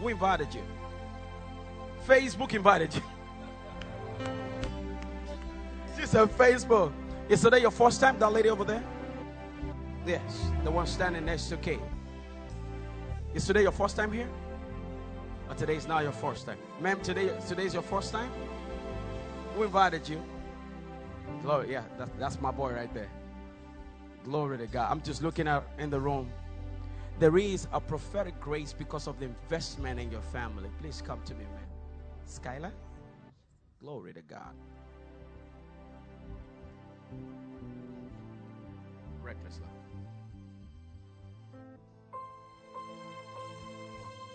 Who 0.00 0.08
invited 0.08 0.54
you? 0.54 0.62
Facebook 2.06 2.54
invited 2.54 2.94
you. 2.94 3.02
she 5.98 6.06
said, 6.06 6.28
Facebook. 6.28 6.92
Is 7.28 7.42
today 7.42 7.60
your 7.60 7.70
first 7.70 8.00
time? 8.00 8.18
That 8.18 8.32
lady 8.32 8.48
over 8.48 8.64
there? 8.64 8.82
Yes, 10.06 10.50
the 10.64 10.70
one 10.70 10.86
standing 10.86 11.26
next 11.26 11.48
to 11.50 11.58
Kate. 11.58 11.80
Is 13.34 13.44
today 13.44 13.62
your 13.62 13.72
first 13.72 13.96
time 13.96 14.10
here? 14.10 14.28
Or 15.50 15.54
today 15.54 15.76
is 15.76 15.86
not 15.86 16.02
your 16.02 16.12
first 16.12 16.46
time? 16.46 16.56
Ma'am, 16.80 17.00
today 17.02 17.30
today 17.46 17.66
is 17.66 17.74
your 17.74 17.82
first 17.82 18.12
time? 18.12 18.30
Who 19.54 19.64
invited 19.64 20.08
you? 20.08 20.22
Glory, 21.42 21.72
yeah, 21.72 21.84
that's, 21.98 22.10
that's 22.18 22.40
my 22.40 22.50
boy 22.50 22.72
right 22.72 22.92
there. 22.92 23.10
Glory 24.24 24.58
to 24.58 24.66
God. 24.66 24.90
I'm 24.90 25.02
just 25.02 25.22
looking 25.22 25.48
out 25.48 25.66
in 25.78 25.90
the 25.90 26.00
room. 26.00 26.30
There 27.18 27.38
is 27.38 27.66
a 27.72 27.80
prophetic 27.80 28.38
grace 28.40 28.72
because 28.72 29.06
of 29.06 29.18
the 29.18 29.26
investment 29.26 29.98
in 29.98 30.10
your 30.10 30.20
family. 30.20 30.70
Please 30.80 31.02
come 31.04 31.20
to 31.24 31.34
me, 31.34 31.44
man. 31.44 31.66
Skylar, 32.28 32.72
glory 33.80 34.12
to 34.12 34.22
God. 34.22 34.54
Reckless 39.22 39.60
love. 39.60 39.70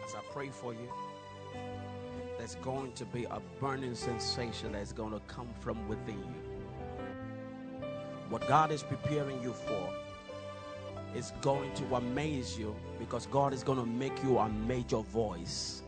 As 0.06 0.16
I 0.16 0.20
pray 0.34 0.50
for 0.50 0.74
you, 0.74 0.90
there's 2.38 2.56
going 2.56 2.94
to 2.94 3.06
be 3.06 3.26
a 3.26 3.40
burning 3.60 3.96
sensation 3.96 4.74
that's 4.74 4.94
going 4.94 5.14
to 5.14 5.22
come 5.22 5.50
from 5.62 5.88
within 5.88 6.20
you. 6.20 6.53
What 8.34 8.48
God 8.48 8.72
is 8.72 8.82
preparing 8.82 9.44
you 9.44 9.54
for 9.54 9.94
is 11.16 11.34
going 11.42 11.72
to 11.76 11.84
amaze 11.94 12.58
you 12.58 12.76
because 12.98 13.28
God 13.28 13.54
is 13.54 13.62
going 13.62 13.78
to 13.78 13.86
make 13.86 14.24
you 14.24 14.40
a 14.40 14.50
major 14.50 15.02
voice. 15.02 15.84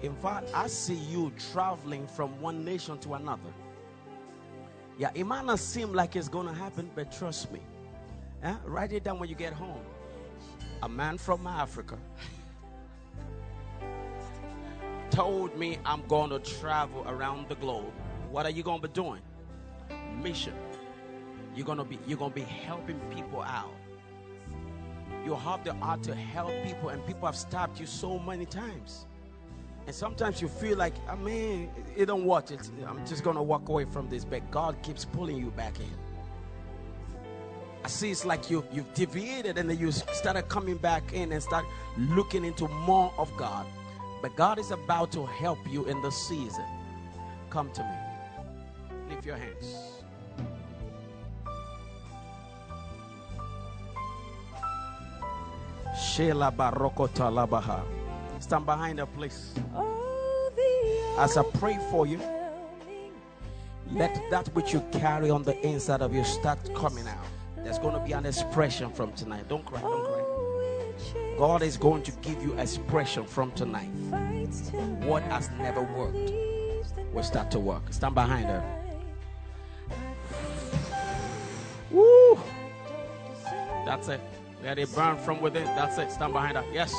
In 0.00 0.14
fact, 0.14 0.48
I 0.54 0.66
see 0.66 0.94
you 0.94 1.30
traveling 1.52 2.06
from 2.06 2.40
one 2.40 2.64
nation 2.64 2.96
to 3.00 3.12
another. 3.12 3.52
Yeah, 4.98 5.10
it 5.14 5.24
might 5.24 5.44
not 5.44 5.58
seem 5.58 5.92
like 5.92 6.16
it's 6.16 6.26
going 6.26 6.46
to 6.46 6.54
happen, 6.54 6.90
but 6.94 7.12
trust 7.12 7.52
me. 7.52 7.60
Eh? 8.42 8.54
Write 8.64 8.92
it 8.92 9.04
down 9.04 9.18
when 9.18 9.28
you 9.28 9.34
get 9.34 9.52
home. 9.52 9.84
A 10.82 10.88
man 10.88 11.18
from 11.18 11.46
Africa 11.46 11.98
told 15.10 15.54
me 15.58 15.76
I'm 15.84 16.02
going 16.06 16.30
to 16.30 16.38
travel 16.38 17.04
around 17.06 17.50
the 17.50 17.56
globe. 17.56 17.92
What 18.30 18.46
are 18.46 18.50
you 18.50 18.62
going 18.62 18.80
to 18.80 18.88
be 18.88 18.94
doing? 18.94 19.20
Mission. 20.22 20.54
You're 21.54 21.66
gonna 21.66 21.84
be 21.84 21.98
you're 22.06 22.18
gonna 22.18 22.34
be 22.34 22.42
helping 22.42 22.98
people 23.10 23.42
out. 23.42 23.74
You 25.24 25.34
have 25.34 25.62
the 25.64 25.74
art 25.76 26.02
to 26.04 26.14
help 26.14 26.50
people, 26.64 26.88
and 26.88 27.04
people 27.06 27.26
have 27.26 27.36
stopped 27.36 27.78
you 27.78 27.86
so 27.86 28.18
many 28.18 28.46
times. 28.46 29.06
And 29.86 29.94
sometimes 29.94 30.40
you 30.40 30.48
feel 30.48 30.78
like, 30.78 30.94
ah, 31.08 31.12
I 31.12 31.16
mean, 31.16 31.70
it 31.96 32.06
don't 32.06 32.24
work. 32.24 32.50
It's, 32.50 32.70
I'm 32.86 33.04
just 33.06 33.22
gonna 33.22 33.42
walk 33.42 33.68
away 33.68 33.84
from 33.84 34.08
this, 34.08 34.24
but 34.24 34.48
God 34.50 34.80
keeps 34.82 35.04
pulling 35.04 35.36
you 35.36 35.50
back 35.50 35.78
in. 35.78 35.90
I 37.84 37.88
see 37.88 38.12
it's 38.12 38.24
like 38.24 38.48
you 38.48 38.64
you've 38.72 38.92
deviated 38.94 39.58
and 39.58 39.68
then 39.68 39.78
you 39.78 39.90
started 39.90 40.48
coming 40.48 40.76
back 40.76 41.12
in 41.12 41.32
and 41.32 41.42
start 41.42 41.64
looking 41.98 42.44
into 42.44 42.68
more 42.68 43.12
of 43.18 43.36
God. 43.36 43.66
But 44.22 44.36
God 44.36 44.60
is 44.60 44.70
about 44.70 45.10
to 45.12 45.26
help 45.26 45.58
you 45.68 45.84
in 45.86 46.00
the 46.00 46.10
season. 46.10 46.64
Come 47.50 47.72
to 47.72 47.82
me. 47.82 49.08
Lift 49.10 49.26
your 49.26 49.36
hands. 49.36 50.01
Shela. 56.12 56.52
Stand 58.38 58.66
behind 58.66 58.98
her, 58.98 59.06
please. 59.06 59.54
As 61.16 61.38
I 61.38 61.42
pray 61.54 61.78
for 61.90 62.06
you, 62.06 62.20
let 63.90 64.20
that 64.30 64.48
which 64.54 64.74
you 64.74 64.84
carry 64.92 65.30
on 65.30 65.42
the 65.42 65.58
inside 65.66 66.02
of 66.02 66.14
you 66.14 66.22
start 66.24 66.58
coming 66.74 67.08
out. 67.08 67.24
There's 67.56 67.78
going 67.78 67.94
to 67.94 68.00
be 68.00 68.12
an 68.12 68.26
expression 68.26 68.92
from 68.92 69.12
tonight. 69.12 69.48
Don't 69.48 69.64
cry, 69.64 69.80
don't 69.80 70.04
cry. 70.04 70.22
God 71.38 71.62
is 71.62 71.78
going 71.78 72.02
to 72.02 72.12
give 72.20 72.42
you 72.42 72.58
expression 72.58 73.24
from 73.24 73.50
tonight. 73.52 73.88
What 75.06 75.22
has 75.24 75.50
never 75.58 75.80
worked 75.80 76.30
will 77.14 77.22
start 77.22 77.50
to 77.52 77.58
work. 77.58 77.90
Stand 77.90 78.14
behind 78.14 78.46
her. 78.46 78.62
Woo! 81.90 82.38
That's 83.86 84.08
it. 84.08 84.20
Let 84.62 84.78
it 84.78 84.94
burn 84.94 85.16
from 85.18 85.40
within. 85.40 85.64
That's 85.64 85.98
it. 85.98 86.12
Stand 86.12 86.32
behind 86.32 86.56
her. 86.56 86.64
Yes. 86.72 86.94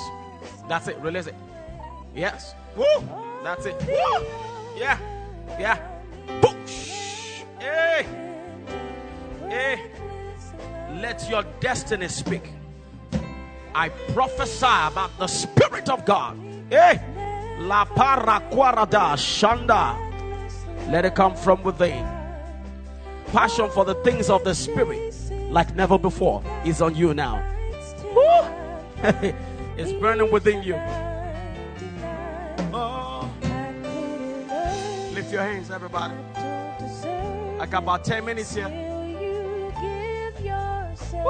That's 0.67 0.87
it. 0.87 0.97
Release 0.97 1.27
it. 1.27 1.35
Yes. 2.13 2.55
Woo! 2.75 2.85
That's 3.43 3.65
it. 3.65 3.75
Woo! 3.87 4.25
Yeah. 4.75 4.97
Yeah. 5.59 5.79
Boosh! 6.41 7.43
Hey! 7.59 8.05
Hey! 9.47 9.81
Let 11.01 11.29
your 11.29 11.43
destiny 11.59 12.07
speak. 12.07 12.51
I 13.73 13.89
prophesy 14.13 14.65
about 14.65 15.17
the 15.17 15.27
Spirit 15.27 15.89
of 15.89 16.05
God. 16.05 16.37
Hey! 16.69 17.01
La 17.59 17.85
paraquarada 17.85 19.15
shanda. 19.15 19.97
Let 20.91 21.05
it 21.05 21.15
come 21.15 21.35
from 21.35 21.63
within. 21.63 22.05
Passion 23.27 23.69
for 23.69 23.85
the 23.85 23.95
things 24.03 24.29
of 24.29 24.43
the 24.43 24.53
Spirit, 24.53 25.15
like 25.49 25.73
never 25.75 25.97
before, 25.97 26.43
is 26.65 26.81
on 26.81 26.93
you 26.95 27.13
now. 27.13 27.52
it's 29.77 29.91
burning 29.99 30.31
within 30.31 30.63
you. 30.63 30.75
Oh. 32.73 33.29
Lift 35.13 35.29
your 35.29 35.41
hands, 35.41 35.69
everybody. 35.69 36.13
I 37.59 37.65
got 37.69 37.83
about 37.83 38.05
10 38.05 38.23
minutes 38.23 38.55
here. 38.55 38.69
Woo. 41.13 41.29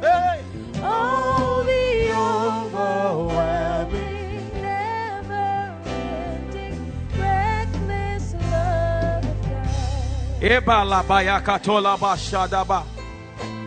Hey. 0.00 0.40
Oh, 0.76 1.62
the 1.66 2.10
overwhelming, 2.16 4.50
never-ending, 4.62 6.92
reckless 7.18 8.32
love 8.34 9.24
of 9.24 9.42
God. 9.42 10.40
Ebala 10.40 11.02
bayakatola 11.04 11.98
bashadaba. 11.98 12.84